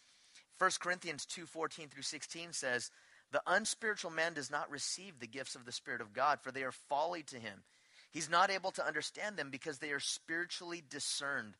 1 0.59 0.71
Corinthians 0.81 1.27
2 1.27 1.47
14 1.47 1.89
through 1.89 2.03
16 2.03 2.53
says, 2.53 2.91
The 3.33 3.43
unspiritual 3.47 4.11
man 4.11 4.35
does 4.35 4.51
not 4.51 4.71
receive 4.71 5.19
the 5.19 5.27
gifts 5.27 5.55
of 5.55 5.65
the 5.65 5.73
Spirit 5.73 6.01
of 6.01 6.13
God, 6.13 6.41
for 6.41 6.53
they 6.53 6.63
are 6.63 6.73
folly 6.73 7.23
to 7.25 7.39
him. 7.39 7.65
He's 8.11 8.31
not 8.31 8.51
able 8.51 8.71
to 8.73 8.87
understand 8.87 9.37
them 9.37 9.51
because 9.51 9.79
they 9.79 9.91
are 9.91 10.01
spiritually 10.01 10.83
discerned. 10.89 11.55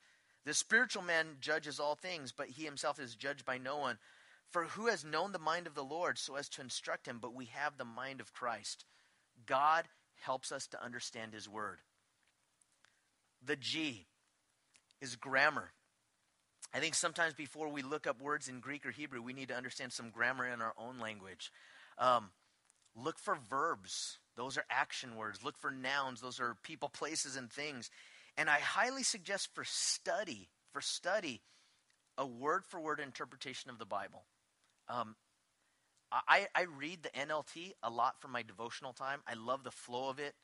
The 0.45 0.55
spiritual 0.55 1.03
man 1.03 1.37
judges 1.41 1.81
all 1.81 1.97
things, 1.97 2.33
but 2.33 2.49
he 2.49 2.65
himself 2.65 3.01
is 3.01 3.17
judged 3.17 3.45
by 3.45 3.59
no 3.59 3.77
one. 3.79 3.99
For 4.51 4.65
who 4.65 4.87
has 4.87 5.05
known 5.05 5.33
the 5.33 5.39
mind 5.39 5.67
of 5.67 5.75
the 5.75 5.85
Lord 5.85 6.19
so 6.19 6.37
as 6.37 6.49
to 6.51 6.63
instruct 6.63 7.07
him? 7.07 7.19
But 7.21 7.35
we 7.35 7.47
have 7.47 7.77
the 7.77 7.85
mind 7.85 8.21
of 8.21 8.33
Christ. 8.33 8.85
God 9.45 9.85
helps 10.23 10.53
us 10.53 10.67
to 10.69 10.83
understand 10.83 11.35
his 11.35 11.49
word. 11.49 11.81
The 13.45 13.57
G 13.57 14.07
is 15.01 15.17
grammar. 15.17 15.73
I 16.77 16.79
think 16.79 16.95
sometimes 16.95 17.33
before 17.33 17.71
we 17.71 17.81
look 17.81 18.07
up 18.07 18.21
words 18.21 18.49
in 18.49 18.61
Greek 18.61 18.85
or 18.85 18.91
Hebrew, 18.91 19.23
we 19.23 19.33
need 19.33 19.49
to 19.49 19.57
understand 19.57 19.95
some 19.95 20.11
grammar 20.11 20.47
in 20.47 20.61
our 20.61 20.75
own 20.77 20.99
language. 20.99 21.51
Um, 21.97 22.29
look 22.95 23.19
for 23.19 23.39
verbs, 23.49 24.19
those 24.37 24.59
are 24.59 24.65
action 24.69 25.17
words. 25.17 25.43
Look 25.43 25.57
for 25.57 25.71
nouns, 25.71 26.21
those 26.21 26.39
are 26.39 26.55
people, 26.63 26.91
places, 26.91 27.35
and 27.35 27.51
things. 27.51 27.89
And 28.37 28.51
I 28.51 28.59
highly 28.59 29.05
suggest 29.05 29.55
for 29.55 29.65
study, 29.65 30.51
for 30.71 30.83
study, 30.83 31.41
a 32.19 32.27
word 32.27 32.67
for 32.67 32.79
word 32.79 33.01
interpretation 33.01 33.71
of 33.71 33.79
the 33.79 33.87
Bible. 33.87 34.27
Um, 34.87 35.17
I, 36.13 36.47
I 36.55 36.67
read 36.79 37.03
the 37.03 37.09
NLT 37.09 37.73
a 37.83 37.89
lot 37.89 38.21
for 38.21 38.29
my 38.29 38.43
devotional 38.43 38.93
time. 38.93 39.21
I 39.27 39.33
love 39.33 39.65
the 39.65 39.71
flow 39.71 40.11
of 40.11 40.19
it. 40.19 40.35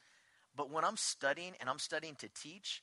But 0.57 0.71
when 0.71 0.83
I'm 0.83 0.97
studying 0.97 1.53
and 1.61 1.69
I'm 1.69 1.79
studying 1.79 2.15
to 2.17 2.31
teach, 2.35 2.83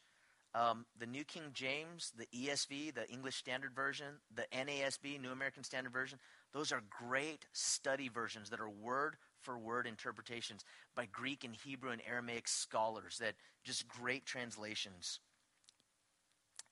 um, 0.56 0.86
the 0.98 1.06
New 1.06 1.24
King 1.24 1.52
James, 1.54 2.12
the 2.18 2.28
ESV, 2.36 2.96
the 2.96 3.08
English 3.10 3.36
Standard 3.36 3.76
Version, 3.76 4.16
the 4.34 4.46
NASB, 4.52 5.22
New 5.22 5.32
American 5.32 5.64
Standard 5.64 5.94
Version, 5.94 6.20
those 6.54 6.72
are 6.72 6.82
great 6.90 7.46
study 7.54 8.10
versions 8.10 8.50
that 8.50 8.60
are 8.60 8.70
word 8.70 9.18
for 9.42 9.58
word 9.58 9.86
interpretations 9.86 10.66
by 10.96 11.06
Greek 11.06 11.44
and 11.44 11.56
Hebrew 11.56 11.92
and 11.92 12.02
Aramaic 12.08 12.48
scholars 12.48 13.20
that 13.20 13.36
just 13.64 13.88
great 13.88 14.26
translations. 14.26 15.20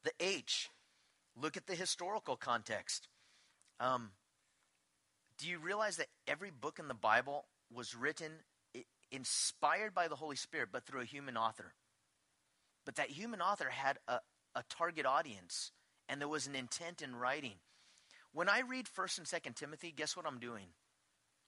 The 0.03 0.11
H, 0.19 0.69
look 1.39 1.55
at 1.55 1.67
the 1.67 1.75
historical 1.75 2.35
context. 2.35 3.07
Um, 3.79 4.09
do 5.37 5.47
you 5.47 5.59
realize 5.59 5.97
that 5.97 6.07
every 6.27 6.49
book 6.49 6.79
in 6.79 6.87
the 6.87 6.95
Bible 6.95 7.45
was 7.71 7.93
written 7.93 8.31
inspired 9.11 9.93
by 9.93 10.07
the 10.07 10.15
Holy 10.15 10.35
Spirit, 10.35 10.69
but 10.71 10.85
through 10.85 11.01
a 11.01 11.05
human 11.05 11.37
author? 11.37 11.73
But 12.87 12.95
that 12.95 13.09
human 13.09 13.41
author 13.41 13.69
had 13.69 13.99
a, 14.07 14.19
a 14.55 14.63
target 14.69 15.05
audience, 15.05 15.73
and 16.07 16.21
there 16.21 16.27
was 16.29 16.47
an 16.47 16.55
intent 16.55 17.01
in 17.01 17.17
writing. 17.17 17.55
When 18.31 18.47
I 18.47 18.61
read 18.61 18.85
1st 18.85 19.17
and 19.17 19.27
2nd 19.27 19.55
Timothy, 19.55 19.93
guess 19.93 20.15
what 20.15 20.25
I'm 20.25 20.39
doing? 20.39 20.67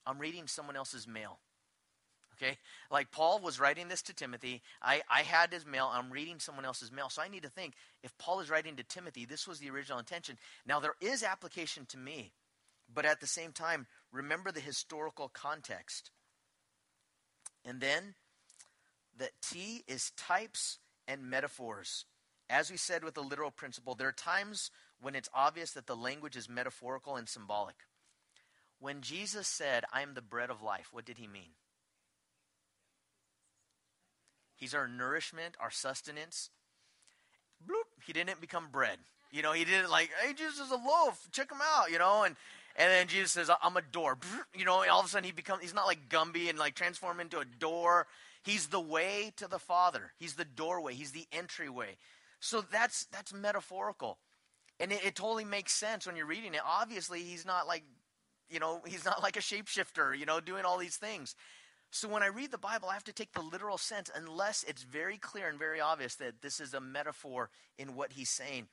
I'm 0.06 0.20
reading 0.20 0.48
someone 0.48 0.76
else's 0.76 1.08
mail. 1.08 1.40
Okay? 2.36 2.58
Like 2.92 3.12
Paul 3.12 3.40
was 3.40 3.58
writing 3.58 3.88
this 3.88 4.02
to 4.02 4.14
Timothy. 4.14 4.62
I, 4.82 5.02
I 5.10 5.22
had 5.22 5.54
his 5.54 5.66
mail. 5.66 5.90
I'm 5.90 6.12
reading 6.12 6.40
someone 6.40 6.66
else's 6.66 6.92
mail. 6.92 7.08
So 7.08 7.22
I 7.22 7.30
need 7.30 7.44
to 7.44 7.50
think 7.50 7.76
if 8.04 8.18
Paul 8.18 8.42
is 8.42 8.50
writing 8.50 8.76
to 8.76 8.84
Timothy, 8.84 9.24
this 9.24 9.48
was 9.48 9.60
the 9.60 9.70
original 9.70 9.98
intention. 9.98 10.38
Now, 10.68 10.82
there 10.82 10.96
is 11.00 11.24
application 11.24 11.86
to 11.86 11.98
me, 11.98 12.34
but 12.94 13.06
at 13.06 13.22
the 13.22 13.28
same 13.28 13.54
time, 13.54 13.88
remember 14.12 14.52
the 14.52 14.60
historical 14.60 15.30
context. 15.30 16.12
And 17.64 17.80
then 17.80 18.16
the 19.18 19.30
T 19.42 19.86
is 19.88 20.12
types 20.18 20.80
and 21.10 21.30
metaphors. 21.30 22.06
As 22.50 22.72
we 22.72 22.78
said 22.78 23.04
with 23.04 23.16
the 23.16 23.22
literal 23.22 23.52
principle, 23.52 23.96
there 23.96 24.08
are 24.08 24.14
times 24.14 24.72
when 25.02 25.16
it's 25.16 25.30
obvious 25.34 25.72
that 25.72 25.88
the 25.88 25.96
language 25.96 26.38
is 26.38 26.48
metaphorical 26.48 27.16
and 27.16 27.28
symbolic. 27.28 27.76
When 28.80 29.02
Jesus 29.02 29.48
said, 29.48 29.84
I 29.92 30.02
am 30.02 30.14
the 30.14 30.22
bread 30.22 30.50
of 30.50 30.62
life, 30.62 30.90
what 30.92 31.06
did 31.06 31.18
he 31.18 31.28
mean? 31.28 31.52
He's 34.56 34.74
our 34.74 34.88
nourishment, 34.88 35.56
our 35.60 35.72
sustenance. 35.72 36.50
Bloop, 37.66 38.06
he 38.06 38.14
didn't 38.14 38.40
become 38.40 38.68
bread. 38.72 39.00
You 39.32 39.42
know, 39.42 39.54
he 39.54 39.66
didn't 39.66 39.90
like, 39.90 40.12
hey, 40.22 40.34
Jesus 40.34 40.60
is 40.60 40.72
a 40.72 40.76
loaf, 40.76 41.28
check 41.32 41.52
him 41.52 41.60
out, 41.76 41.92
you 41.92 42.00
know, 42.00 42.24
and 42.24 42.36
and 42.76 42.90
then 42.90 43.08
Jesus 43.08 43.34
says, 43.34 43.50
I'm 43.62 43.76
a 43.76 43.82
door. 43.82 44.18
You 44.56 44.64
know, 44.64 44.86
all 44.90 45.02
of 45.02 45.06
a 45.06 45.10
sudden 45.10 45.26
he 45.26 45.34
becomes, 45.34 45.62
he's 45.62 45.74
not 45.74 45.86
like 45.86 46.08
Gumby 46.08 46.50
and 46.50 46.58
like 46.58 46.76
transform 46.76 47.20
into 47.20 47.40
a 47.40 47.46
door. 47.46 48.08
He's 48.44 48.68
the 48.68 48.80
way 48.80 49.34
to 49.38 49.48
the 49.48 49.60
Father. 49.60 50.14
He's 50.18 50.36
the 50.36 50.46
doorway. 50.46 50.94
He's 50.94 51.12
the 51.12 51.28
entryway. 51.32 51.98
So 52.40 52.62
that's 52.62 53.06
that's 53.06 53.34
metaphorical. 53.34 54.18
And 54.80 54.92
it, 54.92 55.04
it 55.06 55.16
totally 55.16 55.46
makes 55.46 55.74
sense 55.74 56.08
when 56.08 56.16
you're 56.16 56.26
reading 56.26 56.54
it. 56.54 56.62
Obviously, 56.66 57.22
he's 57.22 57.46
not 57.46 57.68
like, 57.68 57.84
you 58.50 58.60
know, 58.60 58.82
he's 58.86 59.04
not 59.04 59.22
like 59.22 59.36
a 59.36 59.42
shapeshifter, 59.42 60.18
you 60.18 60.26
know, 60.26 60.40
doing 60.40 60.64
all 60.64 60.78
these 60.78 60.96
things. 60.96 61.36
So 61.92 62.08
when 62.08 62.24
I 62.24 62.28
read 62.28 62.52
the 62.52 62.58
Bible, 62.58 62.88
I 62.90 62.94
have 62.94 63.04
to 63.06 63.14
take 63.14 63.34
the 63.34 63.42
literal 63.42 63.78
sense 63.78 64.12
unless 64.16 64.64
it's 64.64 64.84
very 64.84 65.18
clear 65.18 65.50
and 65.50 65.58
very 65.58 65.82
obvious 65.82 66.16
that 66.16 66.42
this 66.42 66.60
is 66.60 66.74
a 66.74 66.80
metaphor 66.80 67.50
in 67.78 67.96
what 67.96 68.14
he's 68.14 68.30
saying. 68.30 68.68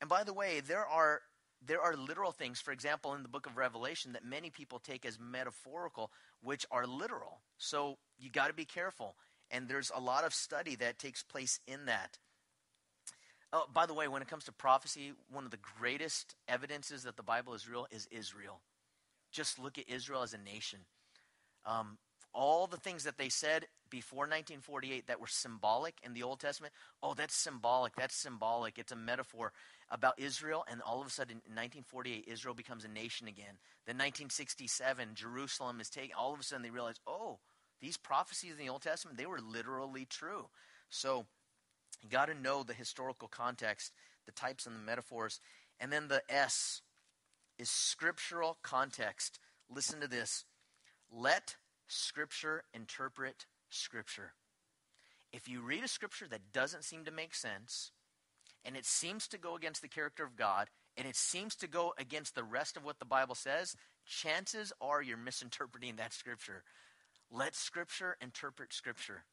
And 0.00 0.10
by 0.10 0.24
the 0.24 0.34
way, 0.34 0.60
there 0.60 0.84
are 0.84 1.22
there 1.64 1.80
are 1.80 1.96
literal 1.96 2.32
things, 2.32 2.60
for 2.60 2.72
example, 2.72 3.14
in 3.14 3.22
the 3.22 3.28
book 3.28 3.46
of 3.46 3.56
Revelation 3.56 4.12
that 4.12 4.24
many 4.24 4.50
people 4.50 4.78
take 4.78 5.06
as 5.06 5.18
metaphorical, 5.18 6.10
which 6.42 6.66
are 6.70 6.86
literal. 6.86 7.40
So 7.56 7.96
you 8.18 8.30
got 8.30 8.48
to 8.48 8.54
be 8.54 8.64
careful. 8.64 9.16
And 9.50 9.68
there's 9.68 9.92
a 9.94 10.00
lot 10.00 10.24
of 10.24 10.34
study 10.34 10.74
that 10.76 10.98
takes 10.98 11.22
place 11.22 11.60
in 11.66 11.86
that. 11.86 12.18
Oh, 13.52 13.66
by 13.72 13.86
the 13.86 13.94
way, 13.94 14.08
when 14.08 14.22
it 14.22 14.28
comes 14.28 14.44
to 14.44 14.52
prophecy, 14.52 15.12
one 15.30 15.44
of 15.44 15.50
the 15.50 15.58
greatest 15.78 16.34
evidences 16.48 17.04
that 17.04 17.16
the 17.16 17.22
Bible 17.22 17.54
is 17.54 17.68
real 17.68 17.86
is 17.90 18.08
Israel. 18.10 18.60
Just 19.30 19.58
look 19.58 19.78
at 19.78 19.88
Israel 19.88 20.22
as 20.22 20.34
a 20.34 20.38
nation. 20.38 20.80
Um, 21.64 21.98
all 22.32 22.66
the 22.66 22.76
things 22.76 23.04
that 23.04 23.16
they 23.16 23.28
said 23.28 23.66
before 23.88 24.20
1948 24.20 25.06
that 25.06 25.20
were 25.20 25.26
symbolic 25.26 25.94
in 26.02 26.12
the 26.12 26.22
Old 26.22 26.40
Testament, 26.40 26.74
oh, 27.02 27.14
that's 27.14 27.34
symbolic. 27.34 27.94
That's 27.96 28.14
symbolic. 28.14 28.78
It's 28.78 28.92
a 28.92 28.96
metaphor 28.96 29.52
about 29.90 30.18
Israel. 30.18 30.64
And 30.70 30.82
all 30.82 31.00
of 31.00 31.06
a 31.06 31.10
sudden, 31.10 31.40
in 31.46 31.52
1948, 31.52 32.24
Israel 32.26 32.54
becomes 32.54 32.84
a 32.84 32.88
nation 32.88 33.26
again. 33.26 33.56
Then 33.86 33.96
1967, 33.96 35.10
Jerusalem 35.14 35.80
is 35.80 35.88
taken. 35.88 36.14
All 36.18 36.34
of 36.34 36.40
a 36.40 36.42
sudden, 36.42 36.62
they 36.62 36.70
realize, 36.70 37.00
oh, 37.06 37.38
these 37.80 37.96
prophecies 37.96 38.52
in 38.52 38.58
the 38.58 38.68
Old 38.68 38.82
Testament, 38.82 39.18
they 39.18 39.26
were 39.26 39.40
literally 39.40 40.04
true. 40.04 40.46
So 40.88 41.26
you 42.02 42.08
got 42.08 42.26
to 42.26 42.34
know 42.34 42.62
the 42.62 42.74
historical 42.74 43.28
context, 43.28 43.92
the 44.26 44.32
types 44.32 44.66
and 44.66 44.74
the 44.74 44.80
metaphors. 44.80 45.40
And 45.80 45.92
then 45.92 46.08
the 46.08 46.22
S 46.28 46.82
is 47.58 47.70
scriptural 47.70 48.58
context. 48.62 49.38
Listen 49.68 50.00
to 50.00 50.08
this. 50.08 50.44
Let 51.12 51.56
Scripture 51.88 52.64
interpret 52.74 53.46
Scripture. 53.70 54.32
If 55.32 55.48
you 55.48 55.60
read 55.60 55.84
a 55.84 55.88
scripture 55.88 56.26
that 56.28 56.52
doesn't 56.52 56.84
seem 56.84 57.04
to 57.04 57.10
make 57.10 57.34
sense, 57.34 57.90
and 58.64 58.76
it 58.76 58.86
seems 58.86 59.28
to 59.28 59.38
go 59.38 59.54
against 59.54 59.82
the 59.82 59.88
character 59.88 60.24
of 60.24 60.36
God, 60.36 60.68
and 60.96 61.06
it 61.06 61.16
seems 61.16 61.54
to 61.56 61.68
go 61.68 61.92
against 61.98 62.34
the 62.34 62.42
rest 62.42 62.76
of 62.76 62.84
what 62.84 62.98
the 62.98 63.04
Bible 63.04 63.34
says, 63.34 63.76
chances 64.06 64.72
are 64.80 65.02
you're 65.02 65.16
misinterpreting 65.16 65.96
that 65.96 66.12
scripture. 66.12 66.64
Let 67.30 67.54
Scripture 67.54 68.16
interpret 68.20 68.72
Scripture. 68.72 69.24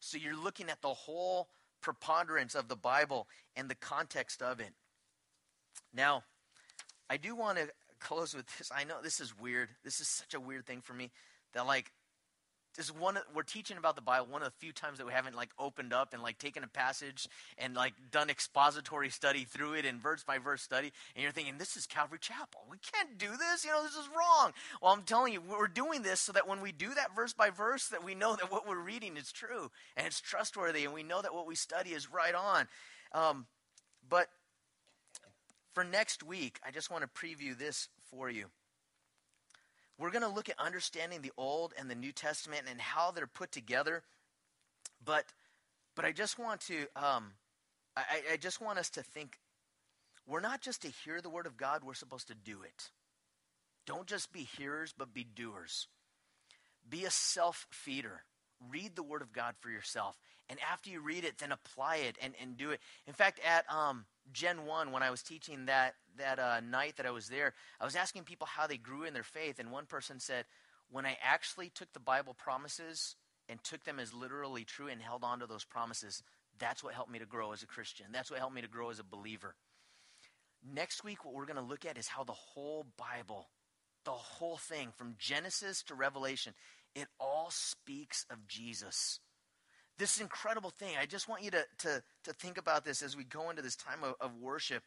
So 0.00 0.18
you're 0.18 0.36
looking 0.36 0.68
at 0.70 0.82
the 0.82 0.88
whole 0.88 1.48
preponderance 1.80 2.54
of 2.54 2.68
the 2.68 2.76
Bible 2.76 3.26
and 3.56 3.68
the 3.68 3.74
context 3.74 4.42
of 4.42 4.60
it. 4.60 4.72
Now, 5.94 6.24
I 7.08 7.16
do 7.16 7.34
want 7.34 7.58
to 7.58 7.68
close 8.00 8.34
with 8.34 8.46
this. 8.58 8.70
I 8.74 8.84
know 8.84 8.96
this 9.02 9.20
is 9.20 9.38
weird. 9.38 9.70
This 9.84 10.00
is 10.00 10.08
such 10.08 10.34
a 10.34 10.40
weird 10.40 10.66
thing 10.66 10.80
for 10.82 10.92
me 10.92 11.10
that, 11.54 11.66
like, 11.66 11.92
this 12.78 12.86
is 12.86 12.94
one 12.94 13.18
we're 13.34 13.42
teaching 13.42 13.76
about 13.76 13.96
the 13.96 14.02
Bible. 14.02 14.28
One 14.30 14.40
of 14.40 14.46
the 14.46 14.58
few 14.58 14.70
times 14.70 14.98
that 14.98 15.06
we 15.06 15.12
haven't 15.12 15.34
like 15.34 15.50
opened 15.58 15.92
up 15.92 16.14
and 16.14 16.22
like 16.22 16.38
taken 16.38 16.62
a 16.62 16.68
passage 16.68 17.28
and 17.58 17.74
like 17.74 17.92
done 18.12 18.30
expository 18.30 19.10
study 19.10 19.44
through 19.44 19.74
it 19.74 19.84
and 19.84 20.00
verse 20.00 20.22
by 20.22 20.38
verse 20.38 20.62
study. 20.62 20.92
And 21.16 21.24
you're 21.24 21.32
thinking, 21.32 21.58
this 21.58 21.76
is 21.76 21.86
Calvary 21.86 22.20
Chapel. 22.20 22.60
We 22.70 22.78
can't 22.78 23.18
do 23.18 23.30
this. 23.36 23.64
You 23.64 23.72
know, 23.72 23.82
this 23.82 23.96
is 23.96 24.08
wrong. 24.08 24.52
Well, 24.80 24.92
I'm 24.92 25.02
telling 25.02 25.32
you, 25.32 25.40
we're 25.40 25.66
doing 25.66 26.02
this 26.02 26.20
so 26.20 26.30
that 26.32 26.46
when 26.46 26.60
we 26.60 26.70
do 26.70 26.94
that 26.94 27.16
verse 27.16 27.32
by 27.32 27.50
verse, 27.50 27.88
that 27.88 28.04
we 28.04 28.14
know 28.14 28.36
that 28.36 28.52
what 28.52 28.68
we're 28.68 28.78
reading 28.78 29.16
is 29.16 29.32
true 29.32 29.72
and 29.96 30.06
it's 30.06 30.20
trustworthy, 30.20 30.84
and 30.84 30.94
we 30.94 31.02
know 31.02 31.20
that 31.20 31.34
what 31.34 31.48
we 31.48 31.56
study 31.56 31.90
is 31.90 32.12
right 32.12 32.34
on. 32.34 32.68
Um, 33.12 33.46
but 34.08 34.28
for 35.74 35.82
next 35.82 36.22
week, 36.22 36.60
I 36.64 36.70
just 36.70 36.92
want 36.92 37.02
to 37.02 37.08
preview 37.08 37.58
this 37.58 37.88
for 38.08 38.30
you. 38.30 38.46
We're 39.98 40.10
going 40.10 40.22
to 40.22 40.28
look 40.28 40.48
at 40.48 40.58
understanding 40.58 41.22
the 41.22 41.32
Old 41.36 41.74
and 41.78 41.90
the 41.90 41.94
New 41.94 42.12
Testament 42.12 42.62
and 42.70 42.80
how 42.80 43.10
they're 43.10 43.26
put 43.26 43.50
together. 43.50 44.02
But, 45.04 45.24
but 45.96 46.04
I 46.04 46.12
just 46.12 46.38
want 46.38 46.60
to, 46.62 46.82
um, 46.94 47.32
I, 47.96 48.02
I 48.32 48.36
just 48.36 48.60
want 48.60 48.78
us 48.78 48.90
to 48.90 49.02
think 49.02 49.38
we're 50.26 50.40
not 50.40 50.60
just 50.60 50.82
to 50.82 50.88
hear 50.88 51.20
the 51.20 51.30
Word 51.30 51.46
of 51.46 51.56
God, 51.56 51.82
we're 51.82 51.94
supposed 51.94 52.28
to 52.28 52.34
do 52.34 52.62
it. 52.62 52.90
Don't 53.86 54.06
just 54.06 54.32
be 54.32 54.40
hearers, 54.40 54.94
but 54.96 55.14
be 55.14 55.24
doers. 55.24 55.88
Be 56.88 57.04
a 57.04 57.10
self 57.10 57.66
feeder. 57.70 58.22
Read 58.70 58.94
the 58.94 59.02
Word 59.02 59.22
of 59.22 59.32
God 59.32 59.54
for 59.60 59.70
yourself. 59.70 60.18
And 60.50 60.58
after 60.70 60.90
you 60.90 61.00
read 61.00 61.24
it, 61.24 61.38
then 61.38 61.52
apply 61.52 61.96
it 61.96 62.16
and, 62.22 62.34
and 62.40 62.56
do 62.56 62.70
it. 62.70 62.80
In 63.06 63.14
fact, 63.14 63.40
at 63.46 63.64
um, 63.72 64.04
Gen 64.32 64.66
1, 64.66 64.92
when 64.92 65.02
I 65.02 65.10
was 65.10 65.22
teaching 65.22 65.66
that, 65.66 65.94
that 66.16 66.38
uh, 66.38 66.60
night 66.60 66.96
that 66.96 67.06
I 67.06 67.10
was 67.10 67.28
there, 67.28 67.54
I 67.80 67.84
was 67.84 67.96
asking 67.96 68.24
people 68.24 68.46
how 68.46 68.66
they 68.66 68.76
grew 68.76 69.04
in 69.04 69.14
their 69.14 69.22
faith. 69.22 69.58
And 69.58 69.70
one 69.70 69.86
person 69.86 70.20
said, 70.20 70.44
When 70.90 71.06
I 71.06 71.16
actually 71.22 71.70
took 71.70 71.92
the 71.92 72.00
Bible 72.00 72.34
promises 72.34 73.16
and 73.48 73.62
took 73.62 73.84
them 73.84 73.98
as 73.98 74.12
literally 74.12 74.64
true 74.64 74.88
and 74.88 75.00
held 75.00 75.24
on 75.24 75.40
to 75.40 75.46
those 75.46 75.64
promises, 75.64 76.22
that's 76.58 76.82
what 76.82 76.94
helped 76.94 77.10
me 77.10 77.18
to 77.18 77.26
grow 77.26 77.52
as 77.52 77.62
a 77.62 77.66
Christian. 77.66 78.06
That's 78.12 78.30
what 78.30 78.40
helped 78.40 78.54
me 78.54 78.62
to 78.62 78.68
grow 78.68 78.90
as 78.90 78.98
a 78.98 79.04
believer. 79.04 79.54
Next 80.66 81.04
week, 81.04 81.24
what 81.24 81.34
we're 81.34 81.46
going 81.46 81.56
to 81.56 81.62
look 81.62 81.86
at 81.86 81.96
is 81.96 82.08
how 82.08 82.24
the 82.24 82.32
whole 82.32 82.86
Bible, 82.96 83.48
the 84.04 84.10
whole 84.10 84.56
thing, 84.56 84.88
from 84.96 85.14
Genesis 85.18 85.82
to 85.84 85.94
Revelation, 85.94 86.54
it 86.94 87.06
all 87.20 87.48
speaks 87.50 88.26
of 88.30 88.48
Jesus 88.48 89.20
this 89.98 90.20
incredible 90.20 90.70
thing. 90.70 90.94
I 91.00 91.06
just 91.06 91.28
want 91.28 91.42
you 91.42 91.50
to, 91.50 91.64
to, 91.78 92.02
to 92.24 92.32
think 92.32 92.56
about 92.56 92.84
this 92.84 93.02
as 93.02 93.16
we 93.16 93.24
go 93.24 93.50
into 93.50 93.62
this 93.62 93.76
time 93.76 94.02
of, 94.02 94.14
of 94.20 94.36
worship. 94.40 94.82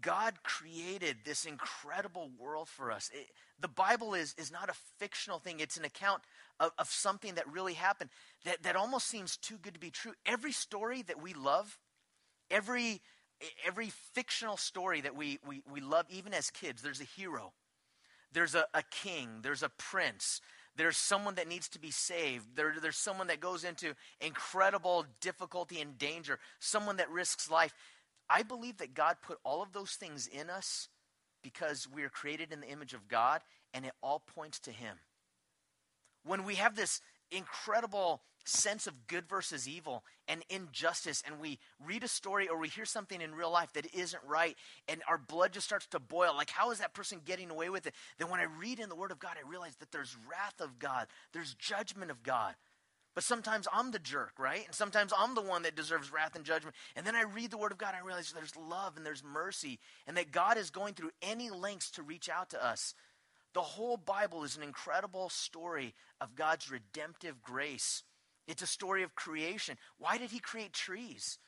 God 0.00 0.42
created 0.42 1.18
this 1.24 1.44
incredible 1.44 2.30
world 2.38 2.68
for 2.68 2.90
us. 2.90 3.10
It, 3.12 3.26
the 3.60 3.68
Bible 3.68 4.14
is, 4.14 4.34
is 4.38 4.50
not 4.50 4.70
a 4.70 4.74
fictional 4.98 5.38
thing, 5.38 5.60
it's 5.60 5.76
an 5.76 5.84
account 5.84 6.22
of, 6.58 6.72
of 6.78 6.88
something 6.88 7.34
that 7.34 7.46
really 7.50 7.74
happened 7.74 8.10
that, 8.44 8.62
that 8.62 8.74
almost 8.74 9.06
seems 9.06 9.36
too 9.36 9.56
good 9.60 9.74
to 9.74 9.80
be 9.80 9.90
true. 9.90 10.12
Every 10.24 10.52
story 10.52 11.02
that 11.02 11.22
we 11.22 11.34
love, 11.34 11.78
every, 12.50 13.02
every 13.66 13.90
fictional 14.14 14.56
story 14.56 15.02
that 15.02 15.14
we, 15.14 15.38
we, 15.46 15.62
we 15.70 15.80
love, 15.80 16.06
even 16.08 16.32
as 16.32 16.50
kids, 16.50 16.82
there's 16.82 17.00
a 17.00 17.04
hero, 17.04 17.52
there's 18.32 18.54
a, 18.54 18.64
a 18.72 18.82
king, 18.90 19.40
there's 19.42 19.62
a 19.62 19.68
prince, 19.68 20.40
there's 20.76 20.96
someone 20.96 21.34
that 21.34 21.48
needs 21.48 21.68
to 21.70 21.78
be 21.78 21.90
saved. 21.90 22.56
There, 22.56 22.74
there's 22.80 22.96
someone 22.96 23.26
that 23.26 23.40
goes 23.40 23.64
into 23.64 23.94
incredible 24.20 25.04
difficulty 25.20 25.80
and 25.80 25.98
danger, 25.98 26.38
someone 26.58 26.96
that 26.96 27.10
risks 27.10 27.50
life. 27.50 27.74
I 28.30 28.42
believe 28.42 28.78
that 28.78 28.94
God 28.94 29.16
put 29.22 29.38
all 29.44 29.62
of 29.62 29.72
those 29.72 29.92
things 29.92 30.26
in 30.26 30.48
us 30.48 30.88
because 31.42 31.88
we 31.92 32.02
are 32.04 32.08
created 32.08 32.52
in 32.52 32.60
the 32.60 32.68
image 32.68 32.94
of 32.94 33.08
God, 33.08 33.40
and 33.74 33.84
it 33.84 33.92
all 34.02 34.22
points 34.34 34.60
to 34.60 34.70
Him. 34.70 34.96
When 36.24 36.44
we 36.44 36.54
have 36.54 36.76
this 36.76 37.00
incredible 37.30 38.22
sense 38.44 38.86
of 38.86 39.06
good 39.06 39.28
versus 39.28 39.68
evil 39.68 40.04
and 40.28 40.42
injustice 40.48 41.22
and 41.26 41.40
we 41.40 41.58
read 41.84 42.02
a 42.02 42.08
story 42.08 42.48
or 42.48 42.58
we 42.58 42.68
hear 42.68 42.84
something 42.84 43.20
in 43.20 43.34
real 43.34 43.50
life 43.50 43.72
that 43.72 43.94
isn't 43.94 44.22
right 44.26 44.56
and 44.88 45.02
our 45.08 45.18
blood 45.18 45.52
just 45.52 45.66
starts 45.66 45.86
to 45.86 46.00
boil. 46.00 46.34
Like 46.36 46.50
how 46.50 46.70
is 46.70 46.78
that 46.78 46.94
person 46.94 47.20
getting 47.24 47.50
away 47.50 47.70
with 47.70 47.86
it? 47.86 47.94
Then 48.18 48.30
when 48.30 48.40
i 48.40 48.46
read 48.58 48.80
in 48.80 48.88
the 48.88 48.96
word 48.96 49.10
of 49.10 49.18
god 49.18 49.36
i 49.42 49.48
realize 49.48 49.76
that 49.76 49.92
there's 49.92 50.16
wrath 50.28 50.60
of 50.60 50.78
god 50.78 51.06
there's 51.32 51.54
judgment 51.54 52.10
of 52.10 52.22
god. 52.22 52.54
But 53.14 53.24
sometimes 53.24 53.68
i'm 53.72 53.90
the 53.90 53.98
jerk 53.98 54.32
right? 54.38 54.64
And 54.66 54.74
sometimes 54.74 55.12
i'm 55.16 55.34
the 55.34 55.42
one 55.42 55.62
that 55.62 55.76
deserves 55.76 56.12
wrath 56.12 56.34
and 56.34 56.44
judgment. 56.44 56.76
And 56.96 57.06
then 57.06 57.16
i 57.16 57.22
read 57.22 57.50
the 57.50 57.58
word 57.58 57.72
of 57.72 57.78
god 57.78 57.94
and 57.94 58.02
i 58.02 58.06
realize 58.06 58.32
there's 58.32 58.56
love 58.56 58.96
and 58.96 59.06
there's 59.06 59.24
mercy 59.24 59.78
and 60.06 60.16
that 60.16 60.32
god 60.32 60.58
is 60.58 60.70
going 60.70 60.94
through 60.94 61.10
any 61.22 61.50
lengths 61.50 61.90
to 61.92 62.02
reach 62.02 62.28
out 62.28 62.50
to 62.50 62.64
us. 62.64 62.94
The 63.54 63.60
whole 63.60 63.96
Bible 63.96 64.44
is 64.44 64.56
an 64.56 64.62
incredible 64.62 65.28
story 65.28 65.94
of 66.20 66.34
God's 66.34 66.70
redemptive 66.70 67.42
grace. 67.42 68.02
It's 68.46 68.62
a 68.62 68.66
story 68.66 69.02
of 69.02 69.14
creation. 69.14 69.76
Why 69.98 70.18
did 70.18 70.30
He 70.30 70.38
create 70.38 70.72
trees? 70.72 71.38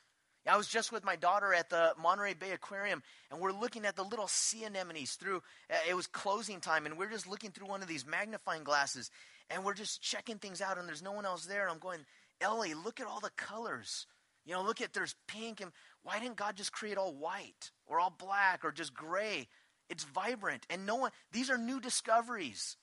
I 0.47 0.57
was 0.57 0.67
just 0.67 0.91
with 0.91 1.03
my 1.03 1.15
daughter 1.15 1.53
at 1.53 1.71
the 1.71 1.93
Monterey 1.99 2.35
Bay 2.35 2.51
Aquarium, 2.51 3.01
and 3.31 3.39
we're 3.39 3.51
looking 3.51 3.83
at 3.83 3.95
the 3.95 4.03
little 4.03 4.27
sea 4.27 4.63
anemones 4.63 5.15
through. 5.15 5.41
Uh, 5.71 5.77
it 5.89 5.95
was 5.95 6.05
closing 6.05 6.61
time, 6.61 6.85
and 6.85 6.97
we're 6.97 7.09
just 7.09 7.27
looking 7.27 7.49
through 7.49 7.67
one 7.67 7.81
of 7.81 7.87
these 7.87 8.05
magnifying 8.05 8.63
glasses, 8.63 9.09
and 9.49 9.63
we're 9.63 9.73
just 9.73 10.03
checking 10.03 10.37
things 10.37 10.61
out, 10.61 10.77
and 10.77 10.87
there's 10.87 11.01
no 11.01 11.13
one 11.13 11.25
else 11.25 11.45
there. 11.45 11.63
And 11.63 11.71
I'm 11.71 11.79
going, 11.79 12.05
Ellie, 12.41 12.75
look 12.75 12.99
at 12.99 13.07
all 13.07 13.19
the 13.19 13.31
colors. 13.35 14.05
You 14.45 14.53
know, 14.53 14.61
look 14.61 14.81
at 14.81 14.93
there's 14.93 15.15
pink, 15.27 15.61
and 15.61 15.71
why 16.03 16.19
didn't 16.19 16.35
God 16.35 16.55
just 16.55 16.71
create 16.71 16.99
all 16.99 17.15
white 17.15 17.71
or 17.87 17.99
all 17.99 18.13
black 18.15 18.63
or 18.63 18.71
just 18.71 18.93
gray? 18.93 19.47
It's 19.89 20.03
vibrant. 20.03 20.65
And 20.69 20.85
no 20.85 20.95
one, 20.95 21.11
these 21.31 21.49
are 21.49 21.57
new 21.57 21.79
discoveries. 21.79 22.77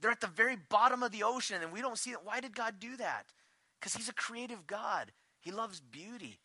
They're 0.00 0.10
at 0.10 0.20
the 0.20 0.26
very 0.26 0.56
bottom 0.56 1.02
of 1.02 1.12
the 1.12 1.22
ocean 1.22 1.62
and 1.62 1.72
we 1.72 1.80
don't 1.80 1.98
see 1.98 2.10
it. 2.10 2.24
Why 2.24 2.40
did 2.40 2.56
God 2.56 2.80
do 2.80 2.96
that? 2.96 3.26
Because 3.82 3.96
He's 3.96 4.08
a 4.08 4.14
creative 4.14 4.68
God. 4.68 5.10
He 5.40 5.50
loves 5.50 5.80
beauty. 5.80 6.38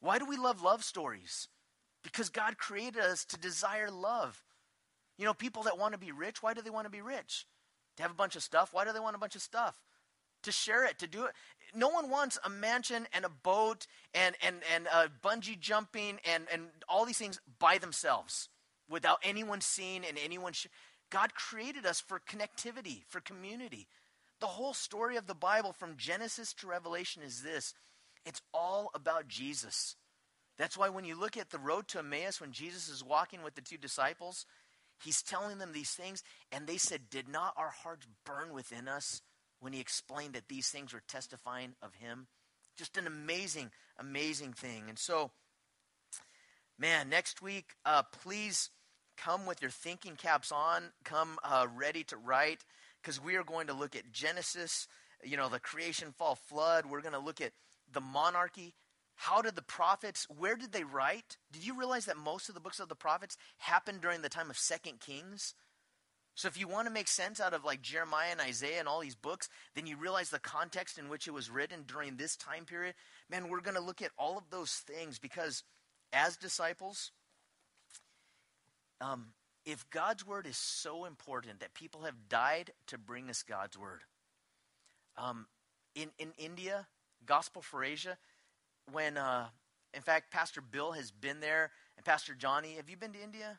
Why 0.00 0.18
do 0.18 0.24
we 0.24 0.38
love 0.38 0.62
love 0.62 0.82
stories? 0.82 1.48
Because 2.02 2.30
God 2.30 2.56
created 2.56 3.02
us 3.02 3.26
to 3.26 3.38
desire 3.38 3.90
love. 3.90 4.42
You 5.18 5.26
know, 5.26 5.34
people 5.34 5.64
that 5.64 5.78
want 5.78 5.92
to 5.92 5.98
be 5.98 6.12
rich, 6.12 6.42
why 6.42 6.54
do 6.54 6.62
they 6.62 6.70
want 6.70 6.86
to 6.86 6.90
be 6.90 7.02
rich? 7.02 7.46
To 7.98 8.02
have 8.02 8.12
a 8.12 8.14
bunch 8.14 8.36
of 8.36 8.42
stuff. 8.42 8.72
Why 8.72 8.86
do 8.86 8.92
they 8.92 9.00
want 9.00 9.16
a 9.16 9.18
bunch 9.18 9.36
of 9.36 9.42
stuff? 9.42 9.78
to 10.42 10.52
share 10.52 10.84
it, 10.84 10.98
to 10.98 11.06
do 11.06 11.24
it. 11.24 11.32
No 11.74 11.88
one 11.88 12.10
wants 12.10 12.38
a 12.44 12.48
mansion 12.48 13.06
and 13.12 13.24
a 13.24 13.28
boat 13.28 13.86
and, 14.14 14.34
and, 14.42 14.56
and 14.74 14.86
uh, 14.92 15.08
bungee 15.22 15.58
jumping 15.58 16.18
and, 16.24 16.44
and 16.52 16.68
all 16.88 17.04
these 17.04 17.18
things 17.18 17.40
by 17.58 17.78
themselves 17.78 18.48
without 18.88 19.18
anyone 19.22 19.60
seeing 19.60 20.04
and 20.04 20.18
anyone. 20.22 20.52
Sh- 20.52 20.68
God 21.10 21.34
created 21.34 21.84
us 21.84 22.00
for 22.00 22.20
connectivity, 22.20 23.02
for 23.08 23.20
community. 23.20 23.88
The 24.40 24.46
whole 24.46 24.74
story 24.74 25.16
of 25.16 25.26
the 25.26 25.34
Bible 25.34 25.72
from 25.72 25.96
Genesis 25.96 26.52
to 26.54 26.66
Revelation 26.66 27.22
is 27.22 27.42
this 27.42 27.74
it's 28.24 28.42
all 28.52 28.90
about 28.94 29.28
Jesus. 29.28 29.96
That's 30.58 30.76
why 30.76 30.88
when 30.88 31.04
you 31.04 31.18
look 31.18 31.36
at 31.36 31.50
the 31.50 31.58
road 31.58 31.88
to 31.88 32.00
Emmaus, 32.00 32.40
when 32.40 32.52
Jesus 32.52 32.88
is 32.88 33.04
walking 33.04 33.42
with 33.42 33.54
the 33.54 33.60
two 33.60 33.78
disciples, 33.78 34.44
he's 35.02 35.22
telling 35.22 35.58
them 35.58 35.72
these 35.72 35.92
things, 35.92 36.22
and 36.50 36.66
they 36.66 36.78
said, 36.78 37.10
Did 37.10 37.28
not 37.28 37.54
our 37.56 37.70
hearts 37.70 38.06
burn 38.24 38.52
within 38.52 38.88
us 38.88 39.22
when 39.60 39.72
he 39.72 39.80
explained 39.80 40.34
that 40.34 40.48
these 40.48 40.68
things 40.68 40.92
were 40.92 41.02
testifying 41.08 41.74
of 41.80 41.94
him? 41.94 42.26
Just 42.76 42.96
an 42.96 43.06
amazing, 43.06 43.70
amazing 43.98 44.52
thing. 44.52 44.84
And 44.88 44.98
so, 44.98 45.30
man, 46.78 47.08
next 47.08 47.40
week, 47.40 47.74
uh, 47.84 48.02
please 48.22 48.70
come 49.16 49.46
with 49.46 49.62
your 49.62 49.70
thinking 49.70 50.16
caps 50.16 50.52
on, 50.52 50.82
come 51.04 51.38
uh, 51.42 51.66
ready 51.74 52.04
to 52.04 52.16
write, 52.16 52.64
because 53.02 53.22
we 53.22 53.36
are 53.36 53.44
going 53.44 53.66
to 53.68 53.74
look 53.74 53.96
at 53.96 54.12
Genesis, 54.12 54.88
you 55.22 55.36
know, 55.36 55.48
the 55.48 55.60
creation, 55.60 56.12
fall, 56.16 56.34
flood. 56.34 56.86
We're 56.86 57.02
going 57.02 57.12
to 57.12 57.18
look 57.18 57.40
at 57.40 57.52
the 57.92 58.00
monarchy 58.00 58.74
how 59.20 59.42
did 59.42 59.56
the 59.56 59.62
prophets, 59.62 60.28
where 60.30 60.54
did 60.54 60.70
they 60.70 60.84
write? 60.84 61.38
Did 61.50 61.66
you 61.66 61.76
realize 61.76 62.04
that 62.04 62.16
most 62.16 62.48
of 62.48 62.54
the 62.54 62.60
books 62.60 62.78
of 62.78 62.88
the 62.88 62.94
prophets 62.94 63.36
happened 63.56 64.00
during 64.00 64.22
the 64.22 64.28
time 64.28 64.48
of 64.48 64.56
Second 64.56 65.00
Kings? 65.00 65.54
So 66.36 66.46
if 66.46 66.56
you 66.56 66.68
want 66.68 66.86
to 66.86 66.94
make 66.94 67.08
sense 67.08 67.40
out 67.40 67.52
of 67.52 67.64
like 67.64 67.82
Jeremiah 67.82 68.28
and 68.30 68.40
Isaiah 68.40 68.78
and 68.78 68.86
all 68.86 69.00
these 69.00 69.16
books, 69.16 69.48
then 69.74 69.88
you 69.88 69.96
realize 69.96 70.30
the 70.30 70.38
context 70.38 70.98
in 70.98 71.08
which 71.08 71.26
it 71.26 71.32
was 71.34 71.50
written 71.50 71.82
during 71.84 72.16
this 72.16 72.36
time 72.36 72.64
period. 72.64 72.94
Man, 73.28 73.48
we're 73.48 73.60
going 73.60 73.74
to 73.74 73.82
look 73.82 74.02
at 74.02 74.12
all 74.16 74.38
of 74.38 74.50
those 74.50 74.70
things 74.70 75.18
because 75.18 75.64
as 76.12 76.36
disciples, 76.36 77.10
um, 79.00 79.32
if 79.68 79.88
God's 79.90 80.26
word 80.26 80.46
is 80.46 80.56
so 80.56 81.04
important 81.04 81.60
that 81.60 81.74
people 81.74 82.02
have 82.04 82.28
died 82.30 82.72
to 82.86 82.96
bring 82.96 83.28
us 83.28 83.42
God's 83.42 83.78
word, 83.78 84.00
um, 85.18 85.46
in 85.94 86.08
in 86.18 86.32
India, 86.38 86.86
Gospel 87.26 87.60
for 87.60 87.84
Asia, 87.84 88.16
when, 88.90 89.18
uh, 89.18 89.48
in 89.92 90.00
fact, 90.00 90.30
Pastor 90.30 90.62
Bill 90.62 90.92
has 90.92 91.10
been 91.10 91.40
there, 91.40 91.70
and 91.96 92.04
Pastor 92.06 92.34
Johnny, 92.34 92.76
have 92.76 92.88
you 92.88 92.96
been 92.96 93.12
to 93.12 93.22
India? 93.22 93.58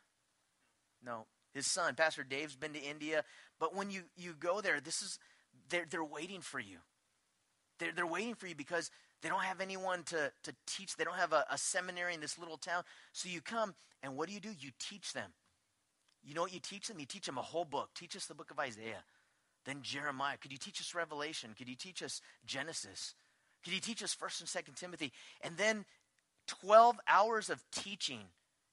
No. 1.05 1.27
His 1.53 1.67
son, 1.67 1.93
Pastor 1.93 2.23
Dave's 2.23 2.55
been 2.55 2.73
to 2.73 2.81
India. 2.81 3.23
But 3.59 3.75
when 3.75 3.91
you, 3.91 4.01
you 4.17 4.33
go 4.33 4.61
there, 4.61 4.79
this 4.79 5.03
is 5.03 5.19
they're, 5.69 5.85
they're 5.87 6.03
waiting 6.03 6.41
for 6.41 6.59
you. 6.59 6.77
They're, 7.77 7.91
they're 7.91 8.07
waiting 8.07 8.33
for 8.33 8.47
you 8.47 8.55
because 8.55 8.89
they 9.21 9.29
don't 9.29 9.43
have 9.43 9.61
anyone 9.61 10.03
to, 10.05 10.31
to 10.43 10.55
teach. 10.65 10.95
They 10.95 11.03
don't 11.03 11.17
have 11.17 11.33
a, 11.33 11.45
a 11.51 11.57
seminary 11.57 12.15
in 12.15 12.21
this 12.21 12.39
little 12.39 12.57
town. 12.57 12.83
So 13.13 13.29
you 13.29 13.41
come, 13.41 13.75
and 14.01 14.15
what 14.15 14.27
do 14.27 14.33
you 14.33 14.39
do? 14.39 14.49
You 14.59 14.71
teach 14.79 15.13
them. 15.13 15.31
You 16.23 16.33
know 16.33 16.41
what 16.41 16.53
you 16.53 16.59
teach 16.59 16.87
them? 16.87 16.99
You 16.99 17.05
teach 17.05 17.25
them 17.25 17.37
a 17.37 17.43
whole 17.43 17.65
book. 17.65 17.89
Teach 17.95 18.15
us 18.15 18.25
the 18.25 18.33
book 18.33 18.51
of 18.51 18.59
Isaiah. 18.59 19.03
Then 19.65 19.79
Jeremiah. 19.81 20.37
Could 20.37 20.51
you 20.51 20.57
teach 20.57 20.79
us 20.81 20.93
Revelation? 20.93 21.55
Could 21.57 21.69
you 21.69 21.75
teach 21.75 22.01
us 22.01 22.21
Genesis? 22.45 23.13
Could 23.63 23.73
you 23.73 23.79
teach 23.79 24.03
us 24.03 24.15
1st 24.15 24.41
and 24.41 24.65
2nd 24.65 24.75
Timothy? 24.75 25.11
And 25.41 25.57
then 25.57 25.85
12 26.47 26.99
hours 27.07 27.49
of 27.49 27.63
teaching 27.71 28.21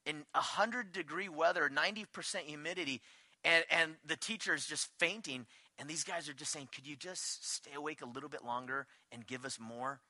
in 0.05 0.25
100 0.33 0.93
degree 0.93 1.29
weather, 1.29 1.71
90% 1.73 2.41
humidity, 2.43 3.01
and, 3.45 3.65
and 3.71 3.95
the 4.05 4.17
teacher 4.17 4.55
is 4.55 4.67
just 4.67 4.89
fainting. 4.99 5.47
And 5.79 5.89
these 5.89 6.05
guys 6.05 6.29
are 6.29 6.35
just 6.35 6.53
saying, 6.53 6.69
Could 6.75 6.87
you 6.87 6.97
just 6.97 7.53
stay 7.53 7.73
awake 7.75 8.01
a 8.03 8.07
little 8.07 8.29
bit 8.29 8.45
longer 8.45 8.87
and 9.13 9.27
give 9.27 9.45
us 9.45 9.59
more? 9.61 10.01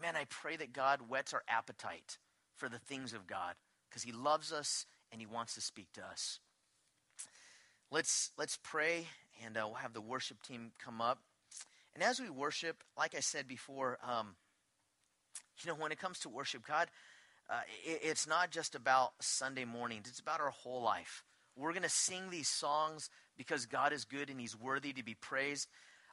Man, 0.00 0.14
I 0.14 0.24
pray 0.28 0.56
that 0.56 0.72
God 0.72 1.00
whets 1.08 1.34
our 1.34 1.42
appetite 1.48 2.18
for 2.56 2.68
the 2.68 2.78
things 2.78 3.12
of 3.12 3.26
God 3.26 3.54
because 3.88 4.02
He 4.02 4.12
loves 4.12 4.52
us 4.52 4.86
and 5.12 5.20
He 5.20 5.26
wants 5.26 5.54
to 5.54 5.60
speak 5.60 5.92
to 5.94 6.04
us. 6.04 6.40
Let's, 7.90 8.30
let's 8.36 8.58
pray, 8.62 9.06
and 9.44 9.56
uh, 9.56 9.62
we'll 9.64 9.74
have 9.74 9.94
the 9.94 10.00
worship 10.00 10.42
team 10.42 10.72
come 10.82 11.00
up. 11.00 11.20
And 11.94 12.02
as 12.02 12.20
we 12.20 12.30
worship, 12.30 12.84
like 12.96 13.14
I 13.14 13.20
said 13.20 13.48
before, 13.48 13.98
um, 14.02 14.36
you 15.62 15.70
know, 15.70 15.76
when 15.76 15.90
it 15.90 15.98
comes 15.98 16.18
to 16.20 16.28
worship 16.28 16.66
God, 16.66 16.88
uh, 17.50 17.60
it, 17.84 18.00
it's 18.02 18.26
not 18.26 18.50
just 18.50 18.74
about 18.74 19.12
Sunday 19.20 19.64
mornings, 19.64 20.08
it's 20.08 20.20
about 20.20 20.40
our 20.40 20.50
whole 20.50 20.82
life. 20.82 21.24
We're 21.56 21.72
going 21.72 21.82
to 21.82 21.88
sing 21.88 22.30
these 22.30 22.48
songs 22.48 23.10
because 23.36 23.66
God 23.66 23.92
is 23.92 24.04
good 24.04 24.30
and 24.30 24.40
He's 24.40 24.56
worthy 24.56 24.92
to 24.92 25.02
be 25.02 25.14
praised. 25.14 25.68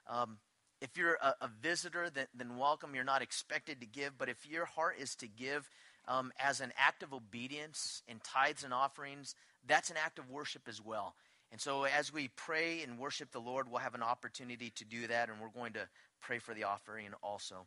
Um, 0.09 0.37
if 0.81 0.97
you're 0.97 1.17
a, 1.21 1.35
a 1.41 1.49
visitor, 1.61 2.09
then, 2.09 2.27
then, 2.35 2.57
welcome. 2.57 2.95
You're 2.95 3.03
not 3.03 3.21
expected 3.21 3.79
to 3.81 3.87
give, 3.87 4.17
but 4.17 4.29
if 4.29 4.47
your 4.47 4.65
heart 4.65 4.95
is 4.99 5.15
to 5.17 5.27
give 5.27 5.69
um, 6.07 6.31
as 6.39 6.61
an 6.61 6.71
act 6.77 7.03
of 7.03 7.13
obedience 7.13 8.01
in 8.07 8.19
tithes 8.23 8.63
and 8.63 8.73
offerings, 8.73 9.35
that's 9.67 9.89
an 9.89 9.97
act 10.03 10.19
of 10.19 10.29
worship 10.29 10.63
as 10.67 10.83
well. 10.83 11.15
And 11.51 11.61
so, 11.61 11.83
as 11.83 12.11
we 12.11 12.29
pray 12.35 12.81
and 12.83 12.99
worship 12.99 13.31
the 13.31 13.39
Lord, 13.39 13.69
we'll 13.69 13.79
have 13.79 13.95
an 13.95 14.03
opportunity 14.03 14.71
to 14.75 14.85
do 14.85 15.07
that, 15.07 15.29
and 15.29 15.39
we're 15.39 15.49
going 15.49 15.73
to 15.73 15.87
pray 16.21 16.39
for 16.39 16.53
the 16.53 16.63
offering 16.63 17.09
also. 17.23 17.65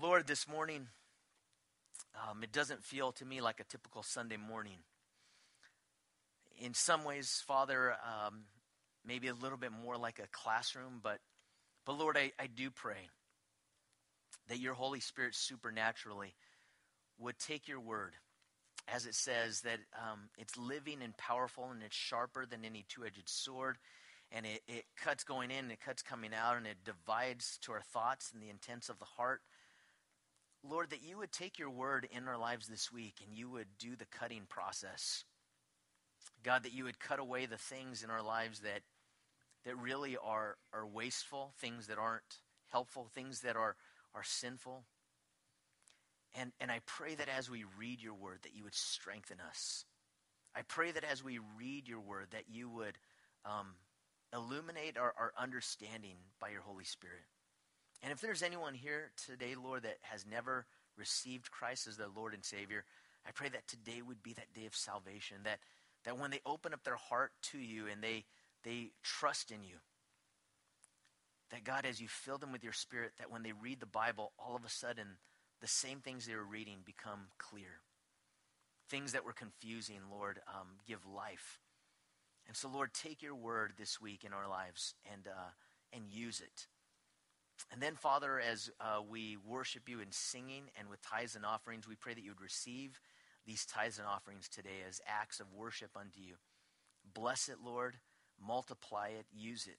Lord, 0.00 0.26
this 0.26 0.46
morning, 0.46 0.86
um, 2.14 2.42
it 2.42 2.52
doesn't 2.52 2.84
feel 2.84 3.12
to 3.12 3.24
me 3.24 3.40
like 3.40 3.58
a 3.58 3.64
typical 3.64 4.02
Sunday 4.02 4.36
morning. 4.36 4.76
In 6.60 6.74
some 6.74 7.04
ways, 7.04 7.42
Father, 7.46 7.94
um, 8.04 8.42
maybe 9.04 9.28
a 9.28 9.34
little 9.34 9.58
bit 9.58 9.72
more 9.72 9.96
like 9.96 10.18
a 10.18 10.28
classroom, 10.30 11.00
but, 11.02 11.18
but 11.84 11.98
Lord, 11.98 12.16
I, 12.16 12.32
I 12.38 12.46
do 12.46 12.70
pray 12.70 13.08
that 14.48 14.60
your 14.60 14.74
Holy 14.74 15.00
Spirit 15.00 15.34
supernaturally 15.34 16.34
would 17.18 17.38
take 17.38 17.68
your 17.68 17.80
word 17.80 18.14
as 18.92 19.06
it 19.06 19.14
says, 19.14 19.60
that 19.62 19.78
um, 19.96 20.30
it's 20.38 20.56
living 20.56 21.02
and 21.02 21.16
powerful 21.16 21.70
and 21.70 21.82
it's 21.82 21.96
sharper 21.96 22.46
than 22.46 22.64
any 22.64 22.84
two 22.88 23.04
edged 23.04 23.28
sword. 23.28 23.76
And 24.32 24.46
it, 24.46 24.62
it 24.66 24.84
cuts 24.96 25.24
going 25.24 25.50
in 25.50 25.58
and 25.58 25.72
it 25.72 25.80
cuts 25.80 26.02
coming 26.02 26.32
out 26.34 26.56
and 26.56 26.66
it 26.66 26.84
divides 26.84 27.58
to 27.62 27.72
our 27.72 27.80
thoughts 27.80 28.30
and 28.32 28.42
the 28.42 28.50
intents 28.50 28.88
of 28.88 28.98
the 28.98 29.04
heart. 29.04 29.40
Lord, 30.62 30.90
that 30.90 31.02
you 31.02 31.18
would 31.18 31.32
take 31.32 31.58
your 31.58 31.70
word 31.70 32.08
in 32.10 32.28
our 32.28 32.38
lives 32.38 32.66
this 32.66 32.92
week 32.92 33.16
and 33.24 33.36
you 33.36 33.48
would 33.50 33.68
do 33.78 33.96
the 33.96 34.06
cutting 34.06 34.42
process. 34.48 35.24
God, 36.42 36.62
that 36.64 36.74
you 36.74 36.84
would 36.84 36.98
cut 36.98 37.20
away 37.20 37.46
the 37.46 37.56
things 37.56 38.02
in 38.02 38.10
our 38.10 38.22
lives 38.22 38.60
that, 38.60 38.82
that 39.64 39.78
really 39.78 40.16
are, 40.16 40.56
are 40.72 40.86
wasteful, 40.86 41.52
things 41.58 41.86
that 41.86 41.98
aren't 41.98 42.38
helpful, 42.70 43.08
things 43.14 43.40
that 43.40 43.56
are, 43.56 43.76
are 44.18 44.24
sinful. 44.24 44.82
And, 46.34 46.52
and 46.60 46.70
I 46.70 46.80
pray 46.86 47.14
that 47.14 47.28
as 47.28 47.48
we 47.48 47.64
read 47.78 48.02
your 48.02 48.14
word, 48.14 48.40
that 48.42 48.54
you 48.54 48.64
would 48.64 48.74
strengthen 48.74 49.38
us. 49.48 49.84
I 50.56 50.62
pray 50.62 50.90
that 50.90 51.04
as 51.04 51.22
we 51.22 51.38
read 51.56 51.88
your 51.88 52.00
word, 52.00 52.28
that 52.32 52.50
you 52.50 52.68
would 52.68 52.98
um, 53.44 53.74
illuminate 54.34 54.98
our, 54.98 55.14
our 55.18 55.32
understanding 55.38 56.16
by 56.40 56.50
your 56.50 56.62
Holy 56.62 56.84
Spirit. 56.84 57.24
And 58.02 58.12
if 58.12 58.20
there's 58.20 58.42
anyone 58.42 58.74
here 58.74 59.10
today, 59.26 59.54
Lord, 59.54 59.84
that 59.84 59.98
has 60.02 60.26
never 60.26 60.66
received 60.96 61.50
Christ 61.50 61.86
as 61.86 61.96
their 61.96 62.08
Lord 62.14 62.34
and 62.34 62.44
Savior, 62.44 62.84
I 63.26 63.30
pray 63.30 63.48
that 63.50 63.68
today 63.68 64.02
would 64.02 64.22
be 64.22 64.32
that 64.34 64.52
day 64.54 64.66
of 64.66 64.74
salvation, 64.74 65.38
that, 65.44 65.58
that 66.04 66.18
when 66.18 66.30
they 66.30 66.40
open 66.44 66.74
up 66.74 66.82
their 66.82 66.96
heart 66.96 67.32
to 67.52 67.58
you 67.58 67.86
and 67.86 68.02
they, 68.02 68.24
they 68.64 68.90
trust 69.02 69.50
in 69.50 69.62
you, 69.62 69.76
that 71.50 71.64
God, 71.64 71.86
as 71.86 72.00
you 72.00 72.08
fill 72.08 72.38
them 72.38 72.52
with 72.52 72.64
your 72.64 72.72
Spirit, 72.72 73.12
that 73.18 73.30
when 73.30 73.42
they 73.42 73.52
read 73.52 73.80
the 73.80 73.86
Bible, 73.86 74.32
all 74.38 74.56
of 74.56 74.64
a 74.64 74.70
sudden 74.70 75.18
the 75.60 75.68
same 75.68 76.00
things 76.00 76.26
they 76.26 76.34
were 76.34 76.44
reading 76.44 76.78
become 76.84 77.28
clear. 77.38 77.80
Things 78.88 79.12
that 79.12 79.24
were 79.24 79.32
confusing, 79.32 80.00
Lord, 80.10 80.40
um, 80.48 80.68
give 80.86 81.04
life. 81.06 81.60
And 82.46 82.56
so, 82.56 82.68
Lord, 82.68 82.94
take 82.94 83.22
your 83.22 83.34
word 83.34 83.74
this 83.76 84.00
week 84.00 84.24
in 84.24 84.32
our 84.32 84.48
lives 84.48 84.94
and, 85.12 85.26
uh, 85.26 85.50
and 85.92 86.04
use 86.10 86.40
it. 86.40 86.66
And 87.72 87.82
then, 87.82 87.96
Father, 87.96 88.40
as 88.40 88.70
uh, 88.80 89.00
we 89.06 89.36
worship 89.36 89.88
you 89.88 90.00
in 90.00 90.12
singing 90.12 90.64
and 90.78 90.88
with 90.88 91.02
tithes 91.02 91.34
and 91.34 91.44
offerings, 91.44 91.88
we 91.88 91.96
pray 91.96 92.14
that 92.14 92.22
you 92.22 92.30
would 92.30 92.40
receive 92.40 93.00
these 93.46 93.66
tithes 93.66 93.98
and 93.98 94.06
offerings 94.06 94.48
today 94.48 94.84
as 94.88 95.00
acts 95.06 95.40
of 95.40 95.52
worship 95.52 95.90
unto 95.96 96.20
you. 96.20 96.34
Bless 97.12 97.48
it, 97.48 97.56
Lord. 97.64 97.96
Multiply 98.40 99.08
it. 99.08 99.26
Use 99.34 99.66
it. 99.66 99.78